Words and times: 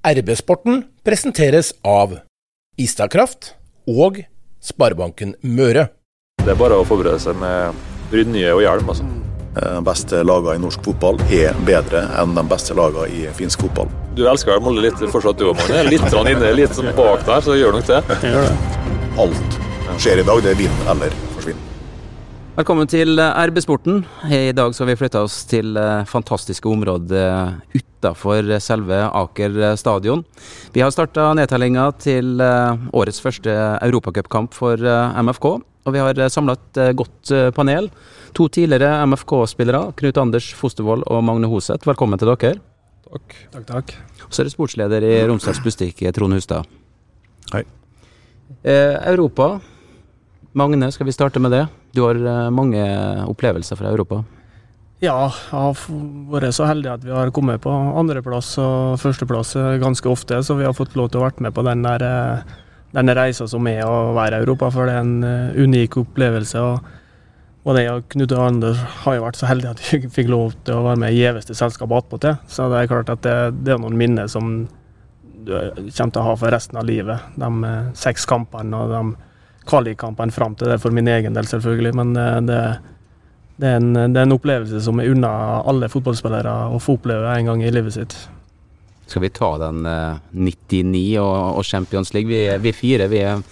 RB-sporten 0.00 0.86
presenteres 1.04 1.74
av 1.84 2.14
Istakraft 2.80 3.50
og 3.84 4.22
Sparebanken 4.64 5.34
Møre. 5.44 5.90
Det 6.40 6.54
er 6.54 6.56
bare 6.56 6.78
å 6.80 6.86
forberede 6.88 7.20
seg 7.20 7.36
med 7.36 7.76
brynje 8.08 8.54
og 8.54 8.62
hjelm. 8.64 8.88
altså. 8.94 9.04
De 9.50 9.82
beste 9.84 10.22
lagene 10.24 10.56
i 10.56 10.62
norsk 10.62 10.80
fotball 10.88 11.20
er 11.28 11.52
bedre 11.68 12.06
enn 12.16 12.32
de 12.32 12.46
beste 12.48 12.72
lagene 12.78 13.10
i 13.12 13.26
finsk 13.36 13.66
fotball. 13.66 13.92
Du 14.16 14.24
elsker 14.24 14.54
vel 14.54 14.64
Molde 14.64 14.86
litt 14.86 15.04
fortsatt, 15.12 15.36
du 15.36 15.50
òg, 15.50 15.60
Magne? 15.60 15.82
Litt 15.90 16.16
inne, 16.22 16.54
litt 16.56 16.72
sånn 16.78 16.94
bak 16.96 17.26
der, 17.28 17.44
så 17.44 17.58
gjør 17.60 17.76
nok 17.76 17.90
det. 17.90 18.00
Alt 19.20 19.60
skjer 20.00 20.22
i 20.22 20.24
dag. 20.24 20.40
Det 20.46 20.54
er 20.54 20.62
vinn 20.64 20.80
eller. 20.88 21.12
Velkommen 22.60 22.84
til 22.92 23.16
RB-sporten. 23.16 24.02
I 24.28 24.50
dag 24.52 24.74
så 24.76 24.82
har 24.82 24.90
vi 24.90 24.98
flytta 25.00 25.22
oss 25.24 25.46
til 25.48 25.78
eh, 25.80 26.02
fantastiske 26.04 26.68
områder 26.68 27.54
utafor 27.72 28.50
selve 28.60 28.98
Aker 29.16 29.56
stadion. 29.80 30.20
Vi 30.74 30.82
har 30.84 30.92
starta 30.92 31.30
nedtellinga 31.38 31.86
til 32.04 32.42
eh, 32.44 32.84
årets 32.92 33.22
første 33.24 33.54
europacupkamp 33.86 34.52
for 34.58 34.76
eh, 34.76 35.22
MFK. 35.24 35.48
Og 35.88 35.96
vi 35.96 36.04
har 36.04 36.20
samla 36.28 36.58
et 36.58 36.82
godt 37.00 37.32
panel. 37.56 37.88
To 38.36 38.50
tidligere 38.52 39.06
MFK-spillere, 39.08 39.94
Knut 39.96 40.20
Anders 40.20 40.52
Fostervoll 40.52 41.06
og 41.08 41.24
Magne 41.24 41.48
Hoseth. 41.48 41.88
Velkommen 41.88 42.20
til 42.20 42.34
dere. 42.34 42.60
Takk. 43.08 43.40
Takk, 43.56 43.68
takk. 43.72 43.98
Så 44.28 44.42
er 44.42 44.50
det 44.50 44.56
sportsleder 44.58 45.08
i 45.08 45.16
Romsdals 45.32 45.64
Bustik 45.64 46.04
Trond 46.12 46.36
Hustad. 46.36 46.68
Hei. 47.54 47.64
Eh, 48.60 48.98
Europa. 49.14 49.54
Magne, 50.52 50.92
skal 50.92 51.08
vi 51.08 51.16
starte 51.16 51.40
med 51.40 51.56
det? 51.56 51.68
Du 51.96 52.04
har 52.06 52.18
eh, 52.18 52.50
mange 52.54 52.84
opplevelser 53.26 53.78
fra 53.80 53.90
Europa. 53.92 54.22
Ja, 55.00 55.30
jeg 55.32 55.56
har 55.56 55.84
vært 56.28 56.52
så 56.52 56.66
heldig 56.68 56.90
at 56.92 57.04
vi 57.06 57.12
har 57.14 57.30
kommet 57.32 57.62
på 57.64 57.72
andreplass 57.72 58.52
og 58.60 58.98
førsteplass 59.00 59.54
ganske 59.80 60.10
ofte, 60.10 60.42
så 60.44 60.58
vi 60.58 60.66
har 60.68 60.76
fått 60.76 60.92
lov 60.98 61.08
til 61.08 61.22
å 61.22 61.24
være 61.24 61.46
med 61.46 61.54
på 61.56 61.64
den 61.64 61.86
der 61.86 62.04
eh, 62.04 62.58
denne 62.94 63.14
reisa 63.14 63.46
som 63.48 63.66
er 63.70 63.84
å 63.86 64.12
være 64.16 64.38
i 64.38 64.44
Europa, 64.44 64.70
for 64.74 64.88
det 64.88 64.96
er 64.96 65.04
en 65.04 65.26
eh, 65.26 65.62
unik 65.62 66.00
opplevelse. 66.02 66.60
og 66.60 66.98
både 67.64 67.84
jeg 67.84 67.92
og 67.92 68.04
Knut 68.08 68.32
og 68.32 68.42
Anders 68.42 68.82
har 69.04 69.16
jo 69.16 69.24
vært 69.26 69.38
så 69.38 69.48
heldige 69.50 69.74
at 69.74 69.80
vi 69.84 70.12
fikk 70.18 70.30
lov 70.32 70.54
til 70.64 70.78
å 70.78 70.84
være 70.88 71.00
med 71.02 71.14
i 71.14 71.20
gjeveste 71.20 71.54
selskap 71.54 71.92
attpåtil. 71.92 72.38
Så 72.48 72.70
det 72.72 72.78
er 72.80 72.92
klart 72.92 73.12
at 73.12 73.22
det, 73.26 73.34
det 73.64 73.74
er 73.74 73.82
noen 73.82 73.98
minner 74.00 74.30
som 74.32 74.62
du 75.40 75.52
kommer 75.52 76.12
til 76.12 76.22
å 76.22 76.26
ha 76.26 76.36
for 76.40 76.52
resten 76.52 76.80
av 76.80 76.88
livet. 76.88 77.20
De 77.36 77.74
seks 77.96 78.24
kampene 78.28 78.80
og 78.80 78.94
de 78.94 79.29
kvalikkampene 79.68 80.34
fram 80.34 80.56
til 80.56 80.72
det, 80.72 80.80
for 80.82 80.94
min 80.94 81.08
egen 81.08 81.36
del 81.36 81.48
selvfølgelig. 81.50 81.94
Men 82.00 82.14
eh, 82.16 82.40
det, 82.48 82.60
det, 83.56 83.72
er 83.74 83.80
en, 83.80 83.92
det 83.98 84.16
er 84.20 84.28
en 84.28 84.36
opplevelse 84.36 84.82
som 84.84 85.00
er 85.00 85.10
unna 85.12 85.32
alle 85.60 85.90
fotballspillere 85.92 86.56
å 86.74 86.80
få 86.82 86.98
oppleve 87.00 87.34
en 87.36 87.52
gang 87.52 87.64
i 87.64 87.74
livet 87.74 87.98
sitt. 87.98 88.16
Skal 89.10 89.26
vi 89.26 89.34
ta 89.34 89.56
den 89.58 89.84
eh, 89.90 90.18
99 90.32 91.04
og, 91.22 91.36
og 91.58 91.64
Champions 91.66 92.14
League? 92.14 92.30
Vi, 92.30 92.44
vi 92.62 92.76
fire, 92.76 93.10
vi 93.10 93.24
er 93.26 93.44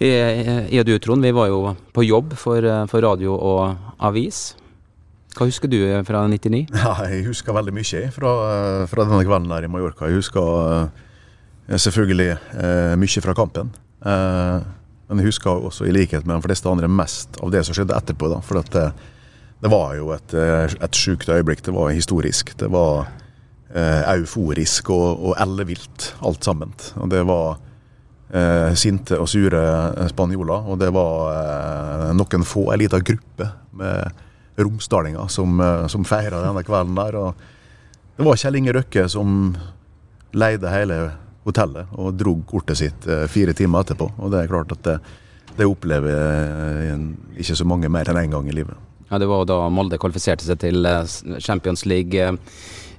vi 0.00 0.08
jeg 0.08 0.80
og 0.80 0.86
du, 0.88 0.94
Trond, 0.96 1.20
vi 1.20 1.32
var 1.36 1.50
jo 1.50 1.74
på 1.92 2.06
jobb 2.06 2.32
for, 2.40 2.64
eh, 2.64 2.86
for 2.88 3.04
radio 3.04 3.34
og 3.36 3.76
avis. 4.00 4.54
Hva 5.36 5.46
husker 5.46 5.68
du 5.70 5.76
fra 6.08 6.24
99? 6.26 6.64
Ja, 6.80 6.94
jeg 7.10 7.26
husker 7.28 7.54
veldig 7.54 7.74
mye 7.76 8.06
fra, 8.14 8.32
fra 8.90 9.04
denne 9.04 9.26
kvelden 9.28 9.52
der 9.52 9.68
i 9.68 9.70
Mallorca. 9.70 10.08
Jeg 10.08 10.22
husker 10.22 10.48
eh, 11.68 11.76
selvfølgelig 11.76 12.30
eh, 12.32 12.96
mye 12.96 13.24
fra 13.26 13.36
kampen. 13.36 13.74
Eh, 15.10 15.14
men 15.14 15.24
jeg 15.24 15.34
husker 15.34 15.66
også, 15.66 15.86
i 15.86 15.94
likhet 15.94 16.26
med 16.26 16.38
de 16.38 16.48
fleste 16.48 16.70
andre, 16.70 16.88
mest 16.88 17.40
av 17.42 17.50
det 17.50 17.64
som 17.66 17.74
skjedde 17.74 17.96
etterpå. 17.96 18.30
Da, 18.32 18.40
for 18.44 18.62
det, 18.62 18.92
det 19.60 19.72
var 19.72 19.96
jo 19.98 20.12
et, 20.14 20.34
eh, 20.34 20.76
et 20.80 20.94
sjukt 20.94 21.28
øyeblikk. 21.28 21.64
Det 21.66 21.74
var 21.74 21.90
historisk. 21.90 22.54
Det 22.58 22.70
var 22.70 23.10
eh, 23.74 24.02
euforisk 24.16 24.90
og, 24.90 25.26
og 25.30 25.36
ellevilt, 25.40 26.14
alt 26.22 26.44
sammen. 26.44 26.74
Og 26.96 27.10
det 27.10 27.24
var 27.28 27.58
eh, 28.32 28.74
sinte 28.74 29.18
og 29.18 29.28
sure 29.28 30.08
spanjoler. 30.12 30.70
Og 30.70 30.80
det 30.80 30.92
var 30.94 31.32
eh, 31.34 32.10
noen 32.16 32.46
få, 32.46 32.70
en 32.72 32.82
liten 32.82 33.06
gruppe 33.12 33.50
med 33.72 34.26
romsdalinger 34.60 35.28
som, 35.32 35.60
eh, 35.60 35.86
som 35.88 36.06
feira 36.06 36.44
denne 36.44 36.64
kvelden 36.66 36.98
der. 36.98 37.18
Og 37.20 38.16
det 38.16 38.26
var 38.26 38.40
Kjell 38.40 38.60
Inge 38.60 38.76
Røkke 38.76 39.08
som 39.08 39.54
leide 40.36 40.70
hele 40.70 41.10
hotellet 41.46 41.86
og 41.96 42.14
drog 42.20 42.42
kortet 42.50 42.76
sitt 42.80 43.06
eh, 43.08 43.26
fire 43.32 43.54
timer 43.56 43.84
etterpå. 43.86 44.10
Og 44.18 44.30
det 44.32 44.42
er 44.44 44.50
klart 44.52 44.72
at 44.76 44.82
det, 44.86 44.98
det 45.56 45.66
opplever 45.68 46.12
eh, 46.14 46.92
en- 46.94 47.14
ikke 47.40 47.56
så 47.56 47.64
mange 47.68 47.88
mer 47.88 48.08
enn 48.12 48.18
én 48.20 48.28
en 48.28 48.36
gang 48.38 48.48
i 48.52 48.56
livet. 48.60 48.76
Ja, 49.10 49.18
Det 49.18 49.26
var 49.26 49.44
da 49.48 49.56
Molde 49.72 49.98
kvalifiserte 49.98 50.44
seg 50.46 50.58
til 50.62 50.84
eh, 50.86 51.04
Champions 51.40 51.86
League. 51.86 52.36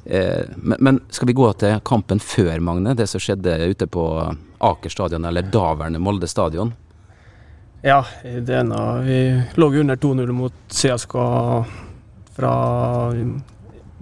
Men, 0.02 0.78
men 0.82 0.98
skal 1.14 1.28
vi 1.30 1.34
gå 1.38 1.46
til 1.62 1.76
kampen 1.86 2.18
før, 2.20 2.56
Magne? 2.66 2.96
Det 2.98 3.06
som 3.08 3.22
skjedde 3.22 3.54
ute 3.70 3.86
på 3.86 4.02
Aker 4.66 4.90
stadion, 4.90 5.28
eller 5.30 5.46
daværende 5.54 6.00
Molde 6.02 6.26
stadion? 6.28 6.72
Ja, 7.86 8.00
det 8.26 8.50
ene 8.64 8.80
Vi 9.06 9.20
lå 9.62 9.68
under 9.84 9.96
2-0 10.02 10.34
mot 10.34 10.58
CSKA 10.74 11.28
fra 12.34 12.56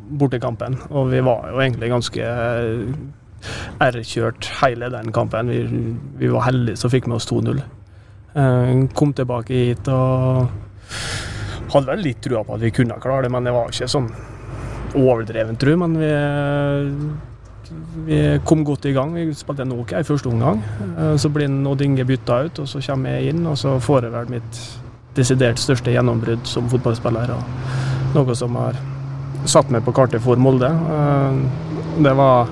bortekampen, 0.10 0.78
og 0.90 1.12
vi 1.12 1.20
var 1.26 1.50
jo 1.52 1.60
egentlig 1.66 1.92
ganske 1.92 2.32
R-kjørt 3.82 4.50
hele 4.62 4.90
den 4.94 5.12
kampen. 5.16 5.50
Vi, 5.50 5.60
vi 6.20 6.32
var 6.34 6.48
heldige 6.50 6.78
som 6.82 6.92
fikk 6.94 7.08
med 7.08 7.20
oss 7.20 7.28
2-0. 7.32 7.62
Eh, 8.36 8.74
Kom 8.98 9.14
tilbake 9.18 9.54
hit 9.54 9.88
og 9.94 10.50
hadde 11.70 11.86
vel 11.92 12.02
litt 12.04 12.22
trua 12.26 12.44
på 12.44 12.56
at 12.58 12.64
vi 12.66 12.72
kunne 12.74 12.98
klare 13.02 13.28
det, 13.28 13.32
men 13.34 13.46
det 13.46 13.54
var 13.54 13.70
ikke 13.70 13.88
sånn 13.92 14.10
overdreven 14.98 15.58
tru. 15.62 15.76
Men 15.78 15.98
vi, 16.02 16.12
vi 18.10 18.20
kom 18.46 18.64
godt 18.66 18.88
i 18.90 18.94
gang. 18.96 19.14
Vi 19.14 19.28
spilte 19.38 19.66
en 19.68 19.76
OK 19.78 19.94
første 20.08 20.30
omgang. 20.32 20.62
Eh, 20.98 21.16
Så 21.22 21.30
blir 21.34 21.50
Odd 21.70 21.82
Inge 21.86 22.06
bytta 22.10 22.44
ut, 22.48 22.60
og 22.64 22.68
så 22.72 22.82
kommer 22.86 23.18
jeg 23.20 23.34
inn, 23.36 23.46
og 23.48 23.58
så 23.62 23.78
får 23.82 24.08
jeg 24.08 24.16
vel 24.18 24.32
mitt 24.38 24.62
desidert 25.18 25.60
største 25.60 25.92
gjennombrudd 25.94 26.46
som 26.48 26.70
fotballspiller. 26.72 27.34
Og 27.36 28.16
noe 28.16 28.36
som 28.38 28.56
har 28.60 28.78
satt 29.50 29.70
meg 29.72 29.84
på 29.86 29.94
kartet 29.96 30.22
for 30.26 30.36
Molde. 30.42 30.70
Eh, 30.70 31.66
Det 32.00 32.14
var, 32.16 32.48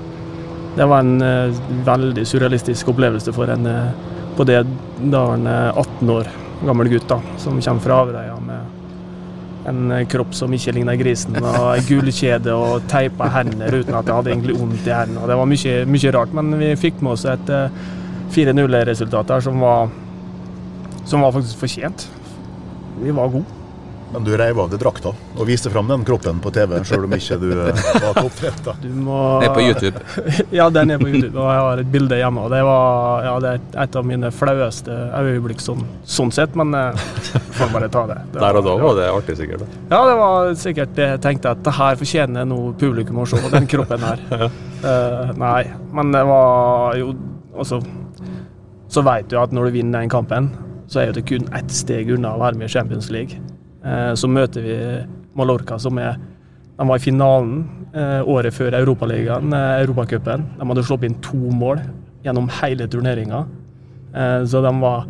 det 0.77 0.85
var 0.85 1.03
en 1.03 1.21
eh, 1.25 1.61
veldig 1.87 2.25
surrealistisk 2.27 2.93
opplevelse 2.93 3.33
for 3.35 3.49
en 3.49 3.65
eh, 3.69 4.15
på 4.37 4.45
det 4.45 4.61
da 5.11 5.23
en 5.33 5.47
eh, 5.49 5.77
18 5.77 6.11
år 6.13 6.29
gammel 6.65 6.89
gutt 6.89 7.07
da, 7.09 7.19
som 7.41 7.57
kommer 7.61 7.83
fra 7.83 8.01
Averøya 8.03 8.37
med 8.45 9.67
en 9.67 9.91
eh, 9.91 10.05
kropp 10.09 10.35
som 10.37 10.53
ikke 10.53 10.75
ligner 10.77 10.97
grisen, 10.99 11.37
og 11.41 11.71
ei 11.73 11.83
gullkjede 11.87 12.53
og 12.55 12.87
teipa 12.91 13.29
hender 13.33 13.81
uten 13.81 13.97
at 13.97 14.07
jeg 14.07 14.19
hadde 14.19 14.33
egentlig 14.33 14.57
vondt 14.59 14.87
i 14.87 14.95
hendene. 14.95 15.27
Det 15.29 15.39
var 15.41 15.51
mye, 15.53 15.77
mye 15.97 16.13
rart, 16.15 16.35
men 16.37 16.59
vi 16.61 16.71
fikk 16.79 17.01
med 17.01 17.15
oss 17.15 17.27
et 17.29 17.53
eh, 17.53 17.83
4-0-resultat 18.35 19.33
der 19.33 19.43
som 19.43 19.59
var, 19.63 19.91
som 21.07 21.23
var 21.25 21.35
faktisk 21.35 21.65
fortjent. 21.65 22.07
Vi 23.01 23.13
var 23.15 23.33
gode. 23.33 23.56
Men 24.13 24.23
du 24.23 24.31
reiv 24.39 24.59
av 24.59 24.69
deg 24.71 24.79
drakta 24.79 25.11
og 25.11 25.47
viste 25.47 25.69
fram 25.71 25.89
den 25.91 26.05
kroppen 26.07 26.39
på 26.43 26.51
TV, 26.55 26.77
sjøl 26.87 27.05
om 27.07 27.15
ikke 27.17 27.37
du 27.41 27.49
eh, 27.51 27.81
var 28.03 28.15
topptrent. 28.15 28.69
Du 28.81 28.87
må 29.03 29.17
Det 29.41 29.49
er 29.49 29.55
på 29.55 29.65
YouTube. 29.65 30.03
ja, 30.55 30.69
den 30.73 30.93
er 30.95 31.01
på 31.01 31.09
YouTube, 31.11 31.35
og 31.35 31.49
jeg 31.51 31.65
har 31.65 31.81
et 31.83 31.91
bilde 31.91 32.19
hjemme. 32.21 32.45
og 32.47 32.53
Det 32.53 32.61
var 32.67 33.25
ja, 33.27 33.33
det 33.43 33.51
er 33.53 33.83
et 33.83 33.97
av 33.99 34.07
mine 34.07 34.31
flaueste 34.31 34.99
øyeblikk 35.19 35.63
sånn, 35.63 35.83
sånn 36.07 36.31
sett, 36.35 36.55
men 36.59 36.71
jeg 36.77 37.43
får 37.59 37.73
bare 37.73 37.91
ta 37.91 38.05
det. 38.13 38.19
det 38.31 38.43
Der 38.45 38.61
og 38.61 38.67
da 38.69 38.75
var 38.83 38.97
det 39.01 39.09
artig, 39.11 39.37
sikkert. 39.41 39.65
da. 39.65 39.81
Ja, 39.91 40.01
det 40.07 40.15
var 40.21 40.53
sikkert 40.63 40.95
det 40.97 41.09
jeg 41.11 41.23
tenkte 41.27 41.55
at 41.57 41.65
det 41.67 41.75
her 41.77 41.99
fortjener 41.99 42.47
noe 42.47 42.71
publikum 42.79 43.19
å 43.23 43.27
se, 43.27 43.41
den 43.51 43.67
kroppen 43.69 44.07
her. 44.07 44.23
uh, 44.87 45.35
nei, 45.35 45.63
men 45.95 46.15
det 46.15 46.23
var 46.27 46.95
jo 46.99 47.15
Altså, 47.57 47.79
så 48.93 49.01
veit 49.01 49.31
du 49.31 49.39
at 49.41 49.49
når 49.49 49.71
du 49.71 49.79
vinner 49.79 50.03
den 50.03 50.11
kampen, 50.13 50.51
så 50.85 51.01
er 51.01 51.15
det 51.15 51.23
kun 51.25 51.47
ett 51.57 51.71
steg 51.73 52.11
unna 52.13 52.35
å 52.35 52.41
være 52.43 52.59
med 52.59 52.69
i 52.69 52.73
Champions 52.75 53.09
League. 53.09 53.39
Eh, 53.85 54.13
så 54.17 54.29
møter 54.29 54.65
vi 54.65 54.77
Mallorca, 55.37 55.77
som 55.79 55.99
er 56.01 56.17
De 56.77 56.85
var 56.85 56.99
i 56.99 57.01
finalen 57.01 57.61
eh, 57.89 58.21
året 58.21 58.53
før 58.53 58.75
Europaligaen, 58.77 59.53
eh, 59.53 59.79
Europacupen. 59.81 60.43
De 60.59 60.67
hadde 60.69 60.83
slått 60.85 61.07
inn 61.07 61.17
to 61.25 61.39
mål 61.57 61.81
gjennom 62.25 62.49
hele 62.59 62.85
turneringa, 62.91 63.45
så 64.49 64.61
de 64.65 64.71
var 64.81 65.05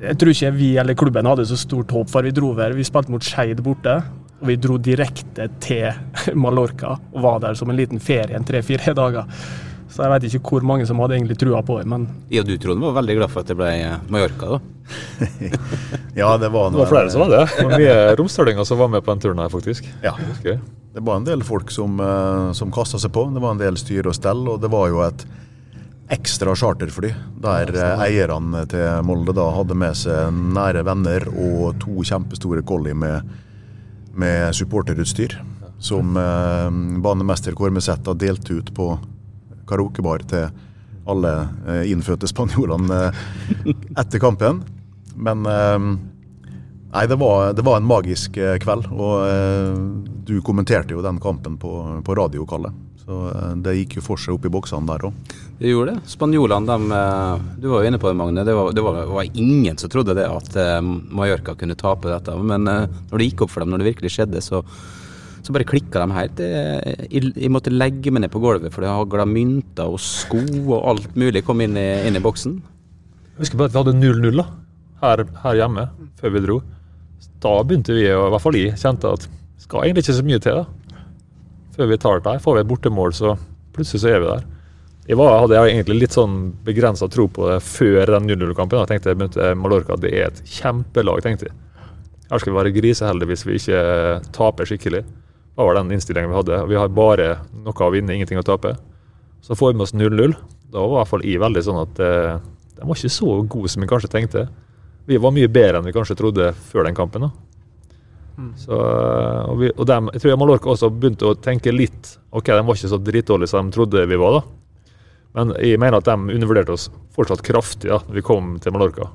jeg 0.00 0.16
tror 0.16 0.30
ikke 0.32 0.50
vi 0.54 0.68
eller 0.80 0.96
klubben 0.96 1.26
hadde 1.28 1.44
så 1.48 1.58
stort 1.58 1.90
håp, 1.92 2.08
for 2.08 2.24
vi 2.24 2.32
dro 2.32 2.52
over. 2.54 2.72
Vi 2.72 2.86
spilte 2.86 3.12
mot 3.12 3.24
Skeid 3.24 3.60
borte, 3.64 3.98
og 4.40 4.46
vi 4.48 4.56
dro 4.56 4.78
direkte 4.80 5.48
til 5.60 5.90
Mallorca 6.42 6.94
og 6.96 7.18
var 7.24 7.42
der 7.42 7.58
som 7.58 7.70
en 7.70 7.76
liten 7.76 8.00
ferie 8.00 8.36
en 8.36 8.46
tre-fire 8.46 8.94
dager. 8.96 9.28
Så 9.90 10.04
jeg 10.04 10.12
vet 10.12 10.26
ikke 10.28 10.54
hvor 10.54 10.66
mange 10.66 10.86
som 10.86 11.00
hadde 11.02 11.16
egentlig 11.18 11.36
trua 11.40 11.62
på 11.66 11.80
det, 11.80 11.88
men 11.90 12.06
Ja, 12.30 12.44
du, 12.46 12.52
Trond, 12.62 12.82
var 12.84 12.94
veldig 13.00 13.16
glad 13.18 13.32
for 13.32 13.42
at 13.42 13.50
det 13.50 13.56
ble 13.58 13.70
eh, 13.74 13.96
Mallorca, 14.12 14.56
da. 14.56 14.60
Ja, 16.20 16.36
det 16.38 16.50
var, 16.54 16.70
Det 16.70 16.82
var 16.82 16.90
flere 16.90 17.10
som 17.10 17.24
var 17.24 17.32
det. 17.34 17.42
Det 17.56 17.66
var 17.66 17.78
mye 17.78 17.98
romsdalinger 18.18 18.66
som 18.66 18.78
var 18.78 18.90
med 18.94 19.04
på 19.04 19.14
den 19.14 19.24
turen 19.26 19.42
her, 19.42 19.50
faktisk. 19.52 19.86
Ja, 20.04 20.14
det 20.42 21.04
var 21.06 21.20
en 21.20 21.26
del 21.26 21.42
folk 21.46 21.70
som, 21.74 22.00
uh, 22.02 22.50
som 22.56 22.72
kasta 22.74 22.98
seg 22.98 23.12
på. 23.14 23.28
Det 23.34 23.42
var 23.42 23.54
en 23.54 23.62
del 23.62 23.78
styr 23.78 24.08
og 24.10 24.16
stell, 24.18 24.42
og 24.50 24.58
det 24.62 24.70
var 24.72 24.88
jo 24.90 25.04
et 25.06 25.26
ekstra 26.10 26.56
charterfly 26.58 27.12
der 27.38 27.70
eh, 27.70 28.00
eierne 28.08 28.64
til 28.70 29.04
Molde 29.06 29.30
da 29.36 29.44
hadde 29.54 29.76
med 29.78 29.94
seg 29.94 30.34
nære 30.34 30.82
venner 30.88 31.26
og 31.30 31.78
to 31.82 32.02
kjempestore 32.02 32.64
Collie 32.66 32.96
med, 32.98 33.28
med 34.18 34.50
supporterutstyr. 34.58 35.38
Som 35.80 36.18
eh, 36.18 36.66
banemester 37.00 37.54
Kormeset 37.56 38.02
da 38.04 38.16
delte 38.18 38.58
ut 38.58 38.74
på 38.74 38.90
karaokebar 39.70 40.26
til 40.30 40.50
alle 41.10 41.48
eh, 41.68 41.90
innfødte 41.92 42.28
spanjolene 42.30 43.00
eh, 43.08 43.74
etter 44.00 44.22
kampen. 44.22 44.64
Men 45.16 45.46
eh, 45.46 45.90
Nei, 46.90 47.04
det 47.06 47.20
var, 47.20 47.52
det 47.54 47.62
var 47.62 47.76
en 47.78 47.84
magisk 47.86 48.34
kveld. 48.34 48.88
Og 48.90 49.84
du 50.26 50.40
kommenterte 50.42 50.90
jo 50.90 51.04
den 51.04 51.20
kampen 51.22 51.54
på, 51.62 51.70
på 52.02 52.16
radio, 52.18 52.42
Kalle. 52.50 52.72
Så 52.98 53.18
det 53.62 53.76
gikk 53.76 53.94
jo 54.00 54.02
for 54.02 54.18
seg 54.18 54.34
opp 54.34 54.48
i 54.48 54.50
boksene 54.50 54.88
der 54.88 55.06
òg. 55.06 55.36
Det 55.60 55.70
gjorde 55.70 55.94
det. 55.94 56.10
Spanjolene, 56.10 56.80
du 57.62 57.68
var 57.70 57.84
jo 57.84 57.92
inne 57.92 58.00
på 58.02 58.10
det, 58.10 58.16
Magne. 58.18 58.42
Det 58.42 58.56
var, 58.58 58.74
det 58.74 58.82
var, 58.82 59.22
ingen 59.38 59.78
som 59.78 59.92
trodde 59.94 60.18
det 60.18 60.26
at 60.26 60.58
Mallorca 60.82 61.54
kunne 61.60 61.78
tape 61.78 62.10
dette. 62.10 62.34
Men 62.42 62.66
når 62.66 63.14
det 63.14 63.30
gikk 63.30 63.46
opp 63.46 63.54
for 63.54 63.62
dem, 63.62 63.70
når 63.70 63.84
det 63.84 63.92
virkelig 63.92 64.16
skjedde, 64.16 64.42
så, 64.42 64.64
så 65.50 65.56
bare 65.58 65.66
klikka 65.66 66.02
de 66.04 66.14
helt. 66.14 66.40
Jeg, 66.40 67.32
jeg 67.34 67.52
måtte 67.52 67.72
legge 67.74 68.12
meg 68.14 68.24
ned 68.24 68.32
på 68.32 68.42
gulvet, 68.42 68.70
for 68.74 68.84
det 68.84 68.92
hagla 68.94 69.26
mynter 69.26 69.90
og 69.90 70.00
sko 70.02 70.40
og 70.62 70.76
alt 70.92 71.16
mulig 71.18 71.42
kom 71.46 71.62
inn 71.64 71.76
i, 71.78 71.88
inn 72.06 72.18
i 72.18 72.22
boksen. 72.22 72.60
Jeg 73.34 73.42
husker 73.42 73.58
bare 73.58 73.72
at 73.72 73.74
vi 73.74 73.80
hadde 73.82 73.96
0-0 73.98 74.38
da, 74.38 74.46
her, 75.02 75.24
her 75.42 75.58
hjemme, 75.62 75.88
før 76.20 76.34
vi 76.36 76.44
dro. 76.44 76.58
Da 77.40 77.54
begynte 77.64 77.96
vi, 77.96 78.06
og 78.14 78.28
i 78.28 78.32
hvert 78.34 78.44
fall 78.44 78.58
jeg, 78.60 78.78
kjente 78.80 79.14
at 79.16 79.26
skal 79.60 79.84
egentlig 79.84 80.04
ikke 80.04 80.18
så 80.20 80.26
mye 80.26 80.40
til 80.44 80.60
da. 80.60 80.98
Før 81.76 81.90
vi 81.90 82.00
tar 82.00 82.20
det 82.20 82.26
der. 82.28 82.42
Får 82.44 82.56
vi 82.56 82.62
et 82.62 82.70
bortemål, 82.70 83.14
så 83.16 83.34
plutselig 83.74 84.02
så 84.04 84.12
er 84.12 84.22
vi 84.22 84.28
der. 84.30 84.46
Jeg 85.08 85.18
var, 85.18 85.40
hadde 85.42 85.58
egentlig 85.58 85.96
litt 86.04 86.14
sånn 86.14 86.36
begrensa 86.66 87.08
tro 87.10 87.24
på 87.32 87.48
det 87.48 87.58
før 87.66 88.12
den 88.14 88.28
0-0-kampen. 88.30 88.78
Jeg 88.84 88.90
tenkte 88.92 89.10
jeg 89.10 89.18
begynte 89.18 89.50
Mallorca 89.58 89.96
det 89.98 90.12
er 90.14 90.28
et 90.28 90.42
kjempelag, 90.60 91.24
tenkte 91.24 91.48
jeg. 91.48 91.56
Her 92.30 92.38
skal 92.38 92.52
vi 92.52 92.58
være 92.60 92.74
griseheldige 92.76 93.32
hvis 93.32 93.46
vi 93.48 93.56
ikke 93.58 93.80
taper 94.36 94.68
skikkelig. 94.70 95.02
Det 95.60 95.64
var 95.66 95.74
den 95.76 95.92
innstillingen 95.92 96.30
vi 96.30 96.36
hadde. 96.38 96.58
Vi 96.70 96.76
har 96.80 96.88
bare 96.88 97.24
noe 97.52 97.84
å 97.84 97.92
vinne, 97.92 98.14
ingenting 98.16 98.38
å 98.40 98.44
tape. 98.48 98.78
Så 99.44 99.52
får 99.52 99.74
vi 99.74 99.76
med 99.76 99.84
oss 99.84 99.92
0-0. 99.92 100.32
Da 100.72 100.80
var 100.80 100.88
i 100.88 100.96
hvert 101.02 101.10
fall 101.10 101.24
jeg 101.28 101.42
veldig 101.42 101.62
sånn 101.66 101.80
at 101.82 102.00
eh, 102.00 102.38
de 102.78 102.88
var 102.88 102.96
ikke 102.96 103.12
så 103.12 103.34
gode 103.44 103.68
som 103.68 103.84
vi 103.84 103.90
kanskje 103.90 104.08
tenkte. 104.14 104.46
Vi 105.04 105.20
var 105.20 105.34
mye 105.36 105.50
bedre 105.52 105.82
enn 105.82 105.84
vi 105.84 105.92
kanskje 105.92 106.16
trodde 106.16 106.48
før 106.70 106.88
den 106.88 106.96
kampen. 106.96 107.28
da. 107.28 107.30
Så, 108.56 108.72
og 108.72 109.60
vi, 109.60 109.68
og 109.76 109.84
dem, 109.84 110.08
jeg 110.14 110.24
tror 110.24 110.40
Mallorca 110.40 110.72
også 110.72 110.88
begynte 110.88 111.28
å 111.28 111.36
tenke 111.36 111.74
litt 111.74 112.14
Ok, 112.32 112.48
de 112.48 112.62
var 112.64 112.78
ikke 112.78 112.88
så 112.88 112.96
dritdårlige 113.04 113.52
som 113.52 113.68
de 113.68 113.76
trodde 113.76 114.08
vi 114.08 114.16
var. 114.24 114.40
da. 114.40 114.92
Men 115.36 115.56
jeg 115.60 115.76
mener 115.82 116.00
at 116.00 116.08
de 116.08 116.36
undervurderte 116.38 116.72
oss 116.72 116.88
fortsatt 117.12 117.44
kraftig 117.44 117.92
da 117.92 118.00
vi 118.08 118.24
kom 118.24 118.54
til 118.64 118.72
Mallorca. 118.72 119.12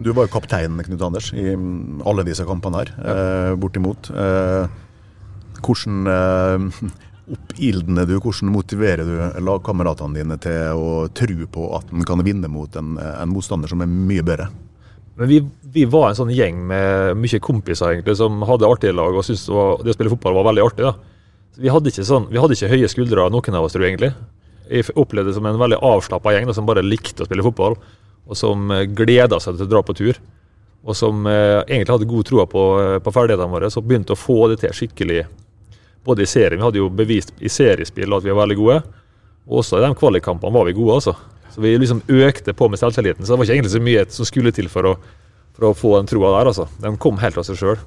Du 0.00 0.14
var 0.16 0.24
jo 0.24 0.32
kaptein, 0.32 0.80
Knut 0.86 1.02
Anders, 1.04 1.34
i 1.36 1.50
mm, 1.52 2.06
alle 2.08 2.24
disse 2.24 2.46
kampene 2.48 2.86
her, 2.86 2.94
eh, 3.04 3.56
bortimot. 3.60 4.08
Eh, 4.08 4.78
hvordan 5.64 6.10
eh, 6.10 6.90
oppildner 7.30 8.08
du, 8.08 8.16
hvordan 8.18 8.50
motiverer 8.50 9.06
du 9.06 9.44
lagkameratene 9.46 10.18
dine 10.18 10.38
til 10.42 10.74
å 10.80 11.04
tro 11.14 11.46
på 11.54 11.68
at 11.78 11.92
en 11.94 12.02
kan 12.08 12.22
vinne 12.26 12.50
mot 12.50 12.74
en, 12.80 12.96
en 12.98 13.30
motstander 13.30 13.70
som 13.70 13.84
er 13.84 13.90
mye 13.92 14.24
bedre? 14.26 14.48
Vi, 15.20 15.42
vi 15.74 15.84
var 15.90 16.08
en 16.10 16.16
sånn 16.16 16.32
gjeng 16.32 16.62
med 16.70 17.18
mye 17.20 17.40
kompiser 17.44 17.92
egentlig, 17.92 18.16
som 18.16 18.40
hadde 18.48 18.68
artige 18.70 18.94
lag 18.96 19.12
og 19.12 19.24
syntes 19.26 19.44
det, 19.46 19.54
var- 19.54 19.82
det 19.84 19.92
å 19.92 19.96
spille 19.98 20.12
fotball 20.14 20.38
var 20.38 20.46
veldig 20.48 20.64
artig. 20.64 20.92
Vi, 21.60 21.68
hadde 21.68 21.92
sånn, 21.92 22.28
vi 22.32 22.40
hadde 22.40 22.56
ikke 22.56 22.70
høye 22.72 22.88
skuldre, 22.88 23.26
noen 23.34 23.56
av 23.58 23.66
oss, 23.66 23.74
tror 23.76 23.84
jeg 23.84 23.92
egentlig. 23.94 24.14
Jeg 24.70 24.86
opplevde 24.94 25.28
det 25.28 25.36
som 25.36 25.46
en 25.50 25.58
veldig 25.60 25.80
avslappa 25.84 26.32
gjeng 26.32 26.46
da, 26.48 26.54
som 26.56 26.68
bare 26.68 26.84
likte 26.86 27.24
å 27.24 27.28
spille 27.28 27.44
fotball, 27.44 27.74
og 28.30 28.38
som 28.38 28.70
eh, 28.72 28.86
gleda 28.86 29.40
seg 29.42 29.58
til 29.58 29.66
å 29.66 29.72
dra 29.74 29.82
på 29.84 29.96
tur. 29.98 30.16
Og 30.86 30.96
som 30.96 31.26
eh, 31.28 31.58
egentlig 31.66 31.92
hadde 31.98 32.08
god 32.08 32.28
tro 32.30 32.40
på, 32.48 32.64
eh, 32.80 32.96
på 33.04 33.12
ferdighetene 33.12 33.52
våre, 33.52 33.68
så 33.74 33.82
begynte 33.84 34.14
å 34.16 34.20
få 34.22 34.38
det 34.54 34.60
til 34.62 34.72
skikkelig. 34.78 35.24
Både 36.04 36.24
i 36.24 36.28
serien, 36.30 36.56
vi 36.60 36.64
hadde 36.64 36.80
jo 36.80 36.88
bevist 36.88 37.34
i 37.44 37.50
seriespill 37.52 38.14
at 38.16 38.24
vi 38.24 38.32
var 38.32 38.46
veldig 38.46 38.56
gode, 38.56 38.76
og 39.50 39.58
også 39.60 39.78
i 39.80 39.84
de 39.84 39.90
kvalikkampene 40.00 40.54
var 40.54 40.64
vi 40.68 40.72
gode, 40.76 40.94
altså. 41.00 41.14
Så 41.50 41.60
vi 41.64 41.72
liksom 41.78 42.00
økte 42.08 42.54
på 42.56 42.68
med 42.70 42.78
selvtilliten. 42.80 43.26
Så 43.26 43.34
det 43.34 43.38
var 43.40 43.48
ikke 43.48 43.56
egentlig 43.58 43.72
så 43.74 43.82
mye 43.82 44.04
som 44.14 44.28
skulle 44.28 44.52
til 44.54 44.68
for 44.72 44.86
å, 44.86 44.94
for 45.56 45.66
å 45.68 45.74
få 45.76 45.96
den 45.98 46.08
troa 46.08 46.30
der, 46.38 46.52
altså. 46.52 46.68
Den 46.80 46.96
kom 47.02 47.18
helt 47.20 47.36
av 47.40 47.44
seg 47.48 47.58
sjøl. 47.58 47.80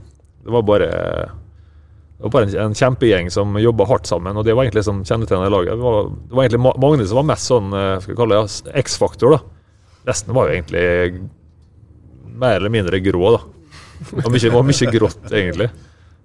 Det 0.43 0.51
var 0.51 0.65
bare, 0.67 0.89
det 0.91 2.25
var 2.27 2.33
bare 2.35 2.49
en, 2.49 2.57
en 2.67 2.75
kjempegjeng 2.77 3.31
som 3.33 3.55
jobba 3.61 3.87
hardt 3.89 4.09
sammen, 4.11 4.35
og 4.37 4.45
det 4.45 4.53
var 4.57 4.67
egentlig 4.67 4.83
som 4.85 4.99
kjennetegnet 5.07 5.53
laget. 5.53 5.73
Det 5.79 5.85
var, 5.87 6.11
det 6.11 6.35
var 6.37 6.43
egentlig 6.45 6.61
Ma- 6.67 6.75
Magne 6.83 7.07
som 7.07 7.21
var 7.21 7.29
mest 7.31 7.49
sånn 7.49 7.71
eh, 7.79 7.95
skal 8.03 8.13
vi 8.13 8.19
kalle 8.19 8.41
det, 8.43 8.75
X-faktor, 8.83 9.37
da. 9.37 9.41
Resten 10.11 10.35
var 10.35 10.49
jo 10.51 10.57
egentlig 10.59 11.23
mer 12.43 12.59
eller 12.59 12.73
mindre 12.73 12.99
grå, 12.99 13.37
da. 13.37 13.41
Det 14.03 14.25
var 14.25 14.33
mye, 14.35 14.53
var 14.59 14.67
mye 14.67 14.91
grått, 14.99 15.25
egentlig. 15.31 15.69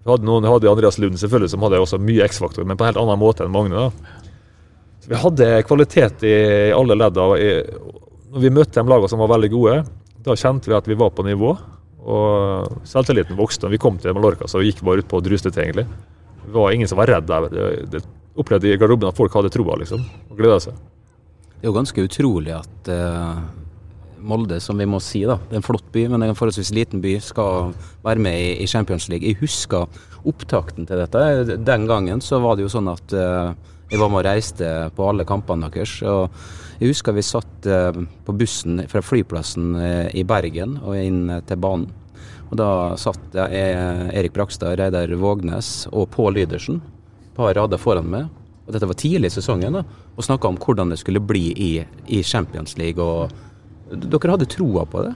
Hadde 0.08 0.26
noen, 0.26 0.46
jeg 0.46 0.54
hadde 0.54 0.70
Andreas 0.72 0.98
Lund 1.02 1.20
selvfølgelig, 1.20 1.52
som 1.52 1.64
hadde 1.66 1.80
også 1.84 2.00
mye 2.00 2.26
X-faktor, 2.28 2.64
men 2.64 2.78
på 2.78 2.86
en 2.86 2.92
helt 2.92 3.00
annen 3.02 3.20
måte 3.20 3.44
enn 3.44 3.52
Magne. 3.54 3.88
da. 3.88 4.28
Så 5.04 5.12
vi 5.12 5.22
hadde 5.22 5.48
kvalitet 5.68 6.24
i, 6.26 6.36
alle 6.74 6.96
ledd. 6.96 7.18
Når 7.18 8.44
vi 8.44 8.52
møtte 8.52 8.80
de 8.80 8.92
lagene 8.92 9.10
som 9.12 9.20
var 9.22 9.32
veldig 9.34 9.50
gode, 9.52 9.80
da 10.24 10.36
kjente 10.36 10.70
vi 10.70 10.76
at 10.78 10.88
vi 10.88 10.96
var 10.98 11.12
på 11.16 11.26
nivå. 11.26 11.54
Og 12.08 12.84
selvtilliten 12.88 13.36
vokste. 13.36 13.68
Vi 13.68 13.80
kom 13.80 13.98
til 14.00 14.14
Mallorca, 14.16 14.48
så 14.48 14.62
vi 14.62 14.70
gikk 14.70 14.84
bare 14.86 15.02
ut 15.02 15.10
på 15.10 15.20
og 15.20 15.26
druste 15.26 15.52
til, 15.52 15.66
egentlig. 15.66 15.86
Det 16.44 16.54
var 16.54 16.72
ingen 16.72 16.88
som 16.88 17.00
var 17.00 17.10
redd 17.12 17.28
der. 17.28 17.48
Det, 17.52 17.68
det 17.92 18.04
opplevde 18.38 18.70
i 18.70 18.76
garderoben 18.78 19.10
at 19.10 19.18
folk 19.18 19.34
hadde 19.34 19.52
troa, 19.52 19.76
liksom. 19.80 20.04
Og 20.30 20.38
gleda 20.38 20.60
seg. 20.62 20.76
Det 21.58 21.66
er 21.66 21.72
jo 21.72 21.74
ganske 21.74 22.04
utrolig 22.06 22.54
at 22.54 22.90
eh, 22.94 23.40
Molde, 24.20 24.60
som 24.60 24.78
vi 24.78 24.86
må 24.88 25.00
si, 25.04 25.22
da, 25.28 25.38
det 25.48 25.56
er 25.56 25.62
en 25.62 25.66
flott 25.66 25.88
by, 25.94 26.06
men 26.08 26.20
det 26.20 26.28
er 26.28 26.34
en 26.34 26.38
forholdsvis 26.38 26.74
liten 26.76 27.02
by, 27.04 27.16
skal 27.22 27.72
være 28.04 28.22
med 28.24 28.62
i, 28.62 28.66
Champions 28.66 29.08
League. 29.12 29.26
Jeg 29.26 29.40
husker 29.42 29.86
opptakten 30.28 30.88
til 30.88 31.00
dette. 31.00 31.58
Den 31.64 31.86
gangen 31.88 32.22
så 32.24 32.40
var 32.42 32.56
det 32.56 32.66
jo 32.66 32.72
sånn 32.72 32.90
at 32.92 33.14
eh, 33.14 33.52
jeg 33.88 34.00
var 34.02 34.10
med 34.12 34.20
og 34.20 34.26
reiste 34.26 34.66
på 34.96 35.06
alle 35.08 35.24
kampene 35.28 35.70
deres. 35.72 35.94
og 36.04 36.28
Jeg 36.78 36.92
husker 36.92 37.16
vi 37.16 37.24
satt 37.24 37.66
eh, 37.66 37.96
på 38.24 38.34
bussen 38.36 38.82
fra 38.90 39.00
flyplassen 39.00 39.70
eh, 39.80 40.10
i 40.12 40.26
Bergen 40.28 40.76
og 40.82 40.98
inn 40.98 41.22
eh, 41.32 41.40
til 41.48 41.60
banen. 41.62 41.88
Og 42.48 42.56
Da 42.56 42.68
satt 42.96 43.34
Erik 43.36 44.32
Brakstad, 44.32 44.78
Reidar 44.80 45.10
Vågnes 45.20 45.86
og 45.92 46.08
Pål 46.14 46.38
Lydersen 46.38 46.78
et 46.80 47.34
par 47.36 47.52
rader 47.56 47.80
foran 47.80 48.08
meg. 48.08 48.28
Og 48.66 48.72
dette 48.72 48.88
var 48.88 48.96
tidlig 49.00 49.30
i 49.30 49.34
sesongen, 49.36 49.76
da, 49.76 49.82
og 50.16 50.24
snakka 50.24 50.48
om 50.48 50.56
hvordan 50.60 50.92
det 50.92 50.98
skulle 51.00 51.20
bli 51.24 51.44
i, 51.52 51.70
i 52.08 52.22
Champions 52.22 52.76
League. 52.80 53.00
og 53.04 53.32
Dere 53.88 54.34
hadde 54.34 54.48
troa 54.50 54.84
på 54.88 55.06
det? 55.06 55.14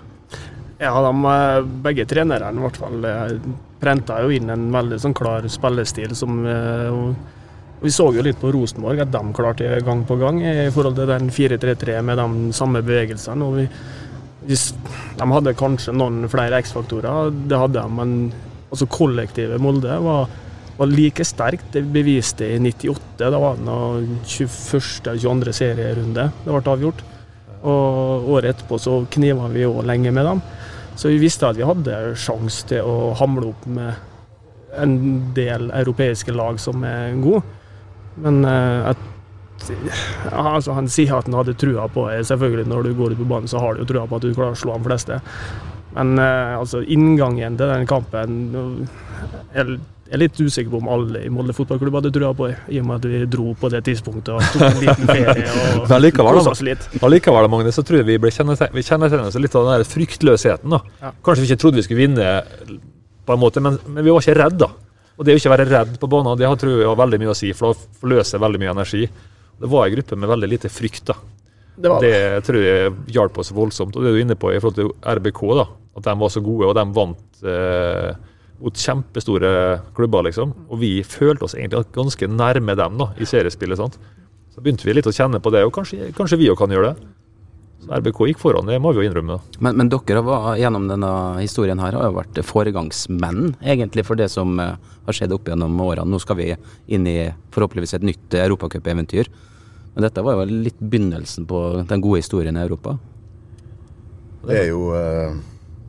Ja, 0.83 0.97
de, 1.03 1.13
eh, 1.31 1.65
begge 1.85 2.07
trenerne 2.11 2.59
i 2.59 2.65
hvert 2.65 2.79
fall 2.81 3.05
eh, 3.07 3.37
prenta 3.83 4.19
jo 4.25 4.33
inn 4.35 4.51
en 4.51 4.67
veldig 4.75 4.99
sånn 5.03 5.15
klar 5.15 5.47
spillestil 5.51 6.15
som 6.19 6.41
eh, 6.43 6.97
Vi 7.83 7.91
så 7.91 8.09
jo 8.15 8.23
litt 8.23 8.39
på 8.39 8.51
Rosenborg 8.55 9.03
at 9.03 9.11
de 9.11 9.21
klarte 9.35 9.67
det 9.67 9.85
gang 9.87 10.05
på 10.07 10.17
gang 10.19 10.41
i 10.43 10.71
forhold 10.75 10.99
til 10.99 11.11
den 11.11 11.31
4-3-3 11.35 11.97
med 12.07 12.19
de 12.19 12.55
samme 12.55 12.83
bevegelsene. 12.83 13.43
og 13.43 13.57
vi, 13.59 13.67
De 15.19 15.27
hadde 15.33 15.55
kanskje 15.59 15.95
noen 15.95 16.29
flere 16.31 16.61
X-faktorer, 16.63 17.31
det 17.51 17.59
hadde 17.59 17.81
de, 17.81 17.97
men 17.99 18.15
altså 18.71 18.87
kollektivet 18.87 19.59
Molde 19.61 19.99
var, 19.99 20.31
var 20.79 20.93
like 20.95 21.27
sterkt. 21.27 21.73
Det 21.75 21.83
beviste 21.83 22.47
i 22.55 22.61
98. 22.63 23.19
Da 23.19 23.35
var 23.35 23.59
det 23.59 23.67
21. 24.31 25.11
eller 25.11 25.19
22. 25.19 25.59
serierunde 25.59 26.31
det 26.45 26.55
ble 26.55 26.77
avgjort. 26.77 27.03
Og 27.63 28.31
året 28.35 28.57
etterpå 28.57 28.79
så 28.83 29.01
kniva 29.13 29.49
vi 29.53 29.67
òg 29.69 29.85
lenge 29.87 30.13
med 30.15 30.27
dem. 30.27 30.43
Så 30.99 31.09
vi 31.13 31.21
visste 31.23 31.49
at 31.49 31.57
vi 31.57 31.67
hadde 31.67 32.15
sjanse 32.21 32.67
til 32.69 32.85
å 32.85 33.13
hamle 33.19 33.53
opp 33.53 33.67
med 33.71 34.81
en 34.83 34.95
del 35.37 35.71
europeiske 35.71 36.35
lag 36.35 36.61
som 36.61 36.85
er 36.87 37.17
gode. 37.23 37.43
Men 38.23 38.43
eh, 38.45 38.93
at, 38.93 39.69
altså 40.33 40.77
han 40.77 40.89
sier 40.93 41.15
at 41.17 41.29
han 41.29 41.39
hadde 41.39 41.57
trua 41.61 41.89
på 41.93 42.09
det. 42.11 42.23
Selvfølgelig, 42.29 42.69
når 42.73 42.89
du 42.89 42.95
går 42.99 43.15
ut 43.15 43.23
på 43.23 43.29
banen, 43.31 43.51
så 43.51 43.63
har 43.63 43.75
du 43.75 43.85
jo 43.85 43.91
trua 43.93 44.07
på 44.09 44.19
at 44.19 44.27
du 44.27 44.33
klarer 44.35 44.57
å 44.57 44.63
slå 44.63 44.77
de 44.77 44.89
fleste. 44.89 45.21
Men 45.97 46.17
eh, 46.19 46.59
altså, 46.59 46.83
inngangen 46.83 47.59
til 47.61 47.73
den 47.73 47.89
kampen 47.89 48.37
Jeg 50.13 50.19
er 50.19 50.21
litt 50.27 50.41
usikker 50.45 50.69
på 50.69 50.77
om 50.83 50.89
alle 50.93 51.23
i 51.25 51.31
Molde 51.33 51.55
fotballklubb 51.57 51.95
hadde 51.97 52.11
trua 52.13 52.35
på 52.37 52.51
det, 52.51 52.57
i 52.69 52.81
og 52.83 52.85
med 52.85 52.99
at 53.01 53.07
vi 53.09 53.21
dro 53.33 53.55
på 53.57 53.71
det 53.73 53.79
tidspunktet 53.87 54.29
og 54.35 54.43
tok 54.53 54.65
en 54.67 54.83
liten 54.83 55.07
ferie 55.09 55.47
og 55.81 55.87
kosa 55.89 56.53
oss 56.53 56.61
litt. 56.67 56.85
Allikevel, 57.01 57.49
Magne, 57.49 57.73
så 57.73 57.81
tror 57.81 58.03
jeg 58.03 58.09
vi 58.11 58.19
ble 58.21 58.29
kjennetegnet 58.35 59.39
litt 59.41 59.57
av 59.57 59.65
den 59.71 59.79
der 59.81 59.87
fryktløsheten. 59.89 60.69
da. 60.75 60.83
Ja. 61.01 61.13
Kanskje 61.25 61.47
vi 61.47 61.49
ikke 61.49 61.63
trodde 61.65 61.81
vi 61.81 61.85
skulle 61.87 62.03
vinne, 62.05 62.27
på 63.25 63.33
en 63.37 63.41
måte, 63.41 63.63
men, 63.65 63.79
men 63.89 64.05
vi 64.05 64.13
var 64.13 64.21
ikke 64.21 64.37
redde. 64.37 64.67
da. 64.67 64.69
Og 65.17 65.25
det 65.25 65.33
å 65.37 65.41
ikke 65.41 65.53
være 65.55 65.67
redd 65.71 65.95
på 66.03 66.11
banen, 66.13 66.37
det 66.37 66.47
har- 66.51 66.59
tror 66.61 66.75
jeg 66.77 66.89
har 66.91 66.99
veldig 67.01 67.21
mye 67.23 67.33
å 67.33 67.37
si, 67.39 67.53
for 67.57 67.73
da 67.73 67.87
forløser 68.03 68.43
veldig 68.45 68.61
mye 68.61 68.75
energi. 68.77 69.07
Det 69.63 69.71
var 69.73 69.87
en 69.89 69.95
gruppe 69.97 70.19
med 70.21 70.29
veldig 70.35 70.51
lite 70.53 70.69
frykt. 70.73 71.07
da. 71.09 71.17
Det 71.73 71.89
var 71.89 72.01
det. 72.05 72.13
Det 72.13 72.45
tror 72.51 72.61
jeg 72.67 72.93
hjalp 73.17 73.39
oss 73.41 73.53
voldsomt. 73.57 73.97
Og 73.97 74.05
det 74.05 74.13
du 74.13 74.19
er 74.19 74.25
inne 74.27 74.37
på 74.37 74.53
i 74.53 74.61
forhold 74.61 74.77
til 74.77 74.93
RBK, 75.01 75.41
da, 75.57 75.67
at 75.97 76.05
de 76.05 76.15
var 76.21 76.29
så 76.37 76.43
gode, 76.45 76.69
og 76.69 76.77
de 76.77 76.85
vant 77.01 77.45
eh, 77.49 78.13
mot 78.63 78.79
kjempestore 78.79 79.53
klubber, 79.97 80.27
liksom. 80.29 80.53
Og 80.71 80.79
vi 80.83 80.93
følte 81.07 81.49
oss 81.49 81.57
egentlig 81.59 81.85
ganske 81.95 82.29
nærme 82.31 82.77
dem 82.79 83.01
da, 83.01 83.11
i 83.19 83.27
seriespillet. 83.29 83.81
sant? 83.81 83.99
Så 84.53 84.63
begynte 84.63 84.87
vi 84.87 84.95
litt 84.95 85.09
å 85.09 85.15
kjenne 85.15 85.41
på 85.43 85.51
det, 85.55 85.65
og 85.67 85.75
kanskje, 85.75 86.13
kanskje 86.17 86.39
vi 86.41 86.51
òg 86.53 86.59
kan 86.61 86.73
gjøre 86.73 86.93
det. 86.93 87.11
Så 87.83 87.91
RBK 87.99 88.21
gikk 88.31 88.39
foran, 88.39 88.69
det 88.71 88.79
må 88.79 88.93
vi 88.93 89.03
jo 89.03 89.09
innrømme. 89.09 89.39
da. 89.39 89.61
Men, 89.65 89.81
men 89.81 89.89
dere 89.91 90.23
var, 90.23 90.53
gjennom 90.61 90.87
denne 90.87 91.13
historien 91.41 91.81
her 91.83 91.97
har 91.99 92.07
jo 92.07 92.19
vært 92.21 92.39
foregangsmenn, 92.47 93.57
egentlig, 93.59 94.05
for 94.07 94.21
det 94.21 94.29
som 94.31 94.55
eh, 94.63 94.77
har 95.09 95.17
skjedd 95.17 95.35
opp 95.35 95.51
gjennom 95.51 95.81
årene. 95.83 96.07
Nå 96.07 96.21
skal 96.23 96.39
vi 96.39 96.53
inn 96.95 97.09
i 97.11 97.17
forhåpentligvis 97.55 97.97
et 97.99 98.07
nytt 98.07 98.37
europacupeventyr. 98.39 99.31
Men 99.97 100.07
dette 100.07 100.23
var 100.25 100.39
jo 100.39 100.61
litt 100.69 100.79
begynnelsen 100.79 101.49
på 101.49 101.63
den 101.89 102.05
gode 102.05 102.23
historien 102.23 102.57
i 102.57 102.63
Europa. 102.63 102.95
Det 104.47 104.61
er 104.61 104.71
jo 104.71 104.87
eh, 104.97 105.35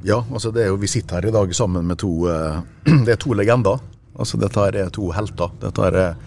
Ja, 0.03 0.19
altså 0.33 0.51
det 0.51 0.65
er 0.65 0.71
jo, 0.73 0.79
vi 0.81 0.89
sitter 0.91 1.21
her 1.21 1.29
i 1.29 1.31
dag 1.33 1.53
sammen 1.55 1.87
med 1.87 2.01
to 2.01 2.11
eh, 2.27 2.59
Det 3.05 3.15
er 3.15 3.19
to 3.21 3.33
legender. 3.37 3.79
Altså 4.19 4.37
Dette 4.37 4.59
her 4.59 4.75
er 4.81 4.91
to 4.93 5.07
helter. 5.15 5.53
Dette 5.61 5.85
her 5.85 5.97
er 6.01 6.17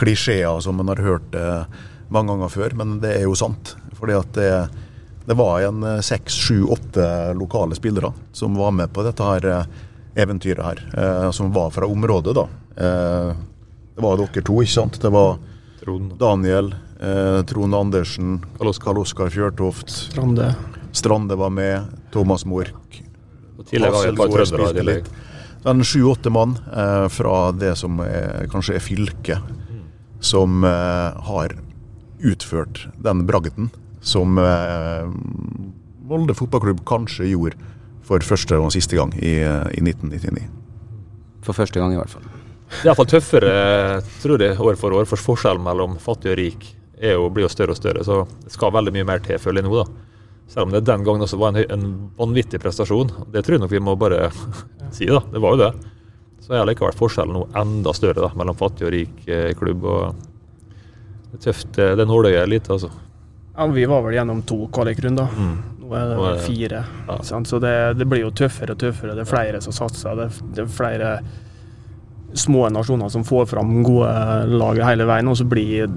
klisjeer 0.00 0.62
som 0.64 0.78
man 0.80 0.88
har 0.88 1.02
hørt 1.04 1.36
eh, 1.36 1.82
mange 2.08 2.32
ganger 2.32 2.52
før, 2.54 2.76
men 2.80 2.96
det 3.02 3.12
er 3.18 3.26
jo 3.26 3.36
sant. 3.36 3.74
Fordi 3.98 4.16
at 4.16 4.32
det, 4.38 4.48
det 5.28 5.36
var 5.36 5.60
en 5.66 5.84
seks, 6.04 6.38
sju, 6.46 6.62
åtte 6.72 7.04
lokale 7.36 7.76
spillere 7.76 8.14
som 8.32 8.56
var 8.56 8.72
med 8.72 8.94
på 8.96 9.04
dette 9.04 9.26
her 9.26 9.48
eventyret 10.18 10.64
her. 10.64 10.80
Som 11.36 11.50
var 11.52 11.68
fra 11.74 11.86
området, 11.90 12.32
da. 12.38 12.46
Det 12.78 14.04
var 14.06 14.16
dere 14.22 14.44
to, 14.46 14.56
ikke 14.62 14.72
sant? 14.72 14.96
Det 15.02 15.10
var 15.12 15.36
Daniel, 16.22 16.72
Trond 17.50 17.76
Andersen, 17.76 18.38
Karl 18.56 19.02
Oskar 19.02 19.34
Fjørtoft. 19.34 19.92
Strande. 20.08 20.54
Strande 20.96 21.36
var 21.36 21.50
med, 21.50 21.92
Thomas 22.14 22.46
Mork. 22.48 22.87
Tidligere 23.66 23.92
var 23.92 24.06
det 24.06 24.12
et 24.12 24.20
par 24.20 24.34
trøndere 24.34 24.70
i 24.70 24.78
tillegg. 24.78 25.10
Sju-åtte 25.84 26.30
mann 26.30 26.54
eh, 26.70 27.06
fra 27.10 27.50
det 27.52 27.74
som 27.80 27.98
er, 28.04 28.46
kanskje 28.52 28.78
er 28.78 28.84
fylket, 28.84 29.50
som 30.20 30.62
eh, 30.64 31.18
har 31.28 31.56
utført 32.18 32.86
den 33.02 33.26
bragden 33.26 33.70
som 34.00 34.38
eh, 34.38 35.10
Molde 36.08 36.32
fotballklubb 36.32 36.86
kanskje 36.88 37.26
gjorde 37.28 37.58
for 38.08 38.24
første 38.24 38.56
og 38.56 38.70
siste 38.72 38.96
gang 38.96 39.10
i, 39.20 39.34
i 39.44 39.82
1999. 39.82 40.46
For 41.44 41.52
første 41.52 41.82
gang, 41.82 41.92
i 41.92 41.98
hvert 41.98 42.14
fall. 42.14 42.24
Det 42.68 42.80
er 42.80 42.88
iallfall 42.88 43.08
tøffere, 43.10 43.52
tror 44.22 44.40
jeg, 44.40 44.56
år 44.56 44.78
for 44.80 44.96
år. 44.96 45.04
For 45.10 45.20
forskjellen 45.20 45.64
mellom 45.64 45.98
fattig 46.00 46.32
og 46.32 46.38
rik 46.40 46.64
er 46.96 47.18
jo, 47.18 47.28
blir 47.32 47.44
jo 47.44 47.52
større 47.52 47.76
og 47.76 47.80
større. 47.80 48.04
Så 48.08 48.22
det 48.44 48.54
skal 48.54 48.72
veldig 48.72 48.94
mye 48.96 49.06
mer 49.08 49.20
til, 49.24 49.36
føler 49.42 49.60
jeg 49.60 49.68
nå. 49.68 49.82
da. 49.82 50.07
Selv 50.48 50.66
om 50.66 50.72
det 50.72 50.80
den 50.88 51.04
gangen 51.04 51.22
også 51.22 51.36
var 51.36 51.52
en, 51.52 51.64
en 51.70 52.10
vanvittig 52.16 52.60
prestasjon. 52.62 53.10
Det 53.32 53.44
tror 53.44 53.58
jeg 53.58 53.64
nok 53.66 53.72
vi 53.72 53.84
må 53.84 53.96
bare 54.00 54.30
si, 54.96 55.06
da. 55.06 55.20
Det 55.32 55.42
var 55.44 55.56
jo 55.56 55.62
det. 55.66 55.72
Så 56.40 56.56
har 56.56 56.68
likevel 56.68 56.96
forskjellen 56.96 57.36
nå 57.36 57.42
enda 57.60 57.92
større 57.92 58.22
da, 58.24 58.30
mellom 58.38 58.56
fattig 58.56 58.86
og 58.88 58.94
rik 58.94 59.26
eh, 59.28 59.50
klubb. 59.58 59.84
og 59.84 60.14
Det 61.28 61.36
er 61.36 61.42
tøft. 61.50 61.74
Det, 61.76 61.90
det 62.00 62.08
nåløyet 62.08 62.48
lite, 62.48 62.72
altså. 62.78 62.88
Ja, 63.58 63.66
Vi 63.66 63.84
var 63.90 64.06
vel 64.06 64.16
gjennom 64.16 64.40
to 64.48 64.62
kvalikrunder. 64.72 65.34
Mm. 65.36 65.56
Nå 65.82 65.92
er 65.98 66.08
det 66.08 66.16
vel 66.22 66.40
fire. 66.46 66.80
Ja. 67.08 67.18
Så 67.44 67.60
det, 67.60 67.74
det, 67.98 68.06
blir 68.08 68.24
jo 68.24 68.32
tøffere 68.32 68.72
og 68.72 68.80
tøffere. 68.80 69.16
Det 69.18 69.26
er 69.26 69.28
flere 69.28 69.60
som 69.64 69.76
satser. 69.76 70.16
Det, 70.16 70.28
det 70.56 70.64
er 70.64 70.72
flere 70.72 71.12
små 72.38 72.68
nasjoner 72.72 73.12
som 73.12 73.24
får 73.24 73.48
fram 73.52 73.82
gode 73.84 74.12
lag 74.52 74.80
hele 74.88 75.08
veien. 75.08 75.28
Og 75.28 75.36
så 75.40 75.44
blir 75.48 75.90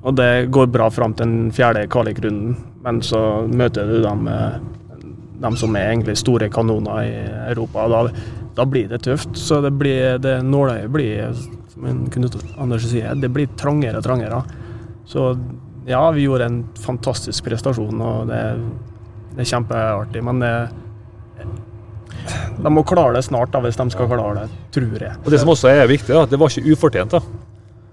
og 0.00 0.16
det 0.16 0.48
går 0.52 0.70
bra 0.72 0.88
fram 0.90 1.14
til 1.14 1.28
den 1.28 1.50
fjerde 1.52 1.86
kvalikrunden, 1.92 2.56
men 2.84 3.00
så 3.04 3.20
møter 3.48 3.88
du 3.88 3.98
dem, 4.04 4.28
dem 5.42 5.56
som 5.60 5.76
er 5.76 5.90
egentlig 5.90 6.16
store 6.20 6.48
kanoner 6.52 7.02
i 7.04 7.16
Europa. 7.52 7.84
Da, 7.92 8.02
da 8.56 8.66
blir 8.68 8.88
det 8.88 9.02
tøft. 9.04 9.34
Så 9.36 9.60
det, 9.64 9.74
blir, 9.76 10.16
det 10.22 10.38
nåløyet 10.44 10.92
blir, 10.92 11.34
som 11.74 12.06
Knut 12.12 12.38
Anders 12.56 12.88
sier, 12.88 13.12
det 13.16 13.32
blir 13.32 13.52
trangere 13.60 14.00
og 14.00 14.06
trangere. 14.06 14.40
Så 15.08 15.34
ja, 15.88 16.00
vi 16.16 16.24
gjorde 16.24 16.48
en 16.48 16.62
fantastisk 16.80 17.44
prestasjon, 17.44 18.00
og 18.00 18.30
det, 18.30 18.40
det 19.34 19.44
er 19.44 19.52
kjempeartig. 19.52 20.24
Men 20.24 20.40
det, 20.40 20.54
de 22.60 22.72
må 22.72 22.84
klare 22.88 23.16
det 23.16 23.24
snart, 23.28 23.52
da, 23.52 23.60
hvis 23.64 23.78
de 23.80 23.88
skal 23.92 24.08
klare 24.10 24.42
det, 24.42 24.58
tror 24.76 25.06
jeg. 25.06 25.14
Og 25.24 25.30
Det 25.32 25.40
som 25.44 25.52
også 25.52 25.72
er 25.72 25.88
viktig, 25.90 26.14
da, 26.14 26.26
det 26.28 26.40
var 26.40 26.52
ikke 26.52 26.72
ufortjent. 26.76 27.16
da. 27.16 27.22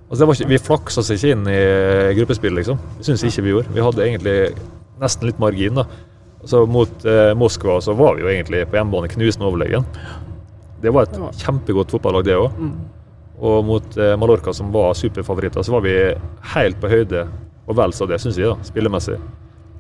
Altså 0.07 0.27
ikke, 0.31 0.47
vi 0.53 0.59
flaksa 0.63 1.01
oss 1.01 1.11
ikke 1.11 1.33
inn 1.35 1.47
i 1.51 1.61
gruppespill, 2.15 2.55
liksom. 2.55 2.77
Det 2.99 3.07
syns 3.09 3.25
ikke 3.27 3.43
vi 3.43 3.55
gjorde. 3.55 3.73
Vi 3.75 3.83
hadde 3.83 4.05
egentlig 4.05 4.35
nesten 5.01 5.27
litt 5.27 5.41
margin. 5.41 5.81
da. 5.81 5.87
Så 6.47 6.63
Mot 6.69 7.05
eh, 7.05 7.33
Moskva 7.35 7.81
så 7.83 7.95
var 7.97 8.15
vi 8.15 8.23
jo 8.23 8.29
egentlig 8.31 8.63
på 8.71 8.79
hjemmebane 8.79 9.09
knusende 9.11 9.49
overlegen. 9.49 9.83
Det 10.81 10.93
var 10.95 11.09
et 11.09 11.41
kjempegodt 11.41 11.91
fotballag, 11.91 12.23
det 12.23 12.37
òg. 12.39 12.55
Mm. 12.55 12.71
Og 13.37 13.65
mot 13.67 13.97
eh, 13.99 14.15
Mallorca, 14.17 14.53
som 14.55 14.71
var 14.73 14.95
superfavoritter, 14.97 15.65
så 15.65 15.75
var 15.75 15.83
vi 15.83 15.97
helt 16.53 16.79
på 16.81 16.89
høyde, 16.89 17.25
og 17.67 17.77
vel 17.77 17.93
så 17.93 18.07
det, 18.09 18.21
syns 18.23 18.39
jeg, 18.39 18.49
da, 18.49 18.65
spillemessig. 18.65 19.17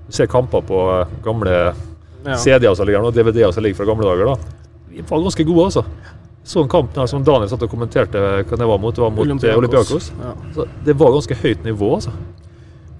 Du 0.07 0.11
ser 0.13 0.29
kamper 0.29 0.65
på 0.67 0.83
eh, 0.91 1.15
gamle 1.23 1.55
ja. 1.55 2.35
CD-er 2.35 2.75
som 2.75 2.89
ligger 2.89 3.07
og 3.07 3.15
DVD-er 3.15 3.55
som 3.55 3.63
ligger 3.63 3.79
fra 3.79 3.87
gamle 3.93 4.11
dager. 4.11 4.33
da. 4.33 4.75
Vi 4.91 5.07
var 5.07 5.23
ganske 5.23 5.47
gode, 5.47 5.69
altså 5.71 5.85
sånn 6.47 6.69
kamp 6.71 6.95
her 6.95 7.09
som 7.11 7.23
Daniel 7.27 7.49
satt 7.51 7.63
og 7.65 7.71
kommenterte 7.71 8.21
hva 8.47 8.59
det 8.59 8.67
var 8.69 8.79
mot, 8.81 8.95
det 8.95 9.03
var 9.03 9.13
mot 9.13 9.25
Olympiakos. 9.25 9.59
Olympiakos. 9.59 10.11
Ja. 10.21 10.33
Så 10.55 10.67
det 10.85 10.95
var 10.99 11.15
ganske 11.15 11.39
høyt 11.41 11.65
nivå, 11.67 11.93
altså. 11.99 12.13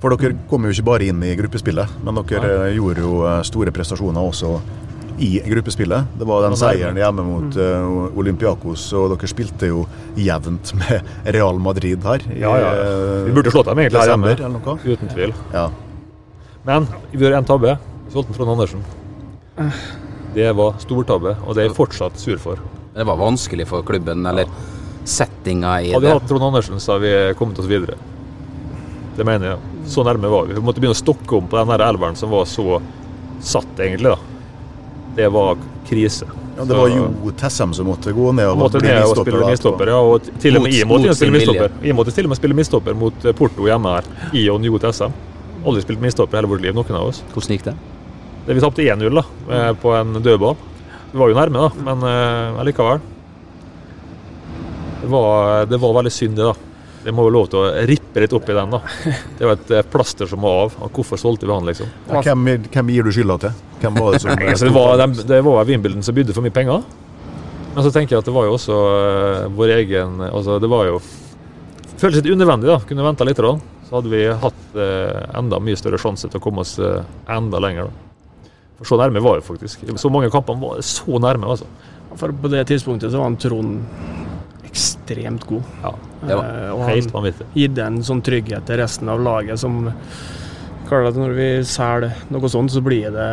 For 0.01 0.13
dere 0.13 0.35
kom 0.49 0.67
jo 0.67 0.73
ikke 0.75 0.85
bare 0.85 1.07
inn 1.09 1.23
i 1.25 1.31
gruppespillet, 1.39 1.95
men 2.05 2.19
dere 2.19 2.51
ja. 2.51 2.65
Eh, 2.67 2.75
gjorde 2.77 3.01
jo 3.01 3.23
eh, 3.25 3.39
store 3.47 3.73
prestasjoner 3.73 4.29
også 4.29 4.51
i 5.17 5.31
gruppespillet. 5.41 6.11
Det 6.19 6.27
var 6.29 6.43
den 6.45 6.53
seieren 6.59 6.99
hjemme 6.99 7.23
mot 7.25 7.55
uh, 7.57 8.19
Olympiakos, 8.21 8.83
og 8.93 9.15
dere 9.15 9.29
spilte 9.31 9.71
jo 9.71 9.87
jevnt 10.13 10.73
med 10.77 11.09
Real 11.33 11.57
Madrid 11.57 12.05
her. 12.05 12.21
I, 12.29 12.43
ja, 12.43 12.53
ja. 12.61 12.75
Vi 13.25 13.33
burde 13.33 13.53
slått 13.55 13.71
dem 13.71 13.81
egentlig 13.81 14.03
her 14.03 14.13
hjemme, 14.13 14.77
uten 14.85 15.13
tvil. 15.15 15.33
Ja. 15.55 15.71
Men 16.69 16.85
vi 17.09 17.23
gjør 17.23 17.39
én 17.39 17.49
tabbe. 17.49 17.79
Vi 18.05 18.13
solgte 18.13 18.37
Trond 18.37 18.53
Andersen. 18.53 18.85
Det 20.37 20.51
var 20.53 20.77
stortabbe, 20.83 21.33
og 21.47 21.57
det 21.57 21.63
er 21.63 21.71
jeg 21.71 21.79
fortsatt 21.79 22.21
sur 22.21 22.37
for. 22.43 22.61
Det 22.97 23.05
var 23.05 23.19
vanskelig 23.19 23.67
for 23.69 23.85
klubben, 23.85 24.25
eller 24.25 24.49
settinga 25.05 25.75
i 25.81 25.87
det. 25.87 25.93
Hadde 25.93 26.07
vi 26.07 26.13
hatt 26.15 26.27
Trond 26.29 26.43
Andersen, 26.43 26.79
så 26.81 26.95
hadde 26.95 27.05
vi 27.05 27.33
kommet 27.37 27.59
oss 27.61 27.69
videre. 27.69 27.97
Det 29.17 29.25
mener 29.25 29.51
jeg. 29.51 29.83
Så 29.87 30.03
nærme 30.03 30.31
var 30.33 30.45
vi. 30.49 30.55
Vi 30.57 30.63
måtte 30.65 30.81
begynne 30.81 30.97
å 30.97 30.99
stokke 30.99 31.37
om 31.37 31.45
på 31.49 31.59
den 31.61 31.73
elveren 31.77 32.17
som 32.17 32.33
var 32.33 32.45
så 32.49 32.79
satt, 33.41 33.69
egentlig. 33.77 34.15
da. 34.15 34.17
Det 35.15 35.29
var 35.33 35.57
krise. 35.87 36.25
Ja, 36.57 36.65
Det 36.65 36.77
var 36.77 36.89
jo 36.89 37.31
Tessem 37.37 37.73
som 37.73 37.85
måtte 37.85 38.11
gå 38.17 38.31
ned 38.33 38.49
og, 38.49 38.57
måtte 38.57 38.81
ned 38.81 39.03
og 39.05 39.21
spille 39.21 39.45
midstopper. 39.45 39.91
Ja, 39.93 39.99
og 40.01 40.31
til 40.41 40.57
og 40.57 40.65
med 40.65 40.73
jeg 40.73 40.89
måtte 40.89 41.13
spille 41.15 41.37
midstopper. 41.37 41.77
Jeg 41.85 41.97
måtte 41.97 42.15
til 42.15 42.25
og 42.25 42.33
med 42.33 42.39
spille 42.41 42.57
midstopper 42.57 42.97
mot 42.97 43.25
eh, 43.25 43.35
Porto 43.37 43.69
hjemme 43.69 43.93
her. 43.93 44.09
I 44.33 44.47
og 44.49 44.65
Jo 44.65 44.81
Tessem. 44.81 45.13
Aldri 45.65 45.85
spilt 45.85 46.01
midtstopper 46.01 46.39
hele 46.39 46.49
vårt 46.49 46.65
liv, 46.65 46.73
noen 46.73 46.97
av 46.97 47.11
oss. 47.11 47.21
Hvordan 47.33 47.57
gikk 47.57 47.69
det? 47.69 47.75
det 48.47 48.55
vi 48.55 48.61
tapte 48.63 48.81
1-0 48.81 49.11
da, 49.11 49.23
eh, 49.53 49.73
på 49.75 49.91
en 49.93 50.13
dødball. 50.23 50.55
Vi 51.11 51.19
var 51.19 51.31
jo 51.31 51.37
nærme, 51.37 51.67
da, 51.67 51.85
men 51.87 52.03
uh, 52.03 52.59
allikevel. 52.61 52.99
Det 55.01 55.11
var, 55.11 55.65
det 55.65 55.77
var, 55.77 55.93
veldig 55.93 56.11
synd, 56.11 56.35
det. 56.35 56.43
da. 56.43 56.53
Det 57.03 57.13
må 57.15 57.23
jo 57.27 57.31
lov 57.31 57.45
til 57.47 57.61
å 57.61 57.67
rippe 57.87 58.19
litt 58.19 58.33
opp 58.35 58.49
i 58.49 58.55
den. 58.57 58.73
da. 58.73 58.81
Det 59.37 59.45
var 59.45 59.53
et 59.55 59.69
eh, 59.77 59.85
plaster 59.87 60.27
som 60.27 60.41
må 60.43 60.49
av. 60.65 60.73
Hvorfor 60.91 61.19
solgte 61.21 61.47
vi 61.47 61.53
han, 61.53 61.67
liksom? 61.69 61.91
Ja, 62.09 62.23
hvem, 62.25 62.47
hvem, 62.65 62.89
gir 62.91 63.07
du 63.07 63.13
skylda 63.15 63.37
til? 63.45 63.61
Hvem 63.83 63.99
var 64.01 64.17
Det 64.17 64.19
som... 64.25 64.33
altså, 64.33 64.67
det 64.67 64.73
var, 64.75 64.97
de, 64.99 65.27
det 65.29 65.39
var 65.45 65.69
Wimbledon 65.69 66.03
som 66.03 66.17
bydde 66.17 66.35
for 66.35 66.43
mye 66.43 66.55
penger. 66.55 66.83
Men 67.77 67.85
så 67.85 67.93
tenker 67.93 68.17
jeg 68.17 68.25
at 68.25 68.27
det 68.27 68.33
var 68.35 68.49
jo 68.49 68.57
også 68.57 68.75
uh, 68.75 69.47
vår 69.53 69.75
egen 69.75 70.19
altså 70.25 70.55
Det 70.57 70.69
var 70.71 70.87
jo 70.89 70.99
Føles 71.97 72.17
litt 72.19 72.27
unødvendig. 72.33 72.67
da. 72.69 72.81
Kunne 72.89 73.05
venta 73.05 73.25
litt. 73.25 73.39
Da. 73.39 73.53
Så 73.87 73.99
hadde 73.99 74.11
vi 74.11 74.25
hatt 74.43 74.75
uh, 74.75 75.37
enda 75.39 75.61
mye 75.63 75.79
større 75.79 76.01
sjanse 76.01 76.27
til 76.27 76.41
å 76.41 76.43
komme 76.43 76.65
oss 76.65 76.75
uh, 76.81 77.05
enda 77.31 77.61
lenger. 77.63 77.87
da. 77.87 78.16
For 78.77 78.85
Så 78.85 78.97
nærme 79.01 79.21
var 79.23 79.39
det 79.39 79.45
faktisk. 79.47 79.85
Så 79.97 80.09
mange 80.13 80.29
kamper 80.33 80.57
var 80.61 80.77
det 80.77 80.85
så 80.85 81.19
nærme. 81.19 81.49
altså. 81.49 81.65
For 82.15 82.31
På 82.31 82.51
det 82.51 82.67
tidspunktet 82.67 83.11
så 83.11 83.17
var 83.17 83.29
han 83.31 83.37
Trond 83.37 83.79
ekstremt 84.67 85.45
god. 85.47 85.63
Ja, 85.83 85.93
det 86.21 86.35
var 86.35 86.51
eh, 86.51 86.73
og 86.73 86.83
helt 86.89 87.13
vanvittig. 87.13 87.47
Gitt 87.57 87.79
en 87.81 88.03
sånn 88.05 88.21
trygghet 88.25 88.67
til 88.67 88.81
resten 88.81 89.09
av 89.09 89.23
laget 89.23 89.59
som 89.59 89.87
at 90.87 91.17
Når 91.19 91.33
vi 91.35 91.47
selger 91.67 92.13
noe 92.31 92.47
sånt, 92.49 92.71
så 92.71 92.79
blir 92.79 93.11
det 93.11 93.31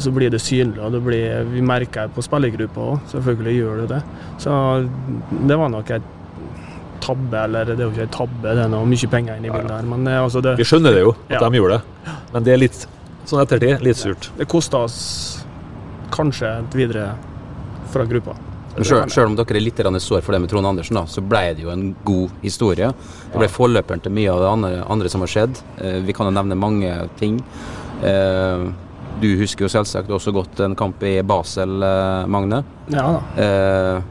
så 0.00 0.10
blir 0.10 0.30
det 0.32 0.40
synlig, 0.40 0.80
og 0.82 0.92
det 0.92 1.00
blir, 1.04 1.44
vi 1.52 1.60
merker 1.60 2.08
det 2.08 2.14
på 2.16 2.24
spillergruppa 2.24 2.80
òg. 2.80 3.02
Selvfølgelig 3.12 3.52
gjør 3.58 3.82
det 3.82 3.88
det. 3.92 4.00
Så 4.42 4.52
det 5.46 5.58
var 5.60 5.70
nok 5.72 5.92
et 5.94 6.08
tabbe, 7.04 7.42
eller 7.44 7.68
det 7.68 7.76
er 7.76 7.84
jo 7.84 7.92
ikke 7.92 8.06
en 8.08 8.14
tabbe, 8.16 8.42
det 8.48 8.64
er 8.64 8.72
noe 8.72 8.88
mye 8.88 9.10
penger 9.12 9.38
inni 9.38 9.52
bildet 9.52 9.76
her. 9.76 9.86
Men 9.92 10.08
altså 10.16 10.42
det, 10.42 10.56
Vi 10.58 10.66
skjønner 10.66 10.96
det 10.96 11.04
jo, 11.04 11.12
at 11.28 11.36
ja. 11.36 11.42
de 11.44 11.60
gjorde 11.60 11.78
det. 11.78 12.14
Men 12.32 12.48
det 12.48 12.54
er 12.56 12.62
litt 12.64 12.86
Sånn 13.26 13.42
ettertid, 13.42 13.80
litt 13.82 13.98
surt. 13.98 14.30
Det 14.38 14.46
kosta 14.46 14.84
oss 14.86 14.98
kanskje 16.14 16.52
videre 16.74 17.10
fra 17.90 18.06
gruppa. 18.06 18.36
Selv 18.84 19.30
om 19.30 19.36
dere 19.38 19.56
er 19.56 19.64
litt 19.64 19.80
sår 19.80 20.20
for 20.20 20.34
det 20.36 20.42
med 20.44 20.50
Trond 20.52 20.68
Andersen, 20.68 20.98
da, 20.98 21.06
så 21.08 21.22
ble 21.24 21.54
det 21.56 21.64
jo 21.64 21.72
en 21.72 21.94
god 22.04 22.34
historie. 22.42 22.90
Det 23.32 23.40
ble 23.40 23.48
forløperen 23.48 24.02
til 24.04 24.12
mye 24.12 24.32
av 24.32 24.42
det 24.42 24.50
andre, 24.50 24.72
andre 24.92 25.12
som 25.12 25.24
har 25.24 25.32
skjedd. 25.32 25.62
Eh, 25.80 26.02
vi 26.04 26.12
kan 26.12 26.28
jo 26.28 26.34
nevne 26.36 26.58
mange 26.60 26.92
ting. 27.16 27.40
Eh, 28.04 28.66
du 29.22 29.30
husker 29.40 29.64
jo 29.64 29.72
selvsagt 29.72 30.12
også 30.12 30.34
godt 30.36 30.60
en 30.60 30.76
kamp 30.76 31.02
i 31.02 31.16
Basel, 31.24 31.80
eh, 31.82 32.28
Magne. 32.28 32.62
Ja 32.92 33.08
da. 33.16 34.02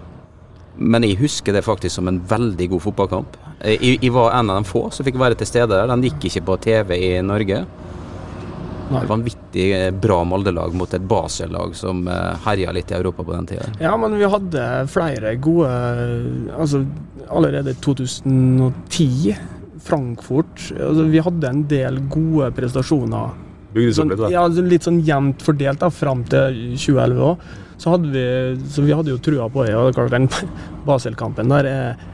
Men 0.75 1.05
jeg 1.07 1.15
husker 1.21 1.53
det 1.55 1.63
faktisk 1.63 1.95
som 1.95 2.09
en 2.09 2.17
veldig 2.19 2.65
god 2.73 2.81
fotballkamp. 2.83 3.37
Jeg, 3.63 3.99
jeg 4.01 4.11
var 4.11 4.33
en 4.35 4.49
av 4.51 4.57
de 4.59 4.67
få 4.67 4.89
som 4.91 5.05
fikk 5.07 5.15
være 5.21 5.37
til 5.39 5.47
stede 5.47 5.71
der. 5.71 5.87
Den 5.87 6.03
gikk 6.03 6.25
ikke 6.27 6.43
på 6.49 6.57
TV 6.65 6.97
i 6.97 7.11
Norge. 7.23 7.61
Nei. 8.91 9.01
Vanvittig 9.09 9.65
eh, 9.73 9.91
bra 9.91 10.19
Molde-lag 10.27 10.73
mot 10.77 10.91
et 10.93 11.01
Basel-lag 11.09 11.71
som 11.77 12.03
eh, 12.07 12.35
herja 12.45 12.73
litt 12.75 12.91
i 12.91 12.97
Europa 12.99 13.23
på 13.25 13.33
den 13.33 13.47
tida. 13.49 13.65
Ja, 13.81 13.95
men 13.97 14.13
vi 14.19 14.27
hadde 14.29 14.65
flere 14.93 15.31
gode 15.41 15.71
Altså 16.53 16.83
allerede 17.33 17.73
2010 17.81 19.35
Frankfurt 19.85 20.67
altså, 20.71 21.03
Vi 21.09 21.19
hadde 21.25 21.49
en 21.49 21.63
del 21.69 21.99
gode 22.13 22.51
prestasjoner. 22.57 23.33
Bygdes 23.75 23.97
Sånn, 23.99 24.11
opp 24.13 24.15
litt, 24.19 24.23
da. 24.23 24.31
ja, 24.33 24.45
litt 24.71 24.85
sånn 24.87 25.01
jevnt 25.05 25.41
fordelt 25.43 25.81
da, 25.81 25.89
fram 25.91 26.21
til 26.31 26.61
2011 26.79 27.25
òg. 27.27 27.45
Så, 27.75 27.91
hadde 27.91 28.07
vi, 28.13 28.23
så 28.71 28.85
vi 28.85 28.93
hadde 28.95 29.11
jo 29.11 29.19
trua 29.19 29.49
på 29.51 29.65
det. 29.67 29.73
Og 29.75 29.89
det 29.89 29.91
er 29.91 29.97
klart 29.97 30.13
den 30.15 30.29
Basel-kampen 30.87 31.51
der 31.51 31.67
er 31.69 32.05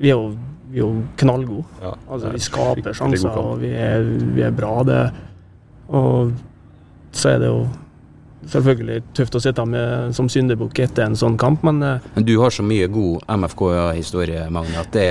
Vi 0.00 0.10
er 0.10 0.16
jo, 0.18 0.32
vi 0.72 0.80
er 0.80 0.84
jo 0.84 0.90
knallgode. 1.20 1.64
Ja, 1.84 1.94
Altså, 2.08 2.32
vi 2.34 2.42
skaper 2.42 2.96
sjanser, 2.98 3.38
og 3.38 3.60
vi 3.62 3.70
er, 3.76 4.04
vi 4.34 4.42
er 4.46 4.52
bra. 4.54 4.74
Det. 4.88 5.00
Og 5.88 6.32
så 7.16 7.34
er 7.34 7.38
det 7.42 7.48
jo 7.50 7.62
selvfølgelig 8.48 9.02
tøft 9.16 9.36
å 9.36 9.42
sitte 9.42 9.64
med 9.68 10.14
som 10.16 10.28
syndebukk 10.32 10.80
etter 10.84 11.08
en 11.08 11.16
sånn 11.18 11.36
kamp, 11.40 11.64
men 11.66 11.82
eh, 11.82 12.08
Men 12.14 12.26
du 12.28 12.34
har 12.40 12.54
så 12.54 12.64
mye 12.64 12.88
god 12.92 13.24
MFK-historie, 13.28 14.48
Magne, 14.54 14.80
at 14.80 14.92
det, 14.92 15.08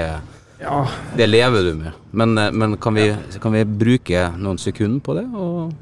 ja, 0.62 0.77
det 1.17 1.27
lever 1.29 1.67
du 1.69 1.74
med. 1.81 1.98
Men, 2.12 2.38
eh, 2.38 2.51
men 2.51 2.77
kan, 2.81 2.98
vi, 2.98 3.10
kan 3.41 3.53
vi 3.53 3.65
bruke 3.65 4.29
noen 4.38 4.57
sekunder 4.62 5.03
på 5.05 5.17
det? 5.17 5.25
Og 5.34 5.74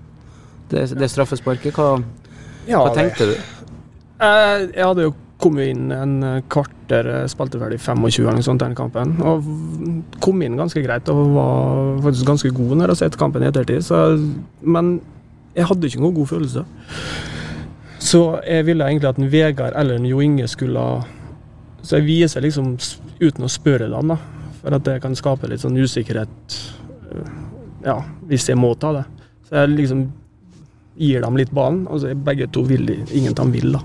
det, 0.72 0.88
det 1.00 1.12
straffesparket, 1.12 1.76
hva, 1.76 2.00
ja 2.68 2.82
hva 2.82 2.96
tenkte 2.96 3.30
du? 3.30 3.36
Jeg, 3.36 4.70
Jeg 4.74 4.86
hadde 4.88 5.10
jo 5.10 5.14
kommet 5.42 5.68
inn 5.74 5.92
en 5.92 6.14
eh, 6.24 6.42
kvarter, 6.50 7.08
eh, 7.12 7.28
spilte 7.32 7.60
i 7.60 7.78
25 7.78 8.24
eller 8.24 8.38
noe 8.40 8.46
sånt 8.46 8.62
den 8.64 8.76
kampen. 8.78 9.16
Og 9.22 10.20
kom 10.24 10.42
inn 10.46 10.58
ganske 10.60 10.82
greit 10.86 11.10
og 11.12 11.34
var 11.36 12.02
faktisk 12.06 12.30
ganske 12.30 12.52
god 12.56 12.76
når 12.78 12.86
jeg 12.86 12.94
har 12.94 13.02
sett 13.04 13.18
kampen 13.20 13.44
i 13.44 13.50
ettertid. 13.52 13.84
Så, 13.84 14.00
men 14.64 15.00
jeg 15.56 15.68
hadde 15.70 15.88
ikke 15.90 16.02
noen 16.04 16.16
god 16.16 16.30
følelse. 16.32 16.66
Så 18.06 18.22
jeg 18.46 18.66
ville 18.68 18.86
egentlig 18.86 19.10
at 19.10 19.20
en 19.20 19.32
Vegard 19.32 19.74
eller 19.76 19.98
en 19.98 20.06
Jo 20.06 20.20
Inge 20.22 20.46
skulle 20.52 20.82
Så 21.82 21.98
jeg 21.98 22.06
viser 22.06 22.44
liksom 22.44 22.76
uten 23.22 23.46
å 23.46 23.50
spørre 23.50 23.88
dem, 23.90 24.12
da. 24.14 24.18
For 24.62 24.74
at 24.76 24.84
det 24.88 25.00
kan 25.04 25.16
skape 25.18 25.48
litt 25.50 25.62
sånn 25.64 25.78
usikkerhet. 25.78 26.60
eh, 27.12 27.34
Ja, 27.86 28.00
hvis 28.26 28.48
jeg 28.50 28.58
må 28.58 28.74
ta 28.80 28.92
det. 28.94 29.04
Så 29.48 29.56
jeg 29.60 29.76
liksom 29.76 30.08
gir 30.98 31.22
dem 31.22 31.38
litt 31.38 31.52
ballen. 31.54 31.84
Altså 31.88 32.16
begge 32.16 32.48
to 32.52 32.64
vil 32.66 32.86
de. 32.86 32.96
Ingen 33.14 33.36
av 33.36 33.44
dem 33.44 33.52
vil, 33.54 33.72
da. 33.78 33.82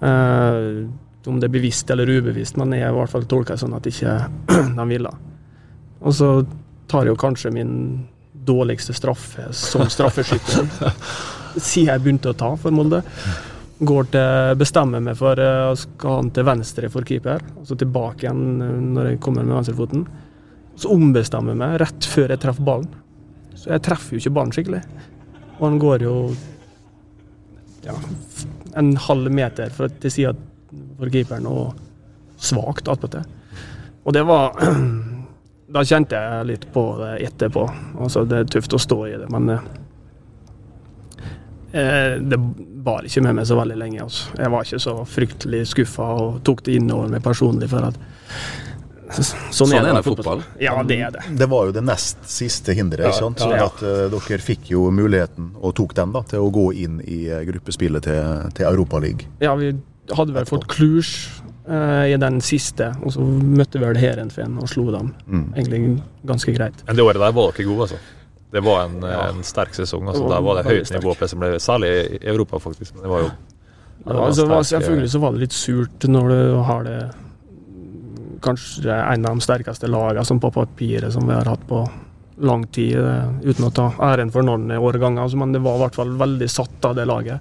Eh, 0.00 0.84
om 1.26 1.40
det 1.40 1.48
er 1.48 1.54
bevisst 1.56 1.90
eller 1.90 2.10
ubevisst, 2.10 2.58
men 2.60 2.74
jeg 2.76 2.86
i 2.86 2.94
hvert 2.94 3.10
fall 3.10 3.24
det 3.26 3.56
sånn 3.58 3.74
at 3.74 3.86
ikke 3.90 4.12
de 4.78 4.86
ville. 4.90 5.10
Og 6.06 6.14
så 6.14 6.30
tar 6.86 7.06
jeg 7.06 7.14
jo 7.14 7.20
kanskje 7.20 7.50
min 7.54 7.72
dårligste 8.46 8.94
straffe 8.94 9.48
som 9.56 9.88
straffeskytter 9.96 10.68
siden 11.56 11.90
jeg 11.90 12.02
begynte 12.04 12.30
å 12.30 12.38
ta 12.38 12.52
for 12.60 12.74
Molde. 12.74 13.02
Går 13.76 14.06
til 14.12 14.54
bestemmer 14.60 15.02
meg 15.04 15.18
for 15.18 15.40
eh, 15.40 15.70
å 15.72 15.74
skal 15.78 16.20
han 16.20 16.30
til 16.36 16.46
venstre 16.48 16.90
for 16.92 17.06
keeper, 17.08 17.42
og 17.56 17.66
så 17.68 17.76
tilbake 17.80 18.26
igjen 18.26 18.62
eh, 18.62 18.78
når 18.96 19.10
jeg 19.10 19.22
kommer 19.24 19.44
med 19.44 19.58
venstrefoten. 19.58 20.06
Så 20.76 20.92
ombestemmer 20.92 21.54
jeg 21.54 21.62
meg 21.64 21.78
rett 21.82 22.08
før 22.12 22.32
jeg 22.32 22.42
treffer 22.44 22.68
ballen. 22.68 22.88
Så 23.56 23.72
jeg 23.72 23.84
treffer 23.84 24.16
jo 24.16 24.22
ikke 24.22 24.34
ballen 24.36 24.54
skikkelig. 24.54 24.82
Og 25.56 25.62
han 25.64 25.78
går 25.80 26.04
jo 26.04 26.16
ja, 27.86 27.94
en 28.76 28.92
halv 29.06 29.30
meter 29.32 29.70
fra- 29.74 29.88
til 29.88 30.10
sida 30.12 30.34
for 30.98 31.10
keeperen, 31.12 31.46
og 31.46 31.74
svakt 32.36 32.88
attpåtil. 32.92 33.24
Og 34.06 34.12
det 34.16 34.24
var 34.28 34.52
Da 35.66 35.82
kjente 35.82 36.14
jeg 36.14 36.46
litt 36.46 36.64
på 36.72 36.82
det 37.00 37.14
etterpå. 37.26 37.64
Altså, 37.98 38.22
det 38.24 38.36
er 38.38 38.44
tøft 38.54 38.76
å 38.76 38.78
stå 38.78 39.00
i 39.08 39.16
det, 39.18 39.26
men 39.34 39.48
eh, 39.50 39.64
eh, 41.72 42.12
det 42.22 42.38
bar 42.86 43.02
ikke 43.02 43.24
med 43.26 43.34
meg 43.40 43.48
så 43.50 43.56
veldig 43.58 43.78
lenge. 43.80 44.04
Altså. 44.04 44.30
Jeg 44.38 44.52
var 44.54 44.62
ikke 44.68 44.78
så 44.84 44.94
fryktelig 45.10 45.64
skuffa 45.72 46.06
og 46.22 46.38
tok 46.46 46.62
det 46.68 46.76
innover 46.78 47.10
meg 47.10 47.24
personlig. 47.24 47.68
for 47.72 47.88
at 47.88 47.98
Sånn, 49.06 49.42
Sånn 49.54 49.72
er 49.78 49.86
det 49.86 50.02
fotball. 50.02 50.42
Ja, 50.58 50.74
det 50.86 50.98
er 51.06 51.12
det. 51.14 51.22
Det 51.38 51.46
var 51.50 51.68
jo 51.68 51.74
det 51.76 51.82
nest 51.86 52.24
siste 52.30 52.74
hinderet. 52.74 53.06
Ja? 53.06 53.14
Sånn 53.14 53.36
ja. 53.38 53.68
at 53.68 53.82
eh, 53.86 54.06
Dere 54.12 54.38
fikk 54.42 54.70
jo 54.72 54.88
muligheten, 54.94 55.52
og 55.60 55.76
tok 55.78 55.94
den, 55.98 56.14
da, 56.16 56.24
til 56.26 56.42
å 56.42 56.50
gå 56.54 56.66
inn 56.82 56.98
i 57.04 57.26
eh, 57.30 57.44
gruppespillet 57.46 58.06
til, 58.08 58.48
til 58.56 58.68
Europaligaen. 58.68 59.28
Ja, 59.44 59.54
vi 59.58 59.72
hadde 60.16 60.34
vel 60.34 60.48
fått 60.48 60.66
Cluj 60.70 61.06
uh, 61.68 62.04
i 62.06 62.16
den 62.18 62.40
siste, 62.44 62.92
og 63.02 63.14
så 63.14 63.22
møtte 63.22 63.80
vi 63.80 63.86
vel 63.86 63.98
Heerenveen 64.00 64.58
og 64.62 64.70
slo 64.70 64.88
dem. 64.94 65.12
Mm. 65.26 65.46
Egentlig 65.54 65.80
ganske 66.26 66.54
greit. 66.56 66.82
Men 66.88 66.98
det 66.98 67.06
året 67.06 67.22
der 67.22 67.34
var 67.38 67.50
dere 67.52 67.68
gode, 67.68 67.88
altså. 67.88 68.02
Det 68.56 68.62
var 68.62 68.86
en, 68.86 69.02
en 69.04 69.42
sterk 69.44 69.74
sesong. 69.74 70.06
altså. 70.08 70.22
Det 70.22 70.30
var 70.30 70.36
Der 70.36 70.46
var 70.46 70.58
det 70.58 70.66
høyt 70.70 70.92
nivå, 70.94 71.14
som 71.26 71.42
ble, 71.42 71.52
særlig 71.60 71.92
i 72.18 72.20
Europa, 72.30 72.60
faktisk. 72.62 72.94
Men 72.94 73.06
det 73.06 73.12
var 73.12 73.24
jo 73.26 73.30
Ja, 74.06 74.18
altså, 74.22 74.46
sterk, 74.46 74.66
selvfølgelig 74.70 75.10
så 75.10 75.20
var 75.22 75.34
det 75.34 75.42
litt 75.42 75.56
surt 75.56 76.06
når 76.06 76.28
du 76.30 76.40
har 76.68 76.86
det 76.86 76.98
kanskje 78.42 78.92
en 78.92 79.26
av 79.26 79.36
de 79.36 79.44
sterkeste 79.44 79.88
lagene 79.90 80.24
som 80.26 80.40
på 80.40 80.50
papiret 80.54 81.12
som 81.12 81.26
vi 81.26 81.34
har 81.34 81.48
hatt 81.48 81.64
på 81.68 81.84
lang 82.36 82.66
tid, 82.66 82.98
eh, 82.98 83.30
uten 83.48 83.64
å 83.64 83.72
ta 83.72 83.90
æren 84.10 84.32
for 84.32 84.44
noen 84.44 84.70
årganger. 84.70 85.22
Altså, 85.22 85.38
men 85.40 85.52
det 85.52 85.62
var 85.64 85.78
i 85.78 85.84
hvert 85.86 85.94
fall 85.96 86.16
veldig 86.20 86.48
satt 86.50 86.84
av 86.84 86.96
det 86.96 87.06
laget. 87.08 87.40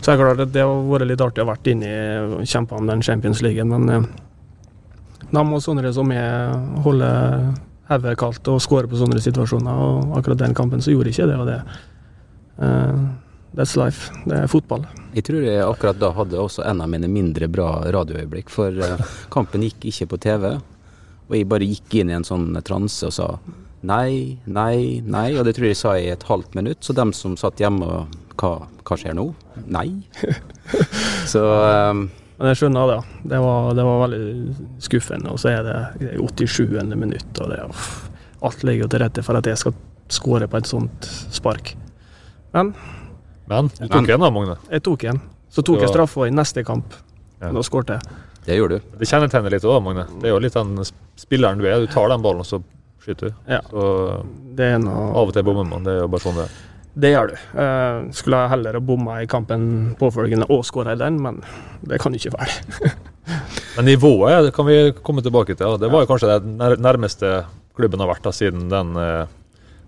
Så 0.00 0.10
det 0.10 0.14
er 0.14 0.22
klart 0.22 0.40
at 0.40 0.52
det 0.52 0.64
har 0.64 0.84
vært 0.88 1.08
litt 1.08 1.24
artig 1.24 1.44
å 1.44 1.48
vært 1.48 1.68
inne 1.72 1.88
i 1.88 1.98
og 2.20 2.48
kjempa 2.48 2.76
om 2.76 2.88
den 2.88 3.02
Champions 3.02 3.42
League, 3.44 3.64
men 3.64 3.88
eh, 3.88 4.08
da 5.30 5.42
må 5.44 5.60
sånne 5.60 5.92
som 5.92 6.10
jeg 6.12 6.58
holde 6.84 7.10
hodet 7.88 8.16
kaldt 8.20 8.48
og 8.48 8.62
skårer 8.64 8.88
på 8.88 9.00
sånne 9.00 9.20
situasjoner. 9.20 9.80
Og 9.84 10.16
akkurat 10.18 10.40
den 10.40 10.56
kampen 10.56 10.82
så 10.84 10.92
gjorde 10.92 11.12
jeg 11.12 11.18
ikke 11.18 11.30
det, 11.32 11.38
og 11.40 11.48
det 11.48 11.60
eh, 12.64 13.04
That's 13.54 13.76
life. 13.78 14.10
Det 14.26 14.34
er 14.34 14.48
fotball. 14.50 14.82
Jeg 15.14 15.28
tror 15.28 15.44
jeg 15.46 15.62
akkurat 15.62 15.98
da 16.00 16.10
hadde 16.16 16.40
også 16.42 16.64
en 16.66 16.82
av 16.82 16.88
mine 16.90 17.06
mindre 17.10 17.46
bra 17.50 17.68
radioøyeblikk, 17.94 18.50
for 18.50 18.74
eh, 18.82 19.04
kampen 19.30 19.62
gikk 19.62 19.86
ikke 19.92 20.08
på 20.10 20.18
TV. 20.24 20.48
Og 21.28 21.36
jeg 21.38 21.46
bare 21.48 21.68
gikk 21.68 22.00
inn 22.00 22.10
i 22.10 22.16
en 22.16 22.26
sånn 22.26 22.50
transe 22.66 23.06
og 23.08 23.14
sa 23.14 23.28
nei, 23.86 24.40
nei, 24.44 25.00
nei. 25.06 25.28
Og 25.38 25.46
det 25.46 25.54
tror 25.54 25.68
jeg 25.68 25.76
jeg 25.76 25.82
sa 25.84 25.94
i 26.00 26.10
et 26.10 26.26
halvt 26.26 26.58
minutt. 26.58 26.82
Så 26.82 26.96
dem 26.98 27.14
som 27.16 27.36
satt 27.38 27.62
hjemme, 27.62 28.04
hva, 28.40 28.52
hva 28.82 28.98
skjer 28.98 29.14
nå? 29.16 29.28
Nei. 29.70 29.88
Så 31.32 31.44
um, 31.44 32.08
Men 32.40 32.50
jeg 32.50 32.64
skjønner 32.64 32.90
det. 32.90 32.98
Det 33.30 33.40
var, 33.44 33.70
det 33.78 33.86
var 33.86 34.02
veldig 34.02 34.82
skuffende. 34.82 35.30
Og 35.30 35.38
så 35.38 35.52
er 35.54 35.62
det 35.68 36.18
87. 36.18 36.66
minutt, 36.98 37.30
og 37.38 37.54
det 37.54 37.62
alt 38.44 38.66
ligger 38.66 38.90
til 38.90 39.00
rette 39.00 39.22
for 39.24 39.38
at 39.38 39.46
jeg 39.48 39.62
skal 39.62 39.78
skåre 40.12 40.50
på 40.50 40.58
et 40.58 40.68
sånt 40.68 41.08
spark. 41.32 41.76
Men 42.52 42.74
Men 43.50 43.68
du 43.74 43.86
tok 43.88 44.08
igjen 44.08 44.22
da, 44.24 44.30
Magne. 44.32 44.56
jeg 44.70 44.82
tok 44.86 45.04
igjen. 45.04 45.20
Så 45.52 45.62
tok 45.66 45.82
jeg 45.84 45.90
straffa 45.92 46.26
i 46.28 46.32
neste 46.34 46.64
kamp. 46.66 46.94
Ja. 47.40 47.50
Da 47.52 47.62
skårte 47.66 47.98
jeg. 47.98 48.20
det 48.46 48.56
gjør 48.58 48.74
du. 48.74 48.78
Det 48.98 49.08
kjennetegner 49.08 49.52
litt 49.54 49.64
òg, 49.68 49.80
Magne. 49.84 50.06
Det 50.20 50.30
er 50.30 50.34
jo 50.34 50.40
litt 50.42 50.56
den 50.56 50.76
spilleren 51.20 51.60
du 51.60 51.66
er. 51.68 51.80
Du 51.84 51.86
tar 51.92 52.08
den 52.12 52.24
ballen, 52.24 52.40
og 52.44 52.48
så 52.48 52.62
skyter 53.04 53.30
du. 53.30 53.34
Ja. 53.52 53.60
Så 53.70 53.88
Det 54.56 54.70
er 54.74 54.78
noe 54.82 55.10
av 55.12 55.28
og 55.28 55.34
til 55.36 55.44
bommer 55.46 55.66
man. 55.68 55.84
Det 55.84 55.92
er 55.92 56.00
jo 56.04 56.08
bare 56.12 56.24
sånn 56.24 56.38
det 56.40 56.46
er. 56.48 56.62
Det 56.94 57.10
gjør 57.10 57.30
du. 57.32 57.34
Eh, 57.58 57.96
skulle 58.14 58.38
jeg 58.44 58.50
heller 58.52 58.76
ha 58.78 58.80
bomma 58.86 59.16
i 59.22 59.26
kampen 59.26 59.64
påfølgende 59.98 60.46
og 60.54 60.62
skåra 60.66 60.94
i 60.94 61.00
den, 61.00 61.16
men 61.22 61.40
det 61.82 61.98
kan 62.02 62.14
ikke 62.14 62.32
være. 62.36 62.92
Men 63.74 63.86
nivået 63.88 64.50
kan 64.54 64.66
vi 64.68 64.92
komme 65.02 65.22
tilbake 65.24 65.54
til. 65.56 65.78
Det 65.80 65.88
var 65.90 66.04
jo 66.04 66.06
kanskje 66.10 66.28
det 66.44 66.76
nærmeste 66.84 67.30
klubben 67.74 68.02
har 68.04 68.10
vært 68.12 68.26
da, 68.26 68.30
siden 68.36 68.68
den 68.70 68.92
eh, 69.00 69.24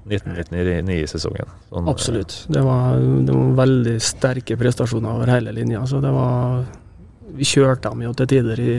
1999-sesongen. 0.06 1.52
Sånn, 1.68 1.90
Absolutt. 1.90 2.36
Det 2.52 2.62
var, 2.62 2.98
det 2.98 3.34
var 3.34 3.54
veldig 3.62 3.96
sterke 4.02 4.58
prestasjoner 4.60 5.16
over 5.16 5.32
hele 5.34 5.54
linja. 5.56 5.84
Så 5.86 6.00
det 6.04 6.12
var 6.14 6.64
Vi 7.36 7.44
kjørte 7.44 7.90
dem 7.90 8.06
jo 8.06 8.12
til 8.16 8.28
tider 8.30 8.60
i, 8.62 8.74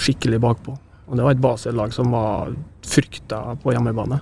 skikkelig 0.00 0.38
bakpå. 0.40 0.76
Og 1.10 1.18
det 1.18 1.24
var 1.26 1.34
et 1.34 1.42
Basel-lag 1.42 1.92
som 1.92 2.12
var 2.14 2.54
frykta 2.86 3.56
på 3.60 3.74
hjemmebane. 3.74 4.20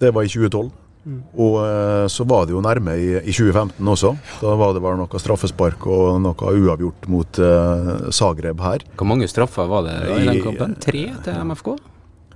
Det 0.00 0.10
var 0.14 0.24
i 0.24 0.32
2012. 0.32 0.70
Mm. 1.00 1.20
Og 1.40 1.54
eh, 1.64 2.06
så 2.12 2.26
var 2.28 2.44
det 2.46 2.52
jo 2.52 2.60
nærme 2.64 2.96
i, 3.00 3.12
i 3.20 3.32
2015 3.32 3.92
også. 3.92 4.14
Da 4.42 4.56
var 4.60 4.74
det 4.76 4.82
vel 4.84 4.98
noe 5.00 5.22
straffespark 5.22 5.86
og 5.88 6.18
noe 6.24 6.52
uavgjort 6.60 7.08
mot 7.12 7.40
uh, 7.40 8.10
Zagreb 8.12 8.60
her. 8.64 8.84
Hvor 8.96 9.08
mange 9.08 9.28
straffer 9.30 9.70
var 9.70 9.86
det 9.88 9.96
i 10.18 10.26
den 10.28 10.42
kampen? 10.44 10.76
Tre 10.80 11.06
til 11.24 11.40
MFK? 11.48 11.72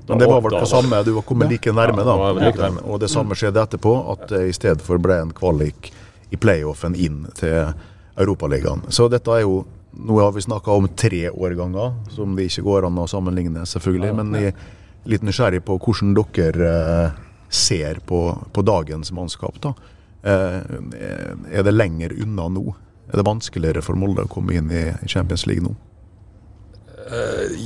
Men 0.08 0.20
det 0.20 0.26
var 0.28 0.40
vel 0.44 0.52
det 0.52 0.68
samme, 0.68 1.02
du 1.04 1.12
var 1.16 1.24
kommet 1.24 1.50
like 1.50 1.72
nærme, 1.72 2.04
da. 2.04 2.70
Og 2.84 3.00
det 3.00 3.08
samme 3.12 3.36
skjedde 3.38 3.62
etterpå, 3.62 3.94
at 4.12 4.26
det 4.28 4.42
i 4.50 4.52
stedet 4.56 4.84
for 4.84 5.00
ble 5.00 5.16
en 5.22 5.32
kvalik 5.36 5.90
i 6.34 6.36
playoffen 6.40 6.96
inn 6.96 7.24
til 7.38 7.72
Europaligaen. 8.20 8.84
Så 8.92 9.08
dette 9.12 9.32
er 9.32 9.46
jo 9.46 9.64
Nå 9.94 10.16
har 10.18 10.32
vi 10.34 10.42
snakka 10.42 10.74
om 10.74 10.88
tre 10.98 11.28
årganger, 11.30 11.92
som 12.10 12.32
det 12.34 12.48
ikke 12.48 12.64
går 12.66 12.86
an 12.88 12.96
å 12.98 13.04
sammenligne, 13.06 13.60
selvfølgelig. 13.62 14.08
Men 14.18 14.32
jeg 14.34 14.50
er 14.50 14.56
litt 15.06 15.22
nysgjerrig 15.22 15.60
på 15.62 15.76
hvordan 15.78 16.16
dere 16.18 16.70
eh, 17.04 17.20
ser 17.46 18.00
på, 18.02 18.18
på 18.50 18.64
dagens 18.66 19.12
mannskap. 19.14 19.60
da. 19.62 19.70
Eh, 20.26 20.58
er 21.54 21.62
det 21.62 21.76
lenger 21.76 22.16
unna 22.24 22.48
nå? 22.50 22.74
Er 23.12 23.20
det 23.20 23.26
vanskeligere 23.28 23.84
for 23.86 23.94
Molde 23.94 24.24
å 24.26 24.32
komme 24.34 24.56
inn 24.58 24.72
i 24.74 24.88
i 24.90 25.08
Champions 25.14 25.46
League 25.46 25.62
nå? 25.62 25.76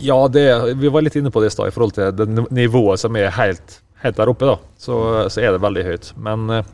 Ja, 0.03 0.19
det, 0.29 0.75
vi 0.81 0.91
var 0.91 1.05
litt 1.05 1.17
inne 1.19 1.31
på 1.31 1.43
det 1.43 1.53
i 1.53 1.55
stad 1.55 1.71
i 1.71 1.75
forhold 1.75 1.95
til 1.97 2.15
det 2.17 2.27
nivået 2.55 3.03
som 3.03 3.17
er 3.19 3.31
helt, 3.37 3.81
helt 4.03 4.19
der 4.19 4.31
oppe. 4.33 4.49
da, 4.49 4.57
så, 4.81 4.99
så 5.31 5.43
er 5.43 5.55
det 5.55 5.63
veldig 5.63 5.85
høyt. 5.87 6.13
Men 6.19 6.49
eh, 6.51 6.69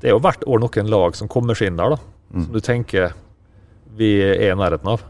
det 0.00 0.10
er 0.10 0.16
jo 0.16 0.22
hvert 0.22 0.46
år 0.46 0.62
noen 0.62 0.90
lag 0.92 1.18
som 1.18 1.30
kommer 1.32 1.58
seg 1.58 1.72
inn 1.72 1.80
der, 1.80 1.96
da, 1.96 2.00
som 2.32 2.52
du 2.54 2.60
tenker 2.62 3.14
vi 3.96 4.12
er 4.20 4.52
i 4.52 4.58
nærheten 4.58 4.90
av. 4.92 5.04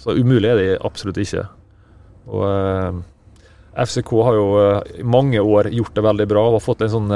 Så 0.00 0.16
umulig 0.16 0.50
er 0.50 0.58
det 0.58 0.68
absolutt 0.86 1.20
ikke. 1.22 1.44
Og 2.32 2.44
eh, 2.48 3.00
FCK 3.84 4.12
har 4.26 4.38
jo 4.38 4.46
i 4.96 5.06
mange 5.06 5.42
år 5.42 5.68
gjort 5.74 5.96
det 5.96 6.06
veldig 6.06 6.28
bra 6.30 6.46
og 6.48 6.58
har 6.58 6.64
fått 6.64 6.84
en 6.86 6.94
sånn 6.94 7.10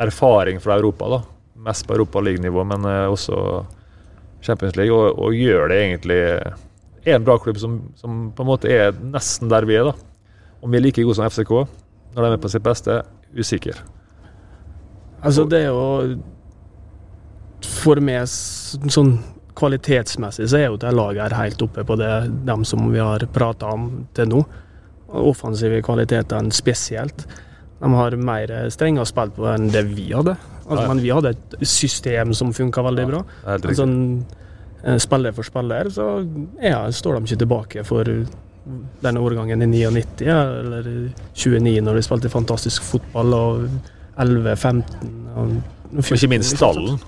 erfaring 0.00 0.60
fra 0.60 0.78
Europa. 0.80 1.08
da. 1.12 1.20
Mest 1.68 1.86
på 1.86 1.94
Europaliga-nivå, 1.96 2.64
men 2.64 2.88
også 2.88 3.36
Champions 4.40 4.76
League, 4.76 4.94
og, 4.94 5.18
og, 5.18 5.36
gjør 5.36 5.68
det 5.68 5.78
egentlig 5.84 6.20
Er 7.06 7.16
en 7.16 7.24
bra 7.24 7.38
klubb 7.40 7.58
som, 7.60 7.80
som, 7.96 8.26
på 8.36 8.44
en 8.44 8.50
måte 8.50 8.70
er 8.72 8.92
nesten 9.00 9.50
der 9.52 9.66
vi 9.68 9.78
er. 9.80 9.90
da. 9.90 9.94
Om 10.60 10.72
vi 10.72 10.80
er 10.80 10.84
like 10.84 11.04
gode 11.04 11.16
som 11.16 11.28
FCK 11.30 11.54
når 12.10 12.26
de 12.26 12.30
er 12.34 12.40
på 12.42 12.50
sitt 12.50 12.64
beste, 12.66 13.00
usikker. 13.38 13.76
Altså, 15.22 15.44
det 15.46 15.60
er 15.62 15.68
jo 15.68 16.16
For 17.60 18.00
meg 18.02 18.24
sånn 18.26 19.18
kvalitetsmessig 19.60 20.46
så 20.48 20.58
er 20.58 20.68
jo 20.70 20.78
det 20.80 20.90
laget 20.96 21.28
her 21.28 21.36
helt 21.36 21.62
oppe 21.62 21.84
på 21.84 21.96
det 22.00 22.08
dem 22.48 22.64
som 22.64 22.86
vi 22.88 23.02
har 23.02 23.26
prata 23.34 23.74
om 23.74 23.90
til 24.16 24.30
nå. 24.30 24.40
Offensive 25.20 25.82
kvaliteter 25.84 26.48
spesielt. 26.54 27.26
De 27.80 27.90
har 27.92 28.16
mer 28.16 28.52
strenger 28.72 29.04
å 29.04 29.08
spille 29.08 29.34
på 29.36 29.46
enn 29.50 29.68
det 29.74 29.84
vi 29.90 30.10
hadde. 30.12 30.36
Altså, 30.70 30.86
men 30.86 31.02
vi 31.02 31.12
hadde 31.12 31.34
et 31.34 31.56
system 31.66 32.32
som 32.36 32.54
funka 32.54 32.84
veldig 32.86 33.06
bra. 33.10 33.22
Ja, 33.44 33.58
sånn, 33.76 33.96
spiller 35.02 35.34
for 35.36 35.44
spiller 35.44 35.90
så 35.92 36.06
ja, 36.62 36.84
står 36.92 37.18
de 37.18 37.28
ikke 37.28 37.42
tilbake 37.42 37.84
for 37.84 38.08
denne 39.00 39.20
årgangen 39.20 39.62
i 39.62 39.66
99 39.66 40.28
eller 40.28 40.88
29 41.34 41.80
når 41.84 41.98
de 41.98 42.04
spilte 42.04 42.32
fantastisk 42.32 42.84
fotball, 42.86 43.34
og 43.34 43.68
11-15. 44.20 44.82
Og, 45.36 45.54
og 45.96 46.12
ikke 46.14 46.30
minst 46.30 46.56
stallen 46.56 47.00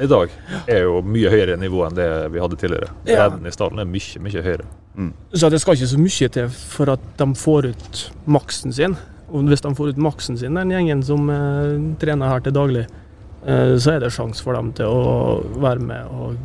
i 0.00 0.08
dag 0.10 0.32
er 0.70 0.84
jo 0.86 1.00
mye 1.04 1.32
høyere 1.32 1.58
nivå 1.60 1.84
enn 1.86 1.98
det 1.98 2.08
vi 2.34 2.42
hadde 2.42 2.58
tidligere. 2.60 2.92
Bredden 3.04 3.44
ja. 3.44 3.50
i 3.50 3.54
stallen 3.54 3.82
er 3.82 3.90
mye, 3.90 4.22
mye 4.24 4.44
høyere. 4.46 4.68
Mm. 4.94 5.12
Så 5.34 5.50
det 5.52 5.60
skal 5.62 5.78
ikke 5.78 5.90
så 5.92 6.00
mye 6.00 6.30
til 6.36 6.54
for 6.54 6.94
at 6.94 7.04
de 7.18 7.28
får 7.38 7.70
ut 7.72 8.04
maksen 8.30 8.74
sin. 8.76 8.96
Og 9.30 9.46
hvis 9.50 9.62
de 9.62 9.74
får 9.78 9.92
ut 9.92 10.00
maksen 10.02 10.38
sin, 10.38 10.56
den 10.58 10.72
gjengen 10.74 11.04
som 11.06 11.28
eh, 11.30 11.76
trener 12.02 12.32
her 12.32 12.42
til 12.42 12.54
daglig, 12.54 12.86
eh, 13.46 13.76
så 13.78 13.94
er 13.94 14.02
det 14.02 14.14
sjanse 14.14 14.42
for 14.42 14.58
dem 14.58 14.72
til 14.78 14.90
å 14.90 15.60
være 15.62 15.84
med 15.86 16.10
og 16.10 16.40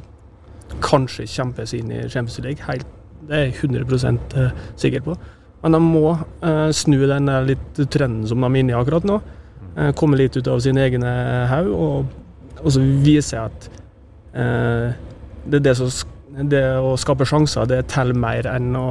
kanskje 0.83 1.27
kjempes 1.29 1.73
inn 1.77 1.91
i 1.93 2.03
Champions 2.09 2.39
League. 2.43 2.65
Helt, 2.67 2.87
det 3.29 3.37
er 3.37 3.47
jeg 3.49 3.57
100 3.71 4.19
eh, 4.39 4.61
sikker 4.79 5.05
på. 5.05 5.17
Men 5.63 5.77
de 5.77 5.81
må 5.81 6.11
eh, 6.45 6.69
snu 6.75 6.99
den 7.09 7.31
litt 7.47 7.79
trenden 7.89 8.27
som 8.29 8.43
de 8.43 8.51
er 8.51 8.61
inne 8.61 8.75
i 8.75 8.77
akkurat 8.77 9.07
nå. 9.07 9.19
Eh, 9.75 9.91
komme 9.97 10.19
litt 10.19 10.37
ut 10.37 10.47
av 10.47 10.61
sine 10.63 10.83
egne 10.85 11.13
haug 11.51 11.71
og, 11.73 12.11
og, 12.61 12.67
så 12.71 12.83
vise 13.03 13.39
at 13.41 13.69
eh, 14.37 14.93
det, 15.45 15.63
det, 15.65 15.73
som, 15.79 15.89
det 16.47 16.63
å 16.79 16.93
skape 16.99 17.27
sjanser, 17.27 17.67
det 17.67 17.81
teller 17.91 18.15
mer 18.17 18.47
enn 18.53 18.71
å 18.79 18.85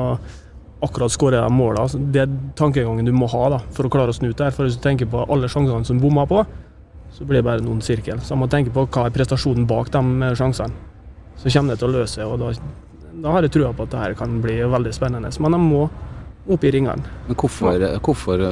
akkurat 0.85 1.13
skåre 1.15 1.41
de 1.41 1.53
målene. 1.55 1.87
Altså, 1.87 2.01
det 2.13 2.25
er 2.25 2.35
tankegangen 2.59 3.07
du 3.07 3.15
må 3.17 3.31
ha 3.33 3.47
da, 3.55 3.63
for 3.73 3.89
å 3.89 3.93
klare 3.93 4.13
å 4.13 4.17
snu 4.17 4.33
det 4.33 4.51
her. 4.51 4.53
For 4.53 4.69
hvis 4.69 4.77
du 4.77 4.83
tenker 4.85 5.09
på 5.09 5.25
alle 5.25 5.49
sjansene 5.49 5.89
som 5.89 6.03
bomma 6.03 6.27
på, 6.29 6.43
så 7.15 7.25
blir 7.25 7.41
det 7.41 7.47
bare 7.47 7.65
noen 7.65 7.81
sirkel. 7.85 8.21
Så 8.21 8.35
man 8.35 8.45
må 8.45 8.51
tenke 8.53 8.75
på 8.75 8.85
hva 8.85 9.07
er 9.07 9.15
prestasjonen 9.15 9.69
bak 9.71 9.93
de 9.95 10.35
sjansene. 10.37 10.91
Så 11.37 11.51
kommer 11.51 11.75
det 11.75 11.83
til 11.83 11.91
å 11.91 11.97
løse 11.99 12.27
og 12.29 12.39
da, 12.41 12.53
da 13.25 13.35
har 13.35 13.47
jeg 13.47 13.55
trua 13.57 13.73
på 13.77 13.87
at 13.87 13.93
det 13.93 14.03
her 14.03 14.15
kan 14.19 14.39
bli 14.43 14.59
veldig 14.63 14.93
spennende. 14.95 15.31
Men 15.41 15.57
de 15.57 15.61
må 15.63 15.83
opp 16.45 16.65
i 16.65 16.71
ringene. 16.75 17.13
Men 17.27 17.39
hvorfor, 17.41 17.85
hvorfor 18.05 18.47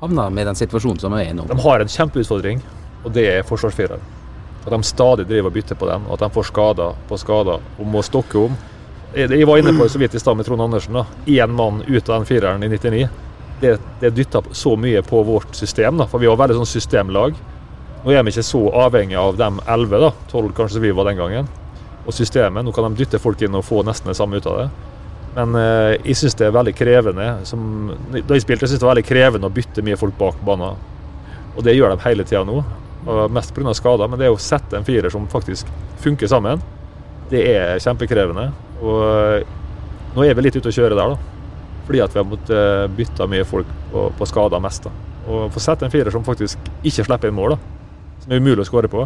havna 0.00 0.28
de 0.28 0.42
i 0.42 0.48
den 0.48 0.58
situasjonen 0.58 1.00
som 1.00 1.14
de 1.14 1.22
er 1.22 1.32
i 1.32 1.36
nå? 1.36 1.46
De 1.50 1.56
har 1.64 1.82
en 1.82 1.94
kjempeutfordring, 1.96 2.62
og 3.04 3.16
det 3.16 3.26
er 3.32 3.48
forsvarsfireren. 3.48 4.12
At 4.64 4.70
de 4.72 4.80
stadig 4.86 5.26
driver 5.28 5.50
og 5.50 5.56
bytter 5.58 5.76
på 5.80 5.88
dem, 5.90 6.06
og 6.08 6.16
at 6.16 6.24
de 6.24 6.30
får 6.34 6.48
skader 6.48 7.02
på 7.08 7.18
skader 7.20 7.60
og 7.78 7.90
må 7.90 8.04
stokke 8.04 8.46
om. 8.46 8.54
Jeg 9.14 9.46
var 9.46 9.60
inne 9.60 9.74
på 9.76 9.84
det 9.84 9.92
så 9.92 10.00
vidt 10.00 10.14
i 10.16 10.22
stad 10.22 10.38
med 10.38 10.46
Trond 10.48 10.64
Andersen. 10.64 10.96
Én 11.30 11.52
mann 11.54 11.82
ut 11.86 12.08
av 12.08 12.16
den 12.16 12.26
fireren 12.26 12.64
i 12.66 12.70
99. 12.72 13.04
Det, 13.60 13.74
det 14.00 14.10
dytta 14.16 14.42
så 14.56 14.74
mye 14.80 15.02
på 15.06 15.20
vårt 15.22 15.54
system, 15.54 16.00
da, 16.00 16.08
for 16.10 16.22
vi 16.22 16.30
var 16.30 16.40
veldig 16.40 16.56
sånn 16.58 16.72
systemlag. 16.72 17.36
Nå 18.04 18.12
er 18.12 18.24
vi 18.24 18.34
ikke 18.34 18.44
så 18.44 18.62
avhengig 18.82 19.16
av 19.20 19.36
de 19.38 19.50
elleve, 19.76 20.00
da, 20.02 20.10
tolv 20.32 20.50
kanskje 20.56 20.78
som 20.78 20.84
vi 20.84 20.90
var 20.96 21.06
den 21.08 21.20
gangen, 21.20 21.46
og 22.04 22.14
systemet. 22.14 22.64
Nå 22.64 22.72
kan 22.74 22.88
de 22.88 23.02
dytte 23.02 23.20
folk 23.22 23.42
inn 23.42 23.56
og 23.56 23.64
få 23.66 23.82
nesten 23.86 24.10
det 24.12 24.18
samme 24.18 24.40
ut 24.40 24.48
av 24.50 24.60
det. 24.62 24.68
Men 25.34 25.56
eh, 25.58 25.96
jeg 26.04 26.18
syns 26.20 26.36
det 26.38 26.46
er 26.46 26.54
veldig 26.54 26.74
krevende 26.78 27.26
som, 27.48 27.90
Da 28.14 28.36
jeg 28.36 28.44
spilte, 28.44 28.64
jeg 28.64 28.74
synes 28.74 28.82
det 28.82 28.86
var 28.86 28.94
veldig 28.94 29.08
krevende 29.08 29.50
å 29.50 29.54
bytte 29.54 29.82
mye 29.86 29.98
folk 29.98 30.16
bak 30.18 30.38
banen. 30.46 30.78
Og 31.54 31.62
det 31.66 31.74
gjør 31.74 31.94
de 31.94 32.04
hele 32.06 32.26
tida 32.26 32.44
nå. 32.46 32.60
Og 33.04 33.34
mest 33.34 33.54
pga. 33.54 33.74
skader. 33.76 34.10
Men 34.10 34.20
det 34.20 34.30
å 34.32 34.40
sette 34.40 34.78
en 34.78 34.86
firer 34.86 35.12
som 35.12 35.26
faktisk 35.30 35.68
funker 36.04 36.30
sammen, 36.30 36.62
det 37.30 37.42
er 37.50 37.82
kjempekrevende. 37.82 38.50
Og 38.82 39.00
eh, 39.10 39.54
nå 40.14 40.26
er 40.26 40.36
vi 40.36 40.46
litt 40.46 40.58
ute 40.58 40.70
å 40.70 40.76
kjøre 40.76 40.98
der, 40.98 41.14
da. 41.14 41.32
Fordi 41.84 42.00
at 42.00 42.14
vi 42.14 42.20
har 42.22 42.28
måttet 42.28 42.54
eh, 42.56 42.86
bytte 42.96 43.28
mye 43.30 43.46
folk 43.48 43.70
på, 43.92 44.08
på 44.18 44.30
skader 44.30 44.62
mest. 44.62 44.86
da. 44.86 44.94
Og 45.24 45.48
få 45.52 45.62
sette 45.62 45.86
en 45.86 45.92
firer 45.92 46.12
som 46.12 46.24
faktisk 46.26 46.60
ikke 46.84 47.06
slipper 47.06 47.30
inn 47.30 47.38
mål, 47.38 47.56
da. 47.56 47.73
Som 48.24 48.32
er 48.32 48.40
umulig 48.40 48.62
å 48.62 48.64
skåre 48.64 48.88
på. 48.88 49.02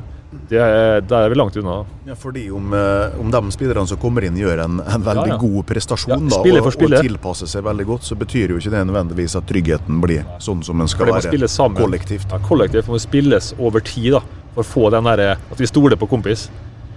Det 0.47 0.61
er, 0.63 1.01
der 1.03 1.25
er 1.27 1.33
vi 1.33 1.37
langt 1.41 1.57
unna. 1.59 1.81
Ja, 2.07 2.15
fordi 2.15 2.45
om, 2.55 2.71
eh, 2.77 3.17
om 3.19 3.33
de 3.35 3.41
spillerne 3.51 3.91
som 3.91 3.99
kommer 3.99 4.23
inn 4.29 4.37
gjør 4.39 4.63
en, 4.63 4.77
en 4.79 5.07
veldig 5.09 5.25
ja, 5.33 5.35
ja. 5.35 5.39
god 5.43 5.67
prestasjon 5.67 6.29
da, 6.31 6.39
og, 6.39 6.69
og, 6.69 6.95
tilpasser 6.95 7.51
seg 7.51 7.65
veldig 7.67 7.87
godt, 7.89 8.07
så 8.07 8.15
betyr 8.21 8.55
jo 8.55 8.61
ikke 8.63 8.71
det 8.77 8.85
nødvendigvis 8.87 9.35
at 9.41 9.49
tryggheten 9.51 9.99
blir 10.05 10.23
sånn 10.45 10.63
som 10.63 10.79
den 10.79 10.91
skal 10.93 11.11
være 11.11 11.51
kollektivt. 11.81 12.31
Ja, 12.31 12.39
kollektivt 12.47 12.93
må 12.93 13.03
spilles 13.03 13.51
over 13.59 13.83
tid 13.83 14.15
da, 14.21 14.23
for 14.55 14.63
å 14.63 14.71
få 14.71 14.95
den 14.95 15.11
der, 15.11 15.25
at 15.35 15.59
vi 15.59 15.67
stoler 15.67 15.99
på 15.99 16.07
kompis. 16.15 16.47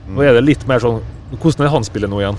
Nå 0.06 0.20
mm. 0.20 0.26
er 0.28 0.38
det 0.38 0.46
litt 0.46 0.70
mer 0.70 0.82
sånn 0.84 1.02
Hvordan 1.32 1.64
er 1.64 1.70
han 1.72 1.86
spiller 1.88 2.10
nå 2.12 2.18
igjen? 2.20 2.38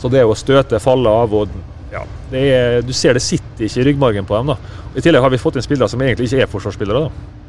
Så 0.00 0.08
det 0.12 0.24
å 0.26 0.34
støte, 0.34 0.80
falle 0.82 1.10
av 1.22 1.34
og 1.38 1.52
ja, 1.92 2.02
er, 2.34 2.80
Du 2.82 2.90
ser 2.96 3.14
det 3.14 3.22
sitter 3.22 3.68
ikke 3.68 3.80
i 3.80 3.84
ryggmargen 3.86 4.26
på 4.26 4.34
dem. 4.34 4.52
da. 4.52 4.80
I 4.98 5.04
tillegg 5.04 5.22
har 5.22 5.30
vi 5.32 5.40
fått 5.40 5.56
inn 5.56 5.64
spillere 5.64 5.88
som 5.88 6.02
egentlig 6.02 6.26
ikke 6.28 6.42
er 6.42 6.50
forsvarsspillere. 6.50 7.06
da. 7.06 7.41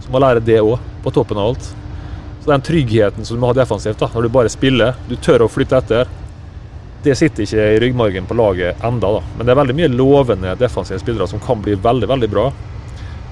Som 0.00 0.14
må 0.14 0.22
lære 0.22 0.42
det 0.44 0.60
òg, 0.62 0.78
på 1.04 1.12
toppen 1.14 1.38
av 1.40 1.52
alt. 1.52 1.70
Så 2.40 2.50
den 2.50 2.64
tryggheten 2.64 3.24
som 3.24 3.36
du 3.36 3.42
må 3.42 3.50
ha 3.50 3.56
defensivt, 3.56 4.00
da, 4.00 4.08
når 4.14 4.26
du 4.26 4.32
bare 4.32 4.52
spiller, 4.52 4.96
du 5.08 5.16
tør 5.16 5.44
å 5.44 5.50
flytte 5.52 5.80
etter, 5.80 6.08
det 7.04 7.16
sitter 7.16 7.44
ikke 7.44 7.66
i 7.74 7.80
ryggmargen 7.80 8.28
på 8.28 8.36
laget 8.36 8.80
enda 8.84 9.10
da. 9.16 9.20
Men 9.36 9.46
det 9.46 9.52
er 9.52 9.60
veldig 9.60 9.76
mye 9.76 9.90
lovende 9.92 10.54
defensive 10.60 11.00
spillere 11.00 11.28
som 11.28 11.40
kan 11.40 11.62
bli 11.64 11.76
veldig, 11.80 12.08
veldig 12.08 12.30
bra. 12.32 12.50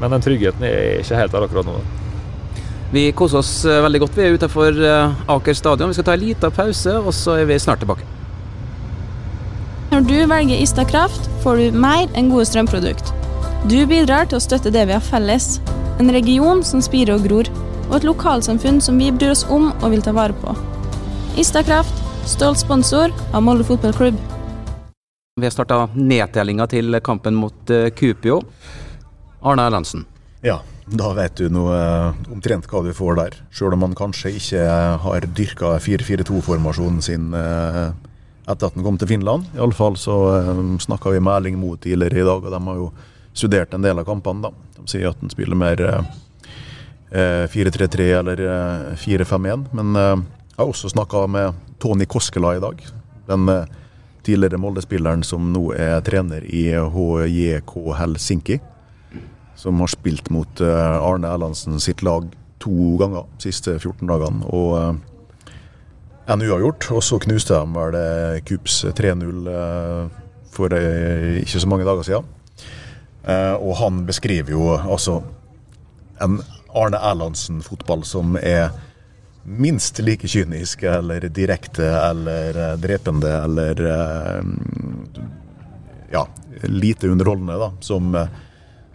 Men 0.01 0.15
den 0.15 0.25
tryggheten 0.25 0.65
er 0.65 1.01
ikke 1.03 1.19
helt 1.19 1.35
der 1.35 1.49
akkurat 1.49 1.69
nå. 1.69 1.81
Vi 2.93 3.11
koser 3.13 3.43
oss 3.43 3.53
eh, 3.69 3.83
veldig 3.85 4.01
godt. 4.01 4.17
Vi 4.17 4.25
er 4.25 4.37
utenfor 4.39 4.79
eh, 4.81 5.19
Aker 5.35 5.57
stadion. 5.57 5.91
Vi 5.91 5.99
skal 5.99 6.07
ta 6.09 6.15
en 6.17 6.23
liten 6.23 6.55
pause, 6.57 6.95
og 6.97 7.13
så 7.13 7.37
er 7.43 7.49
vi 7.51 7.59
snart 7.61 7.85
tilbake. 7.85 8.07
Når 9.93 10.05
du 10.09 10.17
velger 10.31 10.63
Istakraft, 10.63 11.29
får 11.43 11.61
du 11.61 11.77
mer 11.85 12.09
enn 12.17 12.33
gode 12.33 12.49
strømprodukt. 12.49 13.13
Du 13.69 13.81
bidrar 13.89 14.29
til 14.29 14.39
å 14.39 14.45
støtte 14.45 14.73
det 14.73 14.87
vi 14.89 14.97
har 14.97 15.05
felles. 15.05 15.59
En 15.99 16.13
region 16.15 16.63
som 16.63 16.83
spirer 16.85 17.17
og 17.17 17.25
gror, 17.27 17.49
og 17.89 17.95
et 17.99 18.07
lokalsamfunn 18.07 18.81
som 18.85 18.99
vi 19.03 19.11
bryr 19.11 19.33
oss 19.35 19.45
om 19.51 19.73
og 19.73 19.91
vil 19.91 20.05
ta 20.05 20.15
vare 20.15 20.37
på. 20.39 20.55
Istakraft, 21.41 22.03
stolt 22.29 22.61
sponsor 22.61 23.15
av 23.33 23.43
Molde 23.43 23.67
fotballklubb. 23.67 24.19
Vi 25.39 25.47
har 25.47 25.55
starta 25.55 25.85
nedtellinga 25.95 26.67
til 26.71 26.99
kampen 27.03 27.39
mot 27.39 27.75
uh, 27.75 27.89
Kupio. 27.95 28.41
Arne 29.43 29.69
Erlandsen. 29.71 30.07
Ja, 30.43 30.61
da 30.87 31.13
vet 31.19 31.39
du 31.39 31.51
noe 31.51 31.75
uh, 31.75 32.27
omtrent 32.31 32.67
hva 32.71 32.83
du 32.87 32.91
får 32.95 33.19
der. 33.19 33.39
Sjøl 33.55 33.75
om 33.75 33.87
man 33.87 33.99
kanskje 33.99 34.35
ikke 34.39 34.67
har 35.03 35.27
dyrka 35.35 35.77
4-4-2-formasjonen 35.83 37.03
sin 37.03 37.33
etter 38.49 38.71
at 38.71 38.77
han 38.77 38.85
kom 38.87 38.99
til 39.01 39.11
Finland. 39.11 39.49
Iallfall 39.57 39.99
så 40.01 40.17
eh, 40.39 40.65
snakka 40.81 41.13
vi 41.13 41.21
med 41.21 41.35
Erling 41.37 41.59
Moe 41.61 41.79
tidligere 41.81 42.23
i 42.23 42.29
dag, 42.29 42.45
og 42.45 42.55
de 42.55 42.61
har 42.69 42.81
jo 42.81 42.91
studert 43.39 43.75
en 43.75 43.85
del 43.85 44.01
av 44.01 44.07
kampene. 44.09 44.49
da. 44.49 44.53
De 44.79 44.87
sier 44.91 45.09
at 45.11 45.21
han 45.23 45.33
spiller 45.33 45.59
mer 45.59 45.83
eh, 45.85 47.45
4-3-3 47.49 48.09
eller 48.21 48.43
eh, 48.45 48.95
4-5-1. 48.99 49.69
Men 49.79 49.97
eh, 49.97 50.15
jeg 50.53 50.61
har 50.61 50.73
også 50.73 50.93
snakka 50.93 51.27
med 51.31 51.61
Tony 51.79 52.09
Koskela 52.11 52.57
i 52.57 52.63
dag. 52.63 52.81
Den 53.29 53.45
uh, 53.53 53.69
tidligere 54.27 54.59
Molde-spilleren 54.59 55.21
som 55.23 55.53
nå 55.53 55.69
er 55.77 56.01
trener 56.03 56.43
i 56.43 56.65
HJK 56.73 57.75
Helsinki. 58.01 58.57
Som 59.59 59.79
har 59.85 59.91
spilt 59.93 60.31
mot 60.35 60.61
Arne 60.63 61.31
Erlandsen 61.31 61.79
sitt 61.83 62.03
lag 62.07 62.27
to 62.63 62.97
ganger 62.99 63.29
de 63.37 63.51
siste 63.51 63.77
14 63.79 64.09
dagene. 64.09 64.49
og 64.49 64.99
en 66.29 66.45
uavgjort. 66.45 66.91
Og 66.95 67.05
så 67.05 67.19
knuste 67.23 67.57
de 67.57 67.77
vel 67.77 67.99
eh, 67.99 68.41
Kups 68.47 68.83
3-0 68.97 69.53
eh, 69.53 70.19
for 70.53 70.75
eh, 70.77 71.41
ikke 71.43 71.63
så 71.63 71.71
mange 71.71 71.89
dager 71.89 72.07
siden. 72.07 72.35
Og 73.29 73.75
han 73.77 74.05
beskriver 74.09 74.55
jo 74.55 74.71
altså 74.79 75.19
en 76.25 76.39
Arne 76.73 76.97
Erlandsen-fotball 77.11 78.01
som 78.09 78.39
er 78.41 78.71
minst 79.45 80.01
like 80.01 80.29
kynisk 80.29 80.83
eller 80.89 81.27
direkte 81.33 81.91
eller 81.93 82.57
drepende 82.81 83.35
eller 83.43 83.83
ja, 86.13 86.25
lite 86.65 87.13
underholdende 87.13 87.59
da, 87.61 87.69
som, 87.85 88.17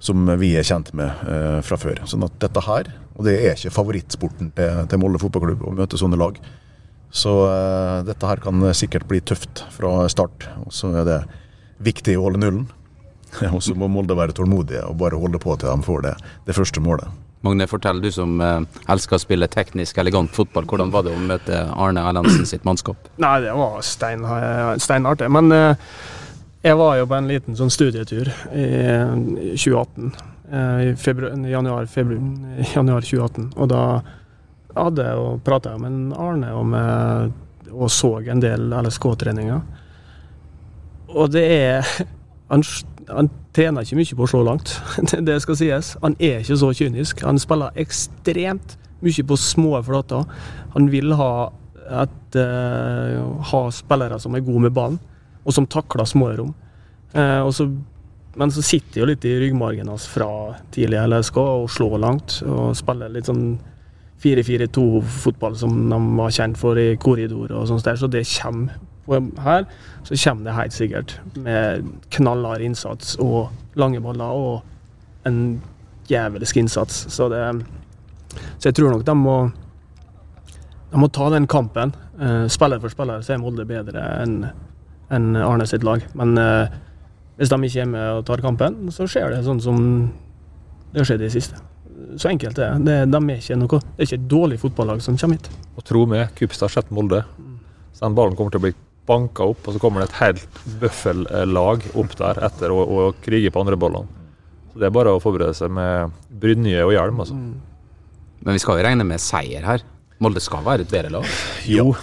som 0.01 0.33
vi 0.41 0.55
er 0.57 0.65
kjent 0.65 0.89
med 0.97 1.61
fra 1.69 1.77
før. 1.77 2.01
Sånn 2.09 2.25
at 2.25 2.37
dette 2.41 2.65
her, 2.65 2.89
og 3.13 3.27
det 3.29 3.37
er 3.37 3.53
ikke 3.53 3.73
favorittsporten 3.77 4.51
til, 4.57 4.83
til 4.89 5.01
Molde 5.01 5.21
fotballklubb 5.21 5.65
å 5.69 5.77
møte 5.77 6.01
sånne 6.01 6.17
lag. 6.17 6.41
Så 7.13 7.33
eh, 7.45 7.99
dette 8.07 8.25
her 8.29 8.41
kan 8.41 8.63
sikkert 8.73 9.05
bli 9.09 9.21
tøft 9.21 9.61
fra 9.75 10.07
start. 10.09 10.47
Og 10.65 10.73
så 10.73 10.89
er 10.97 11.05
det 11.07 11.19
viktig 11.85 12.17
å 12.17 12.25
holde 12.25 12.41
nullen. 12.41 12.65
Og 13.51 13.61
så 13.65 13.75
må 13.77 13.89
Molde 13.91 14.17
være 14.17 14.35
tålmodige 14.37 14.85
og 14.87 14.97
bare 15.01 15.19
holde 15.19 15.41
på 15.41 15.55
til 15.59 15.69
de 15.71 15.85
får 15.85 16.03
det, 16.07 16.15
det 16.47 16.55
første 16.57 16.83
målet. 16.83 17.21
Magne, 17.43 17.67
fortell 17.67 17.99
du 17.99 18.07
som 18.13 18.37
eh, 18.39 18.81
elsker 18.93 19.17
å 19.17 19.21
spille 19.21 19.49
teknisk, 19.51 19.97
elegant 19.99 20.31
fotball. 20.31 20.67
Hvordan 20.69 20.93
var 20.93 21.03
det 21.03 21.11
å 21.11 21.19
møte 21.19 21.63
Arne 21.75 22.05
Erlandsen 22.07 22.47
sitt 22.47 22.63
mannskap? 22.63 23.09
Nei, 23.19 23.35
det 23.43 23.55
var 23.59 23.81
stein, 23.83 24.23
steinartig. 24.79 25.27
Men 25.33 25.51
eh, 25.51 25.89
jeg 26.63 26.79
var 26.79 26.95
jo 26.95 27.09
på 27.11 27.17
en 27.17 27.27
liten 27.27 27.59
sånn 27.59 27.73
studietur 27.73 28.29
i 28.55 28.67
2018. 29.59 30.13
Eh, 30.53 30.81
I 30.87 30.95
februar, 30.95 31.35
januar, 31.51 31.85
februar, 31.91 32.21
januar 32.75 33.01
2018. 33.01 33.49
Og 33.57 33.67
da 33.71 33.83
hadde 34.77 35.07
jeg 35.09 35.21
og 35.21 35.41
prata 35.45 35.75
med 35.81 36.13
Arne 36.15 36.53
om, 36.55 36.73
eh, 36.79 37.73
og 37.73 37.91
så 37.91 38.15
en 38.31 38.43
del 38.43 38.71
LSK-treninger. 38.71 39.61
Og 41.13 41.31
det 41.33 41.43
er 41.51 41.91
han, 42.49 42.63
han 43.09 43.29
trener 43.55 43.85
ikke 43.85 43.97
mye 43.99 44.17
på 44.17 44.25
å 44.25 44.29
slå 44.29 44.43
langt, 44.47 44.75
det 45.27 45.39
skal 45.43 45.59
sies. 45.59 45.93
Han 46.03 46.15
er 46.19 46.41
ikke 46.41 46.59
så 46.61 46.71
kynisk. 46.77 47.23
Han 47.27 47.41
spiller 47.41 47.75
ekstremt 47.79 48.77
mye 49.03 49.25
på 49.27 49.37
små 49.39 49.79
flater. 49.85 50.27
Han 50.75 50.89
vil 50.93 51.15
ha, 51.19 51.31
et, 52.03 52.37
uh, 52.39 53.41
ha 53.51 53.63
spillere 53.75 54.19
som 54.21 54.35
er 54.35 54.45
gode 54.45 54.67
med 54.67 54.75
ballen, 54.75 55.01
og 55.43 55.55
som 55.55 55.67
takler 55.67 56.07
små 56.07 56.31
rom. 56.37 56.53
Uh, 57.13 57.49
så, 57.53 57.67
men 58.39 58.53
så 58.53 58.63
sitter 58.65 59.03
jo 59.03 59.09
litt 59.11 59.25
i 59.27 59.35
ryggmargen 59.43 59.91
hans 59.91 60.07
fra 60.09 60.29
tidlig 60.73 61.03
LSK 61.03 61.37
og 61.43 61.69
slår 61.71 61.99
langt. 62.01 62.39
Og 62.47 62.73
spiller 62.79 63.11
litt 63.13 63.29
sånn 63.29 63.59
4-4-2-fotball 64.23 65.57
som 65.59 65.75
de 65.91 65.99
var 66.17 66.33
kjent 66.33 66.57
for 66.59 66.79
i 66.79 66.93
korridor 67.01 67.51
og 67.51 67.67
sånt 67.67 67.85
der, 67.85 67.99
så 67.99 68.07
det 68.07 68.23
kommer 68.37 68.79
her 69.07 69.65
så 70.03 70.15
kommer 70.15 70.47
det 70.47 70.55
helt 70.57 70.73
sikkert 70.73 71.15
med 71.35 71.89
knallhard 72.09 72.61
innsats 72.61 73.15
og 73.19 73.51
lange 73.75 73.99
baller 74.03 74.31
og 74.31 75.27
en 75.27 75.61
jævelsk 76.07 76.57
innsats. 76.57 77.05
Så, 77.13 77.29
det, 77.29 77.41
så 78.59 78.69
jeg 78.69 78.75
tror 78.75 78.91
nok 78.91 79.05
de 79.05 79.15
må, 79.15 79.37
de 80.91 81.01
må 81.01 81.09
ta 81.11 81.29
den 81.33 81.47
kampen. 81.47 81.95
Uh, 82.19 82.47
spiller 82.47 82.79
for 82.79 82.93
spiller 82.93 83.23
så 83.25 83.35
er 83.35 83.41
Molde 83.41 83.65
bedre 83.67 84.03
enn 84.21 84.43
en 85.13 85.35
Arne 85.35 85.67
sitt 85.69 85.83
lag. 85.85 86.01
Men 86.17 86.37
eh, 86.41 86.71
hvis 87.37 87.51
de 87.51 87.57
ikke 87.67 87.83
er 87.83 87.89
med 87.91 88.07
og 88.17 88.23
tar 88.25 88.41
kampen, 88.41 88.87
så 88.89 89.05
skjer 89.05 89.29
det 89.29 89.43
sånn 89.45 89.59
som 89.61 89.83
det 90.93 91.03
har 91.03 91.09
skjedd 91.09 91.21
i 91.21 91.27
det 91.27 91.35
siste. 91.35 91.59
Så 92.17 92.31
enkelt 92.31 92.57
er 92.57 92.79
det. 92.81 92.95
De 93.11 93.19
er 93.19 93.37
ikke 93.37 93.59
noe, 93.59 93.79
det 93.83 94.01
er 94.01 94.07
ikke 94.07 94.19
et 94.21 94.31
dårlig 94.31 94.57
fotballag 94.61 95.03
som 95.05 95.17
kommer 95.19 95.37
hit. 95.37 95.51
Og 95.77 95.85
tro 95.85 96.05
meg, 96.09 96.33
Kupstad 96.39 96.65
har 96.69 96.75
sett 96.79 96.89
Molde. 96.93 97.21
Så 97.93 98.07
den 98.07 98.17
ballen 98.17 98.37
kommer 98.39 98.53
til 98.53 98.63
å 98.63 98.65
bli 98.65 98.73
banka 99.07 99.45
opp, 99.51 99.67
og 99.67 99.75
så 99.75 99.81
kommer 99.83 100.03
det 100.03 100.11
et 100.11 100.19
helt 100.21 100.59
bøffellag 100.81 101.87
opp 101.99 102.17
der 102.19 102.39
etter 102.47 102.73
å, 102.73 102.79
å 102.83 103.07
krige 103.23 103.51
på 103.51 103.63
andre 103.63 103.79
ballene. 103.79 104.21
Så 104.71 104.81
Det 104.81 104.89
er 104.89 104.95
bare 104.95 105.13
å 105.13 105.21
forberede 105.21 105.53
seg 105.57 105.71
med 105.73 106.13
brynje 106.41 106.81
og 106.85 106.93
hjelm. 106.95 107.19
altså. 107.21 107.37
Men 108.43 108.57
vi 108.57 108.63
skal 108.63 108.79
jo 108.79 108.87
regne 108.87 109.05
med 109.07 109.21
seier 109.21 109.65
her. 109.67 109.83
Molde 110.23 110.41
skal 110.43 110.63
være 110.65 110.85
et 110.85 110.91
bedre 110.91 111.11
lag? 111.17 111.27
Jo, 111.67 111.93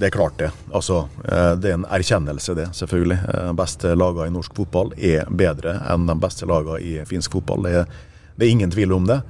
det 0.00 0.08
er 0.08 0.14
klart 0.14 0.38
det. 0.38 0.50
Altså, 0.72 1.02
eh, 1.24 1.52
det 1.60 1.72
er 1.72 1.78
en 1.78 1.88
erkjennelse, 1.88 2.54
det, 2.56 2.68
selvfølgelig. 2.76 3.18
Eh, 3.18 3.42
de 3.50 3.56
beste 3.58 3.96
lagene 3.96 4.30
i 4.30 4.36
norsk 4.36 4.54
fotball 4.56 4.94
er 4.96 5.28
bedre 5.28 5.78
enn 5.92 6.06
de 6.08 6.16
beste 6.20 6.48
lagene 6.48 6.80
i 6.80 6.96
finsk 7.08 7.36
fotball. 7.36 7.66
Det 7.66 7.74
er, 7.82 8.00
det 8.36 8.46
er 8.46 8.54
ingen 8.54 8.72
tvil 8.72 8.96
om 8.96 9.10
det. 9.10 9.20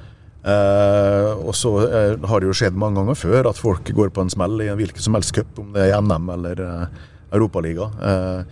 Uh, 0.41 1.37
og 1.45 1.53
så 1.53 1.69
uh, 1.85 2.15
har 2.31 2.41
det 2.41 2.47
jo 2.49 2.55
skjedd 2.57 2.77
mange 2.81 2.97
ganger 2.97 3.19
før 3.19 3.51
at 3.51 3.59
folk 3.61 3.91
går 3.93 4.09
på 4.17 4.23
en 4.25 4.31
smell 4.33 4.55
i 4.65 4.71
en 4.73 4.79
hvilken 4.79 5.05
som 5.05 5.19
helst 5.19 5.35
cup, 5.37 5.51
om 5.61 5.75
det 5.75 5.91
er 5.91 6.01
NM 6.01 6.31
eller 6.33 6.63
uh, 6.65 7.03
Europaliga. 7.33 7.91
Eh, 8.03 8.43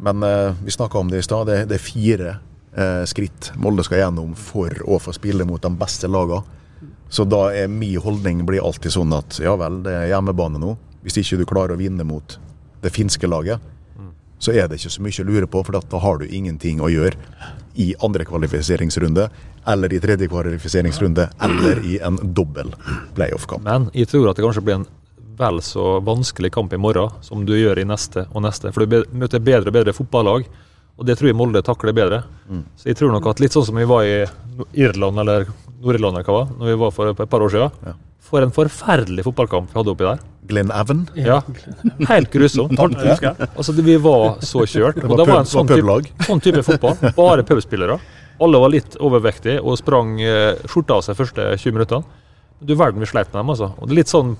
men 0.00 0.22
eh, 0.22 0.54
vi 0.64 0.70
snakka 0.70 0.98
om 0.98 1.10
det 1.10 1.18
i 1.18 1.26
stad. 1.26 1.46
Det, 1.46 1.74
er 1.74 1.82
fire 1.82 2.36
eh, 2.76 3.04
skritt 3.08 3.52
Molde 3.56 3.84
skal 3.84 4.04
gjennom 4.04 4.34
for 4.38 4.72
å 4.86 5.00
få 5.02 5.14
spille 5.16 5.44
mot 5.48 5.62
de 5.62 5.72
beste 5.76 6.08
lagene. 6.08 6.58
Så 7.10 7.26
da 7.26 7.48
er 7.50 7.66
min 7.68 7.98
holdning 7.98 8.44
blir 8.46 8.62
alltid 8.62 8.94
sånn 8.94 9.12
at 9.16 9.40
ja 9.42 9.56
vel, 9.58 9.80
det 9.82 9.96
er 9.96 10.12
hjemmebane 10.12 10.60
nå. 10.62 10.76
Hvis 11.02 11.18
ikke 11.18 11.40
du 11.40 11.48
klarer 11.48 11.74
å 11.74 11.80
vinne 11.80 12.06
mot 12.06 12.36
det 12.80 12.92
finske 12.94 13.26
laget, 13.26 13.58
så 14.40 14.54
er 14.56 14.68
det 14.68 14.78
ikke 14.78 14.92
så 14.94 15.02
mye 15.04 15.20
å 15.20 15.26
lure 15.28 15.48
på, 15.50 15.60
for 15.66 15.76
da 15.76 16.00
har 16.00 16.20
du 16.20 16.30
ingenting 16.30 16.80
å 16.80 16.88
gjøre 16.88 17.18
i 17.80 17.90
andre 18.04 18.24
kvalifiseringsrunde, 18.28 19.26
eller 19.68 19.92
i 19.92 20.00
tredje 20.00 20.28
kvalifiseringsrunde, 20.32 21.26
eller 21.44 21.82
i 21.84 21.98
en 22.02 22.16
dobbel 22.22 22.72
playoff-kamp. 23.18 23.66
Men 23.66 23.90
jeg 23.92 24.08
tror 24.10 24.30
at 24.30 24.38
det 24.38 24.46
kanskje 24.46 24.64
blir 24.64 24.78
en 24.78 24.88
vel 25.40 25.62
så 25.64 25.98
vanskelig 26.04 26.52
kamp 26.54 26.74
i 26.76 26.80
morgen 26.80 27.14
som 27.24 27.46
du 27.48 27.54
gjør 27.56 27.80
i 27.80 27.86
neste 27.88 28.26
og 28.30 28.44
neste. 28.44 28.72
For 28.74 28.84
du 28.84 29.00
møter 29.10 29.42
bedre 29.42 29.72
og 29.72 29.78
bedre 29.78 29.96
fotballag, 29.96 30.46
og 31.00 31.08
det 31.08 31.16
tror 31.16 31.30
jeg 31.30 31.38
Molde 31.38 31.62
takler 31.64 31.96
bedre. 31.96 32.22
Mm. 32.50 32.62
Så 32.76 32.90
jeg 32.90 33.00
tror 33.00 33.14
nok 33.14 33.30
at 33.32 33.40
litt 33.40 33.56
sånn 33.56 33.66
som 33.70 33.80
vi 33.80 33.88
var 33.88 34.04
i 34.04 34.20
Irland 34.76 35.22
eller 35.22 35.48
Nord-Irland 35.80 36.20
eller 36.20 36.28
hva 36.28 36.38
var, 36.42 36.54
når 36.60 36.68
vi 36.68 36.78
var 36.82 36.92
for 36.92 37.12
et 37.14 37.30
par 37.32 37.44
år 37.46 37.54
siden. 37.54 37.84
Ja. 37.88 37.96
For 38.30 38.44
en 38.44 38.52
forferdelig 38.54 39.24
fotballkamp 39.26 39.72
vi 39.72 39.78
hadde 39.80 39.94
oppi 39.94 40.06
der. 40.06 40.20
Glenn 40.50 40.70
Evan? 40.74 41.06
Ja. 41.16 41.40
Helt 42.10 42.30
grusomt. 42.32 42.78
altså, 43.56 43.72
vi 43.72 43.96
var 44.02 44.38
så 44.44 44.66
kjørt. 44.68 45.00
Og 45.06 45.16
det 45.16 45.26
var 45.26 45.40
en 45.40 45.48
sånn 45.48 45.70
type, 45.70 46.26
sånn 46.26 46.42
type 46.44 46.62
fotball. 46.66 46.98
Bare 47.16 47.46
pubspillere. 47.48 47.96
Alle 48.40 48.60
var 48.62 48.72
litt 48.72 48.96
overvektige 49.00 49.60
og 49.60 49.76
sprang 49.80 50.14
eh, 50.22 50.52
skjorta 50.68 51.00
av 51.00 51.04
seg 51.04 51.18
første 51.18 51.48
20 51.56 51.76
minuttene. 51.76 52.20
Du 52.60 52.74
verden 52.76 53.00
vi 53.00 53.08
sleit 53.08 53.32
med 53.32 53.40
dem, 53.40 53.52
altså. 53.52 53.72
Og 53.80 53.88
det 53.88 53.96
er 53.96 54.00
litt 54.02 54.12
sånn 54.12 54.34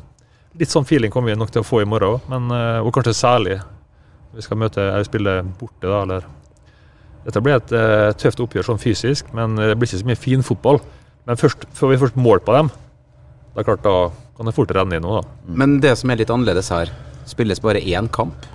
Litt 0.59 0.73
sånn 0.73 0.87
feeling 0.87 1.13
kommer 1.15 1.31
vi 1.31 1.39
nok 1.39 1.53
til 1.55 1.63
å 1.63 1.67
få 1.67 1.85
i 1.85 1.89
morgen 1.89 2.17
òg, 2.19 2.51
uh, 2.51 2.81
og 2.83 2.91
kanskje 2.97 3.15
særlig 3.15 3.61
vi 4.35 4.43
skal 4.43 4.59
møte 4.59 4.83
eller 4.83 5.07
spille 5.07 5.37
borte. 5.59 5.87
da, 5.87 6.03
eller 6.03 6.27
Dette 7.27 7.43
blir 7.45 7.59
et 7.59 7.75
uh, 7.77 8.11
tøft 8.19 8.43
oppgjør 8.43 8.71
sånn 8.71 8.83
fysisk, 8.83 9.31
men 9.37 9.55
det 9.59 9.77
blir 9.77 9.91
ikke 9.91 10.03
så 10.03 10.11
mye 10.11 10.19
finfotball. 10.19 10.81
Men 11.29 11.39
først, 11.39 11.69
før 11.77 11.93
vi 11.93 12.01
først 12.01 12.19
mål 12.19 12.43
på 12.43 12.57
dem, 12.57 12.71
det 13.55 13.63
er 13.63 13.69
klart 13.69 13.85
da 13.85 13.97
kan 14.37 14.49
det 14.49 14.57
fort 14.57 14.73
renne 14.75 14.97
inn 14.97 15.05
noe. 15.05 15.21
da. 15.21 15.55
Men 15.61 15.79
det 15.85 15.93
som 16.01 16.11
er 16.11 16.23
litt 16.23 16.33
annerledes 16.33 16.71
her, 16.73 16.91
spilles 17.29 17.61
bare 17.63 17.83
én 17.83 18.09
kamp. 18.11 18.47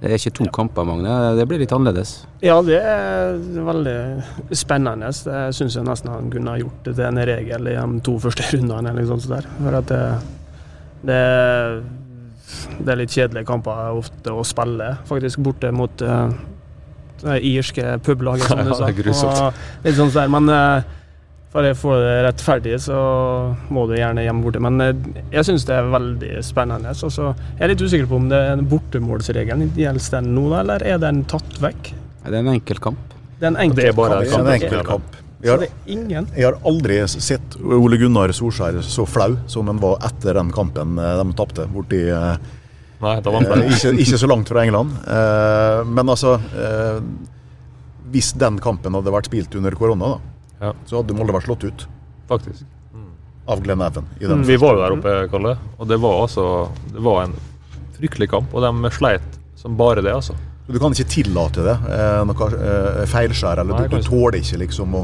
Det 0.00 0.08
er 0.08 0.16
ikke 0.16 0.32
to 0.38 0.46
ja. 0.46 0.52
kamper, 0.56 0.86
Magne. 0.88 1.14
Det 1.36 1.44
blir 1.48 1.60
litt 1.60 1.72
annerledes. 1.76 2.22
Ja, 2.40 2.54
det 2.64 2.78
er 2.78 3.34
veldig 3.66 3.96
spennende. 4.56 5.10
Det 5.12 5.40
syns 5.58 5.76
jeg 5.76 5.84
nesten 5.84 6.08
han 6.08 6.30
kunne 6.32 6.54
ha 6.54 6.60
gjort 6.62 6.86
det 6.86 6.94
til 6.96 7.04
en 7.04 7.20
regel 7.28 7.68
i 7.68 7.74
de 7.76 8.00
to 8.06 8.14
første 8.22 8.46
rundene. 8.54 8.94
eller 8.94 9.08
sånt 9.10 9.28
der. 9.28 9.48
For 9.58 9.76
at 9.76 9.90
det 9.90 10.04
det, 11.06 11.20
det 12.80 12.92
er 12.92 13.00
litt 13.00 13.14
kjedelige 13.14 13.48
kamper 13.48 13.98
ofte 13.98 14.34
å 14.34 14.44
spille, 14.46 14.94
faktisk, 15.08 15.42
borte 15.44 15.72
mot 15.74 16.04
uh, 16.04 16.30
det 17.22 17.40
irske 17.48 17.98
publaget, 18.04 18.48
som 18.48 18.62
du 18.64 19.12
sa. 19.22 19.50
litt 19.84 19.98
sånn 19.98 20.12
der, 20.14 20.32
men 20.32 20.50
uh, 20.52 20.98
for 21.50 21.66
å 21.66 21.72
få 21.74 21.96
det 21.98 22.18
rettferdig, 22.28 22.76
så 22.84 22.98
må 23.74 23.88
du 23.90 23.96
gjerne 23.98 24.22
hjem 24.22 24.42
borte. 24.44 24.62
Men 24.62 24.82
uh, 24.82 24.90
jeg 25.32 25.48
syns 25.48 25.66
det 25.68 25.78
er 25.78 25.88
veldig 25.90 26.34
spennende. 26.46 26.94
Så, 26.98 27.10
så 27.12 27.32
jeg 27.32 27.64
er 27.66 27.72
litt 27.74 27.82
usikker 27.82 28.10
på 28.10 28.20
om 28.20 28.28
det 28.30 28.42
er 28.52 28.66
bortemålsregelen. 28.70 29.72
Gjelder 29.78 30.18
den 30.18 30.30
nå, 30.36 30.46
eller 30.60 30.86
er 30.86 31.00
den 31.02 31.24
tatt 31.30 31.58
vekk? 31.62 31.94
Det 32.26 32.36
er 32.36 32.42
en 32.44 32.52
enkel 32.54 32.82
kamp. 32.82 33.16
Det 33.40 33.48
er 33.48 33.54
en 33.54 33.62
enkel, 33.64 33.80
det 33.80 33.90
er 33.90 33.96
bare 33.96 34.22
en 34.28 34.52
enkel 34.52 34.84
kamp. 34.86 35.20
Jeg 35.40 35.54
har, 35.54 35.62
jeg 35.88 36.44
har, 36.44 36.56
aldri 36.68 36.98
sett 37.08 37.54
Ole 37.64 37.96
Gunnar 37.96 38.32
Solskjær 38.36 38.82
så 38.84 39.06
flau 39.08 39.38
som 39.48 39.70
han 39.72 39.78
var 39.80 40.02
etter 40.04 40.36
den 40.36 40.50
kampen 40.52 40.98
eh, 41.00 41.14
de 41.16 41.36
tapte 41.38 41.64
borti 41.72 42.02
eh, 42.12 42.50
Nei, 43.00 43.14
da 43.24 43.32
vant 43.32 43.48
eh, 43.48 43.62
ikke, 43.72 43.94
ikke, 44.02 44.18
så 44.20 44.28
langt 44.28 44.50
fra 44.52 44.64
England. 44.66 44.92
Eh, 45.08 45.78
men 45.88 46.12
altså 46.12 46.34
eh, 46.36 46.98
Hvis 48.12 48.34
den 48.36 48.58
kampen 48.60 48.96
hadde 48.98 49.14
vært 49.14 49.30
spilt 49.30 49.56
under 49.56 49.76
korona, 49.78 50.12
da, 50.12 50.66
ja. 50.66 50.74
så 50.88 51.00
hadde 51.00 51.16
Molde 51.16 51.36
vært 51.36 51.48
slått 51.48 51.64
ut. 51.64 51.86
Faktisk. 52.28 52.66
Mm. 52.92 53.08
Av 53.54 53.64
Glenn 53.64 53.86
Even. 53.86 54.10
Mm, 54.20 54.44
vi 54.44 54.58
var 54.60 54.76
jo 54.76 54.84
der 54.84 54.96
oppe, 54.98 55.16
Kalle, 55.32 55.56
og 55.78 55.88
det 55.88 55.96
var 56.02 56.20
altså 56.26 56.44
Det 56.92 57.04
var 57.06 57.22
en 57.24 57.36
fryktelig 57.96 58.28
kamp. 58.34 58.52
Og 58.52 58.66
de 58.66 58.92
sleit 58.92 59.40
som 59.60 59.80
bare 59.80 60.04
det, 60.04 60.12
altså. 60.12 60.36
Du 60.70 60.78
kan 60.78 60.94
ikke 60.94 61.10
tillate 61.10 61.64
det. 61.66 61.76
Eh, 61.90 62.20
noe 62.28 62.48
eh, 62.54 63.02
feilskjær, 63.10 63.62
eller 63.62 63.74
Nei, 63.74 63.88
du, 63.90 63.96
du, 63.98 64.06
tåler 64.06 64.38
ikke 64.40 64.60
liksom 64.62 64.94
å, 64.98 65.02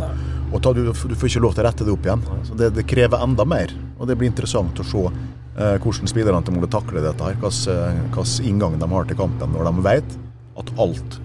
å 0.55 0.61
ta, 0.63 0.73
du, 0.77 0.85
du, 0.87 1.17
får 1.17 1.31
ikke 1.33 1.43
lov 1.43 1.57
til 1.57 1.65
å 1.65 1.67
rette 1.67 1.87
det 1.87 1.95
opp 1.95 2.07
igjen. 2.07 2.23
Så 2.47 2.59
det, 2.59 2.71
det 2.77 2.87
krever 2.89 3.25
enda 3.27 3.47
mer. 3.49 3.75
Og 3.99 4.07
det 4.11 4.19
blir 4.19 4.31
interessant 4.31 4.79
å 4.79 4.87
se 4.87 5.03
eh, 5.09 5.77
hvordan 5.83 6.13
spillerne 6.13 6.45
til 6.47 6.57
Molde 6.57 6.71
takler 6.73 7.03
dette. 7.09 7.27
her, 7.27 7.39
Hvilken 7.43 8.23
eh, 8.23 8.47
inngang 8.47 8.79
de 8.79 8.91
har 8.95 9.11
til 9.11 9.19
kampen 9.19 9.55
når 9.57 9.71
de 9.71 9.87
vet 9.91 10.17
at 10.57 10.73
alt 10.81 11.21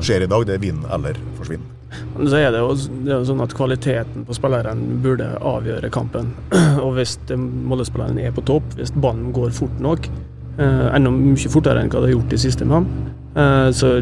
skjer 0.00 0.24
i 0.24 0.30
dag. 0.30 0.48
Det 0.48 0.56
er 0.56 0.62
vinn 0.62 0.82
eller 0.88 1.18
forsvinn. 1.36 1.68
Så 2.16 2.36
er 2.38 2.52
det, 2.54 2.60
jo, 2.62 2.72
det 3.04 3.10
er 3.12 3.18
jo 3.18 3.28
sånn 3.28 3.42
at 3.44 3.52
Kvaliteten 3.56 4.24
på 4.24 4.36
spilleren 4.36 4.80
burde 5.04 5.26
avgjøre 5.36 5.90
kampen. 5.92 6.32
Og 6.84 6.96
Hvis 6.96 7.18
Molde-spilleren 7.36 8.20
er 8.22 8.32
på 8.32 8.44
topp, 8.48 8.76
hvis 8.78 8.94
ballen 8.96 9.32
går 9.36 9.52
fort 9.56 9.82
nok, 9.84 10.08
eh, 10.56 10.86
enda 10.96 11.12
mye 11.12 11.52
fortere 11.52 11.82
enn 11.82 11.92
hva 11.92 12.00
det 12.00 12.10
har 12.12 12.16
gjort 12.16 12.36
i 12.38 12.40
siste 12.46 12.68
med 12.68 12.80
ham, 12.80 12.88
så, 13.72 13.94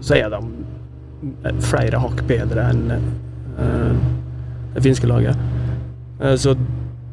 så 0.00 0.16
er 0.16 0.30
de 0.32 0.40
flere 1.62 2.00
hakk 2.02 2.22
bedre 2.28 2.68
enn 2.72 2.86
eh, 2.92 3.98
det 4.74 4.84
finske 4.84 5.10
laget. 5.10 5.36
Eh, 6.20 6.36
så, 6.36 6.56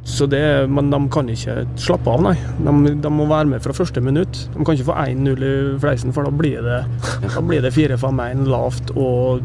Så 0.09 0.25
det, 0.25 0.67
men 0.71 0.87
de 0.89 0.97
kan 1.11 1.27
ikke 1.29 1.67
slappe 1.77 2.09
av, 2.09 2.21
nei. 2.23 2.37
De, 2.63 2.93
de 3.03 3.09
må 3.13 3.27
være 3.29 3.45
med 3.51 3.61
fra 3.61 3.75
første 3.75 4.01
minutt. 4.01 4.47
De 4.55 4.63
kan 4.63 4.73
ikke 4.73 4.87
få 4.87 4.95
1-0 4.95 5.43
i 5.45 5.51
fleisen, 5.83 6.13
for 6.15 6.25
da 6.25 6.31
blir 6.33 6.63
det, 6.65 6.79
da 7.35 7.43
blir 7.45 7.61
det 7.61 7.73
4-5-1 7.75 8.47
lavt 8.49 8.93
og 8.95 9.43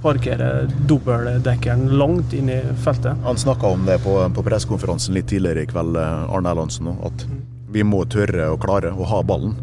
parkere 0.00 0.68
dobbeltdekkeren 0.88 1.90
langt 1.98 2.32
inn 2.32 2.48
i 2.54 2.60
feltet. 2.84 3.18
Han 3.26 3.36
snakka 3.36 3.74
om 3.74 3.84
det 3.90 3.98
på, 4.06 4.14
på 4.32 4.46
pressekonferansen 4.46 5.18
litt 5.18 5.28
tidligere 5.28 5.66
i 5.66 5.68
kveld, 5.68 5.98
eh, 5.98 6.24
Arne 6.30 6.54
Erlandsen, 6.54 6.94
at 7.04 7.26
vi 7.74 7.84
må 7.84 8.04
tørre 8.08 8.52
å 8.54 8.60
klare 8.62 8.94
å 8.94 9.10
ha 9.10 9.20
ballen 9.26 9.58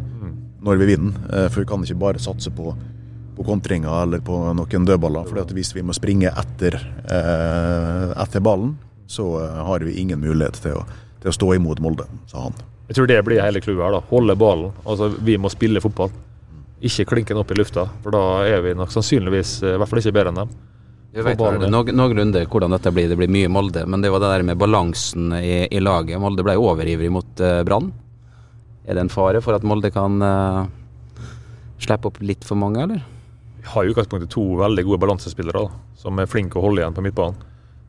når 0.66 0.82
vi 0.82 0.90
vinner. 0.96 1.14
Eh, 1.32 1.48
For 1.54 1.62
vi 1.64 1.70
kan 1.70 1.84
ikke 1.86 2.00
bare 2.02 2.20
satse 2.22 2.50
på, 2.52 2.74
på 3.38 3.46
kontringer 3.46 4.02
eller 4.04 4.20
på 4.26 4.38
noen 4.58 4.86
dødballer. 4.90 5.28
For 5.30 5.54
hvis 5.56 5.74
vi 5.78 5.84
må 5.86 5.94
springe 5.96 6.32
etter, 6.34 6.80
eh, 7.30 8.14
etter 8.24 8.42
ballen, 8.44 8.76
så 9.08 9.26
eh, 9.44 9.60
har 9.70 9.80
vi 9.86 9.98
ingen 10.02 10.20
mulighet 10.22 10.58
til 10.64 10.80
å, 10.80 10.86
til 11.22 11.30
å 11.32 11.36
stå 11.36 11.52
imot 11.60 11.82
Molde, 11.84 12.08
sa 12.32 12.48
han. 12.48 12.56
Jeg 12.90 12.98
tror 13.00 13.08
det 13.10 13.20
blir 13.26 13.42
hele 13.42 13.62
clouet 13.66 13.82
her. 13.82 13.96
da. 13.98 14.04
Holde 14.12 14.36
ballen. 14.38 14.72
Altså, 14.86 15.10
Vi 15.26 15.38
må 15.42 15.50
spille 15.50 15.82
fotball. 15.82 16.12
Ikke 16.86 17.06
klinke 17.10 17.34
den 17.34 17.40
opp 17.42 17.50
i 17.54 17.58
lufta, 17.58 17.88
for 18.04 18.14
da 18.14 18.22
er 18.46 18.62
vi 18.62 18.74
nok 18.78 18.92
sannsynligvis 18.94 19.56
i 19.64 19.78
hvert 19.80 19.90
fall 19.90 20.02
ikke 20.04 20.14
bedre 20.14 20.30
enn 20.34 20.42
dem. 20.44 20.52
Vi 21.16 21.24
vet 21.24 21.40
noen 21.40 21.64
noe- 21.72 21.94
noenlunde 21.96 22.42
hvordan 22.52 22.74
dette 22.76 22.92
blir. 22.94 23.08
Det 23.10 23.16
blir 23.18 23.32
mye 23.32 23.48
Molde. 23.50 23.86
Men 23.88 24.02
det 24.04 24.12
var 24.12 24.20
det 24.20 24.32
der 24.34 24.44
med 24.44 24.58
balansen 24.60 25.32
i, 25.40 25.64
i 25.72 25.80
laget. 25.80 26.20
Molde 26.22 26.44
ble 26.44 26.58
overivrig 26.60 27.10
mot 27.16 27.40
uh, 27.42 27.62
Brann. 27.64 27.88
Er 28.86 28.98
det 28.98 29.06
en 29.06 29.14
fare 29.14 29.42
for 29.42 29.58
at 29.58 29.66
Molde 29.66 29.90
kan 29.94 30.22
uh, 30.22 30.66
slippe 31.82 32.12
opp 32.12 32.22
litt 32.22 32.46
for 32.46 32.60
mange, 32.60 32.84
eller? 32.84 33.02
Vi 33.58 33.72
har 33.72 33.86
i 33.86 33.90
utgangspunktet 33.90 34.30
to 34.34 34.44
veldig 34.60 34.86
gode 34.86 35.02
balansespillere 35.02 35.66
da, 35.66 35.72
som 35.98 36.22
er 36.22 36.30
flinke 36.30 36.60
å 36.60 36.66
holde 36.68 36.84
igjen 36.84 36.94
på 36.94 37.04
midtbanen. 37.06 37.40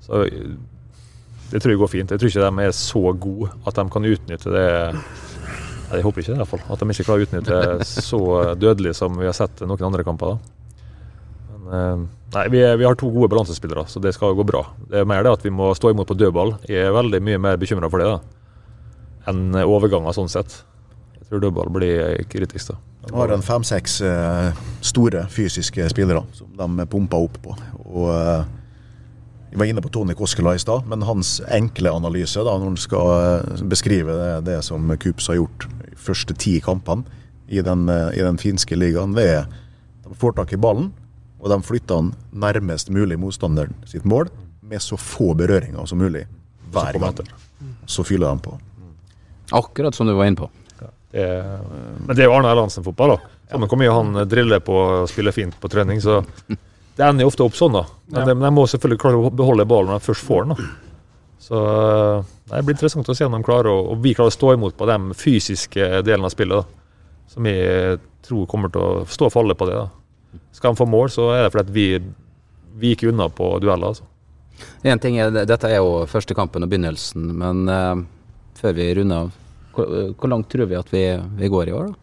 Så 0.07 0.23
eh, 0.25 0.55
det 1.51 1.61
tror 1.61 1.75
jeg 1.75 1.81
går 1.83 1.91
fint. 1.93 2.15
Jeg 2.15 2.23
tror 2.23 2.33
ikke 2.33 2.47
de 2.47 2.65
er 2.65 2.77
så 2.77 3.03
gode 3.13 3.51
at 3.69 3.77
de 3.77 3.85
kan 3.93 4.09
utnytte 4.09 4.53
det 4.55 4.69
Jeg 5.87 6.03
håper 6.03 6.23
ikke 6.23 6.33
det, 6.33 6.37
i 6.39 6.41
hvert 6.41 6.53
fall. 6.55 6.65
At 6.73 6.81
de 6.81 6.89
ikke 6.95 7.07
klarer 7.07 7.23
å 7.23 7.27
utnytte 7.29 7.59
det 7.61 7.89
så 8.09 8.21
dødelig 8.59 8.95
som 8.99 9.21
vi 9.21 9.29
har 9.29 9.37
sett 9.37 9.61
noen 9.69 9.85
andre 9.91 10.07
kamper. 10.07 10.33
da. 10.33 10.57
Eh, 11.77 12.07
nei, 12.39 12.47
vi, 12.55 12.63
er, 12.65 12.81
vi 12.81 12.89
har 12.89 12.97
to 12.97 13.11
gode 13.13 13.29
balansespillere, 13.35 13.85
så 13.91 14.01
det 14.03 14.15
skal 14.17 14.35
gå 14.39 14.49
bra. 14.49 14.65
Det 14.89 15.03
er 15.03 15.11
mer 15.13 15.29
det 15.29 15.37
at 15.37 15.45
vi 15.45 15.53
må 15.53 15.69
stå 15.77 15.93
imot 15.93 16.09
på 16.09 16.17
dødball. 16.17 16.57
Jeg 16.71 16.89
er 16.89 16.97
veldig 16.97 17.21
mye 17.29 17.43
mer 17.51 17.61
bekymra 17.61 17.93
for 17.93 18.01
det 18.01 18.09
da, 18.15 18.17
enn 19.31 19.61
overganger 19.67 20.17
sånn 20.17 20.33
sett. 20.33 20.57
Jeg 21.27 21.33
tror 21.33 21.43
dødball 21.43 21.73
blir 21.75 22.23
kritisk. 22.31 22.69
da. 22.71 22.77
De 23.07 23.15
har 23.15 23.33
en 23.35 23.43
fem-seks 23.43 24.01
eh, 24.07 24.61
store 24.81 25.25
fysiske 25.31 25.89
spillere 25.91 26.23
som 26.35 26.77
de 26.79 26.87
pumper 26.87 27.27
opp 27.27 27.41
på. 27.43 27.57
Og 27.87 28.13
eh, 28.15 28.45
Vi 29.51 29.59
var 29.59 29.67
inne 29.71 29.83
på 29.83 29.91
Tony 29.91 30.15
Koskela 30.15 30.55
i 30.55 30.59
stad, 30.59 30.87
men 30.87 31.03
hans 31.03 31.41
enkle 31.51 31.91
analyse 31.91 32.39
da, 32.39 32.55
når 32.59 32.65
han 32.71 32.77
skal 32.79 33.11
eh, 33.15 33.63
beskrive 33.67 34.15
det, 34.15 34.31
det 34.51 34.61
som 34.67 34.91
Kups 35.03 35.27
har 35.31 35.39
gjort 35.41 35.67
de 35.67 35.97
første 35.99 36.35
ti 36.35 36.61
kampene 36.61 37.07
i 37.49 37.63
den, 37.63 37.89
eh, 37.89 38.19
i 38.19 38.23
den 38.23 38.39
finske 38.39 38.79
ligaen, 38.79 39.15
det 39.19 39.27
er 39.27 39.47
de 40.07 40.15
får 40.15 40.37
tak 40.39 40.53
i 40.55 40.61
ballen, 40.61 40.93
og 41.41 41.51
de 41.51 41.59
flytter 41.63 41.95
den 42.05 42.13
nærmest 42.33 42.91
mulig 42.95 43.19
motstanderen 43.19 43.75
sitt 43.87 44.05
mål, 44.07 44.31
med 44.63 44.83
så 44.83 44.99
få 44.99 45.33
berøringer 45.35 45.87
som 45.87 45.99
mulig 45.99 46.27
hver 46.75 46.99
gang. 47.03 47.19
Så 47.87 48.03
fyller 48.07 48.31
de 48.35 48.43
på. 48.47 48.55
Akkurat 49.55 49.95
som 49.95 50.07
du 50.07 50.15
var 50.15 50.27
inne 50.27 50.39
på. 50.39 50.51
Er, 51.17 51.59
men 52.07 52.13
det 52.17 52.25
er 52.25 52.29
jo 52.29 52.35
Arne 52.37 52.51
Erlandsen-fotball. 52.53 53.15
da. 53.17 53.35
Samme 53.51 53.69
hvor 53.71 53.79
mye 53.81 53.93
han 53.95 54.29
driller 54.29 54.61
på 54.61 54.75
å 54.77 55.07
spille 55.09 55.33
fint 55.33 55.55
på 55.61 55.71
trening, 55.73 56.01
så 56.03 56.19
det 56.49 57.05
ender 57.07 57.25
jo 57.25 57.31
ofte 57.31 57.45
opp 57.47 57.55
sånn. 57.57 57.73
da. 57.73 57.85
Men 58.11 58.21
Ja. 58.21 58.35
de, 58.35 58.41
de 58.41 58.51
må 58.51 58.67
selvfølgelig 58.69 59.01
klare 59.01 59.21
å 59.21 59.31
beholde 59.33 59.67
ballen 59.69 59.93
når 59.95 60.01
de 60.03 60.07
først 60.13 60.27
får 60.27 60.47
den. 60.47 60.57
da. 60.57 60.69
Så 61.47 61.61
Det 62.51 62.65
blir 62.65 62.75
interessant 62.75 63.09
å 63.09 63.15
se 63.17 63.25
om 63.25 63.33
de 63.33 63.43
klarer 63.47 63.71
å, 63.71 63.93
og 63.93 64.03
vi 64.03 64.15
klarer 64.15 64.33
å 64.33 64.37
stå 64.39 64.53
imot 64.57 64.77
på 64.77 64.87
de 64.87 65.15
fysiske 65.15 66.03
delene 66.05 66.27
av 66.29 66.35
spillet. 66.35 66.65
da. 66.65 66.65
Som 67.29 67.43
vi 67.45 67.55
tror 68.27 68.47
kommer 68.51 68.71
til 68.73 68.83
å 68.83 69.07
stå 69.07 69.27
og 69.29 69.33
falle 69.33 69.55
på 69.55 69.67
det. 69.71 69.75
da. 69.79 69.89
Skal 70.53 70.73
de 70.75 70.81
få 70.83 70.87
mål, 70.89 71.09
så 71.13 71.31
er 71.37 71.45
det 71.45 71.53
fordi 71.53 71.67
at 71.69 71.73
vi, 71.75 71.87
vi 72.77 72.95
gikk 72.95 73.09
unna 73.13 73.29
på 73.29 73.61
dueller. 73.61 73.89
altså. 73.95 74.03
En 74.85 74.99
ting 74.99 75.19
er, 75.19 75.31
Dette 75.31 75.65
er 75.69 75.77
jo 75.77 76.07
første 76.09 76.35
kampen 76.35 76.63
og 76.65 76.71
begynnelsen, 76.71 77.27
men 77.37 77.69
uh, 77.69 77.97
før 78.57 78.73
vi 78.75 78.95
runder 78.95 79.27
av, 79.27 79.31
hvor, 79.77 79.93
hvor 80.17 80.33
langt 80.33 80.49
tror 80.53 80.71
vi 80.71 80.79
at 80.79 80.91
vi, 80.93 81.05
vi 81.39 81.53
går 81.53 81.71
i 81.71 81.77
år? 81.77 81.93
da? 81.93 82.03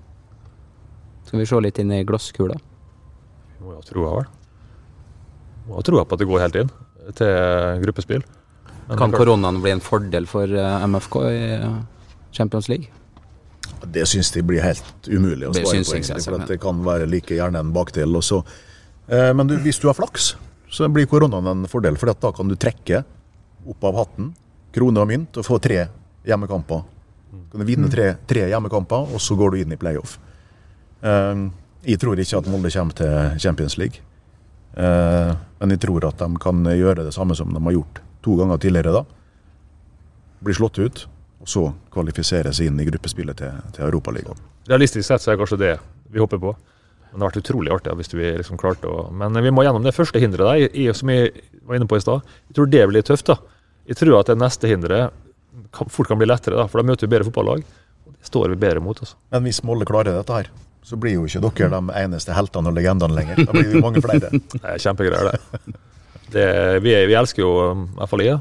Skal 1.27 1.41
vi 1.41 1.49
se 1.49 1.59
litt 1.65 1.79
inn 1.81 1.91
i 1.95 2.03
glasskula? 2.05 2.55
Vi 3.57 3.65
må 3.65 3.73
jo 3.73 3.79
ha 3.79 3.85
troa, 3.87 4.15
vel. 4.19 4.31
Må 5.67 5.77
ha 5.79 5.83
troa 5.87 6.03
på 6.05 6.17
at 6.17 6.21
det 6.21 6.27
går 6.29 6.43
helt 6.43 6.59
inn 6.61 6.73
til 7.17 7.83
gruppespill. 7.83 8.25
Men 8.89 8.99
Kan 8.99 9.15
koronaen 9.15 9.61
bli 9.63 9.71
en 9.71 9.81
fordel 9.83 10.27
for 10.27 10.51
eh, 10.51 10.85
MFK 10.87 11.17
i 11.29 11.39
eh, 11.55 11.79
Champions 12.35 12.67
League? 12.69 12.91
Det 13.83 14.05
syns 14.07 14.31
de 14.35 14.43
blir 14.45 14.63
helt 14.63 15.07
umulig 15.07 15.47
å 15.47 15.53
svare 15.55 15.81
på, 15.83 15.95
egentlig, 15.95 16.23
for 16.25 16.37
at 16.37 16.51
det 16.51 16.59
kan 16.63 16.83
være 16.83 17.07
like 17.09 17.35
gjerne 17.35 17.63
en 17.63 17.73
bakdel. 17.75 18.13
Og 18.19 18.25
så. 18.27 18.41
Eh, 19.07 19.31
men 19.35 19.47
du, 19.47 19.55
hvis 19.63 19.79
du 19.79 19.87
har 19.89 19.97
flaks, 19.97 20.33
så 20.73 20.89
blir 20.91 21.07
koronaen 21.09 21.47
en 21.49 21.67
fordel, 21.71 21.97
for 21.99 22.11
da 22.11 22.33
kan 22.35 22.51
du 22.51 22.57
trekke 22.59 23.03
opp 23.71 23.87
av 23.87 24.01
hatten, 24.03 24.33
kroner 24.75 25.05
og 25.05 25.11
mynt, 25.13 25.39
og 25.39 25.47
få 25.47 25.59
tre 25.63 25.85
hjemmekamper. 26.27 26.83
Kan 27.51 27.63
du 27.63 27.67
vinne 27.67 27.89
tre, 27.89 28.13
tre 28.29 28.47
hjemmekamper, 28.51 29.13
og 29.13 29.21
så 29.21 29.37
går 29.39 29.53
du 29.53 29.61
inn 29.63 29.73
i 29.73 29.79
playoff. 29.79 30.17
Eh, 31.01 31.45
jeg 31.83 31.99
tror 31.99 32.19
ikke 32.19 32.39
at 32.39 32.49
Molde 32.51 32.71
kommer 32.71 32.95
til 32.97 33.39
Champions 33.43 33.77
League. 33.81 34.03
Uh, 34.73 35.35
men 35.61 35.75
jeg 35.75 35.83
tror 35.83 36.07
at 36.07 36.17
de 36.17 36.39
kan 36.41 36.65
gjøre 36.65 37.03
det 37.05 37.13
samme 37.13 37.35
som 37.37 37.51
de 37.53 37.59
har 37.61 37.75
gjort 37.75 37.99
to 38.25 38.37
ganger 38.39 38.57
tidligere. 38.57 38.93
da. 38.95 39.03
Bli 40.43 40.55
slått 40.57 40.79
ut, 40.79 41.05
og 41.43 41.49
så 41.49 41.65
kvalifisere 41.93 42.53
seg 42.55 42.71
inn 42.71 42.79
i 42.81 42.87
gruppespillet 42.87 43.37
til, 43.37 43.59
til 43.75 43.85
Europaligaen. 43.85 44.39
Realistisk 44.71 45.05
sett 45.07 45.21
så 45.21 45.31
er 45.31 45.35
det 45.35 45.43
kanskje 45.43 45.61
det 45.61 45.73
vi 46.09 46.23
håper 46.23 46.41
på. 46.41 46.55
Men 47.11 47.19
det 47.19 47.27
har 47.27 47.33
vært 47.33 47.43
utrolig 47.43 47.73
artig 47.75 47.93
hvis 47.99 48.15
vi 48.15 48.31
liksom 48.39 48.57
klarte 48.57 48.89
å 48.89 49.09
Men 49.13 49.37
vi 49.45 49.51
må 49.53 49.61
gjennom 49.61 49.83
det 49.85 49.93
første 49.93 50.17
hinderet, 50.17 50.71
der, 50.73 50.95
som 50.97 51.11
jeg 51.13 51.29
var 51.61 51.77
inne 51.77 51.89
på 51.89 51.99
i 51.99 52.01
stad. 52.01 52.23
Jeg 52.49 52.57
tror 52.57 52.71
det 52.73 52.87
blir 52.89 53.05
tøft. 53.05 53.29
da. 53.29 53.37
Jeg 53.85 53.99
tror 53.99 54.21
at 54.21 54.31
det 54.31 54.39
neste 54.39 54.71
hinderet 54.71 55.13
fort 55.89 56.09
kan 56.09 56.19
bli 56.19 56.27
lettere, 56.29 56.57
da, 56.59 56.67
for 56.69 56.81
da 56.81 56.87
møter 56.91 57.07
vi 57.07 57.13
bedre 57.15 57.29
fotballag. 57.29 57.63
Og 58.07 58.13
det 58.17 58.29
står 58.29 58.53
vi 58.53 58.59
bedre 58.65 58.83
mot. 58.83 58.99
altså. 58.99 59.17
Men 59.33 59.47
hvis 59.47 59.63
Molde 59.67 59.87
klarer 59.89 60.17
dette 60.17 60.41
her, 60.41 60.51
så 60.83 60.99
blir 60.99 61.15
jo 61.15 61.23
ikke 61.27 61.41
dere 61.45 61.79
de 61.79 61.95
eneste 62.03 62.35
heltene 62.35 62.71
og 62.71 62.75
legendene 62.75 63.15
lenger. 63.15 63.41
Da 63.47 63.55
blir 63.55 63.71
vi 63.71 63.81
mange 63.83 64.03
flere. 64.03 64.31
Det 64.53 64.61
er 64.67 64.81
kjempegreier, 64.83 65.31
det. 65.31 65.75
det 66.33 66.47
vi, 66.83 66.95
vi 67.07 67.15
elsker 67.15 67.43
jo 67.43 67.51
um, 67.71 67.85
i 67.93 67.99
hvert 67.99 68.11
fall 68.11 68.23
IA 68.25 68.35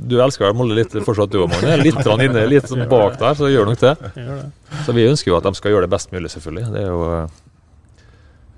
Du 0.00 0.14
elsker 0.24 0.46
vel 0.46 0.56
Molde 0.58 0.78
litt 0.78 0.94
fortsatt, 1.06 1.30
du 1.30 1.42
og 1.44 1.50
Magne? 1.52 1.76
Litt 1.82 2.00
inne, 2.02 2.46
litt 2.50 2.72
bak 2.90 3.18
der, 3.20 3.38
så 3.38 3.50
gjør 3.52 3.70
nok 3.70 3.82
det. 3.82 3.94
Så 4.86 4.96
vi 4.96 5.06
ønsker 5.10 5.30
jo 5.32 5.38
at 5.38 5.46
de 5.46 5.54
skal 5.58 5.76
gjøre 5.76 5.86
det 5.86 5.94
best 5.94 6.14
mulig, 6.14 6.32
selvfølgelig. 6.34 6.72
Det 6.74 6.82
er 6.82 6.90
jo, 6.90 7.02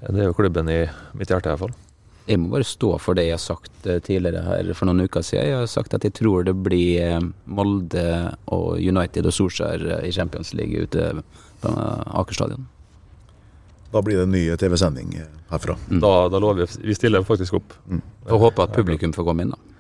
det 0.09 0.23
er 0.23 0.31
jo 0.31 0.39
klubben 0.39 0.71
i 0.73 0.81
mitt 1.19 1.35
hjerte, 1.35 1.51
i 1.51 1.53
hvert 1.53 1.67
fall. 1.67 1.77
Jeg 2.25 2.41
må 2.41 2.55
bare 2.55 2.65
stå 2.65 2.95
for 3.05 3.17
det 3.19 3.27
jeg 3.27 3.37
har 3.37 3.43
sagt 3.43 3.87
eh, 3.87 4.01
tidligere 4.05 4.45
her 4.47 4.71
for 4.77 4.89
noen 4.89 5.05
uker 5.05 5.25
siden. 5.25 5.45
Jeg 5.51 5.59
har 5.61 5.67
sagt 5.69 5.97
at 5.97 6.07
jeg 6.07 6.15
tror 6.17 6.47
det 6.49 6.55
blir 6.65 7.03
eh, 7.05 7.27
Molde 7.45 8.07
og 8.55 8.79
United 8.81 9.29
og 9.29 9.37
Solskjær 9.37 9.85
eh, 9.99 10.07
i 10.09 10.13
Champions 10.15 10.55
League 10.57 10.87
ute 10.87 11.11
på 11.61 11.75
Aker 12.23 12.39
stadion. 12.39 12.65
Da 13.93 14.01
blir 14.03 14.19
det 14.19 14.25
en 14.27 14.33
ny 14.35 14.47
TV-sending 14.59 15.13
herfra. 15.53 15.77
Da, 15.89 16.15
da 16.33 16.41
lover 16.43 16.65
vi 16.65 16.89
Vi 16.89 16.97
stiller 16.97 17.23
faktisk 17.29 17.61
opp. 17.61 17.77
Får 18.27 18.41
håpe 18.49 18.65
at 18.65 18.75
publikum 18.75 19.13
får 19.15 19.29
komme 19.29 19.45
inn, 19.45 19.53
da. 19.55 19.74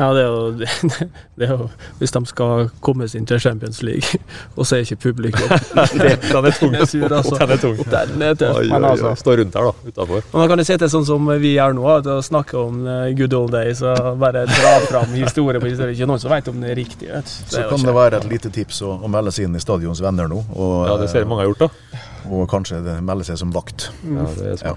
Ja, 0.00 0.06
det 0.16 0.22
er, 0.22 0.28
jo, 0.32 0.52
det 1.38 1.44
er 1.46 1.50
jo 1.52 1.66
Hvis 2.00 2.14
de 2.14 2.20
skal 2.30 2.70
komme 2.84 3.04
seg 3.10 3.20
inn 3.20 3.26
til 3.28 3.40
Champions 3.42 3.82
League, 3.84 4.20
og 4.56 4.64
så 4.64 4.78
er 4.78 4.86
ikke 4.86 4.96
publikum 5.10 5.50
Den 6.30 6.46
er 6.48 6.54
tung. 6.56 6.76
Sur, 6.88 7.04
altså. 7.12 7.36
Den 7.36 7.52
er 7.56 7.60
tung. 7.60 7.76
Den 7.84 8.24
er 8.24 8.38
tøff. 8.40 8.56
Oi, 8.62 8.68
Men 8.70 8.86
oi, 8.86 8.92
altså 8.94 9.10
oi. 9.10 9.16
Stå 9.20 9.34
rundt 9.42 9.58
her, 9.60 9.68
da. 9.68 9.90
Utafor. 9.92 10.24
Og 10.30 10.38
da 10.40 10.46
kan 10.54 10.62
det 10.62 10.68
til 10.70 10.92
sånn 10.94 11.06
som 11.08 11.28
vi 11.42 11.52
gjør 11.56 11.76
nå, 11.76 11.84
at 11.98 12.08
å 12.08 12.18
snakke 12.24 12.56
om 12.60 12.80
eh, 12.88 13.10
good 13.18 13.34
old 13.36 13.52
days 13.54 13.82
og 13.84 14.14
bare 14.22 14.46
dra 14.48 14.72
fram 14.86 15.12
historie 15.18 15.60
på 15.60 15.68
historie. 15.68 15.96
Ikke 15.96 16.08
noen 16.08 16.22
som 16.22 16.32
vet 16.32 16.48
om 16.52 16.62
det 16.64 16.72
er 16.72 16.80
riktig. 16.80 17.10
Vet. 17.10 17.34
Det 17.44 17.52
Så 17.56 17.60
er 17.64 17.68
kan 17.74 17.84
det 17.84 17.96
være 17.98 18.22
et 18.22 18.30
lite 18.30 18.52
tips 18.54 18.80
å, 18.86 18.94
å 19.04 19.10
melde 19.12 19.34
seg 19.36 19.48
inn 19.50 19.58
i 19.58 19.62
Stadions 19.62 20.00
venner 20.04 20.30
nå. 20.30 20.40
Og, 20.56 20.74
Ja, 20.88 20.96
det 21.02 21.10
ser 21.12 21.28
mange 21.28 21.44
har 21.44 21.52
gjort, 21.52 21.66
da. 21.66 22.00
og 22.30 22.46
kanskje 22.52 22.80
det 22.86 22.96
melde 23.04 23.26
seg 23.28 23.38
som 23.42 23.52
vakt. 23.54 23.90
Ja, 24.06 24.26
det 24.38 24.56
er 24.56 24.66
Ja. 24.70 24.74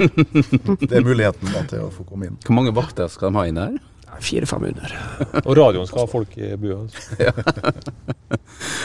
Det 0.84 0.92
er 1.00 1.06
muligheten 1.06 1.54
da, 1.54 1.64
til 1.70 1.88
å 1.88 1.90
få 1.94 2.06
komme 2.10 2.28
inn. 2.32 2.38
Hvor 2.44 2.58
mange 2.60 2.76
vakter 2.76 3.08
skal 3.12 3.32
de 3.32 3.40
ha 3.40 3.48
inne 3.50 3.70
her? 3.72 3.82
Fire-fem 4.22 4.68
under. 4.70 4.96
Og 5.48 5.56
radioen 5.58 5.88
skal 5.90 6.04
ha 6.04 6.10
folk 6.12 6.38
i 6.38 6.54
bua. 6.60 6.84
altså. 6.84 8.04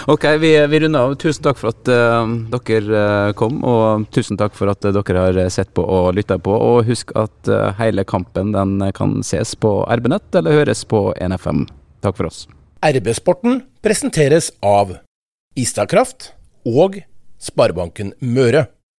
Ok, 0.09 0.25
vi, 0.41 0.67
vi 0.67 0.81
runder 0.81 1.01
av. 1.01 1.15
Tusen 1.21 1.45
takk 1.45 1.59
for 1.61 1.71
at 1.71 1.91
uh, 1.93 2.29
dere 2.65 3.01
eh, 3.03 3.33
kom, 3.39 3.59
og 3.67 4.07
tusen 4.15 4.39
takk 4.41 4.55
for 4.57 4.71
at 4.73 4.87
eh, 4.89 4.95
dere 4.97 5.25
har 5.27 5.41
sett 5.53 5.71
på 5.77 5.85
og 5.85 6.15
lytta 6.17 6.39
på. 6.43 6.55
Og 6.55 6.89
husk 6.89 7.13
at 7.19 7.51
uh, 7.53 7.69
hele 7.79 8.07
kampen 8.09 8.55
den 8.57 8.81
kan 8.97 9.19
ses 9.27 9.53
på 9.61 9.83
RB-nett 9.99 10.41
eller 10.41 10.57
høres 10.63 10.85
på 10.89 11.11
NFM. 11.21 11.67
Takk 12.05 12.17
for 12.19 12.31
oss. 12.31 12.47
RB-sporten 12.85 13.63
presenteres 13.85 14.53
av 14.65 14.97
Istakraft 15.59 16.33
og 16.65 17.01
Sparebanken 17.43 18.15
Møre. 18.25 18.69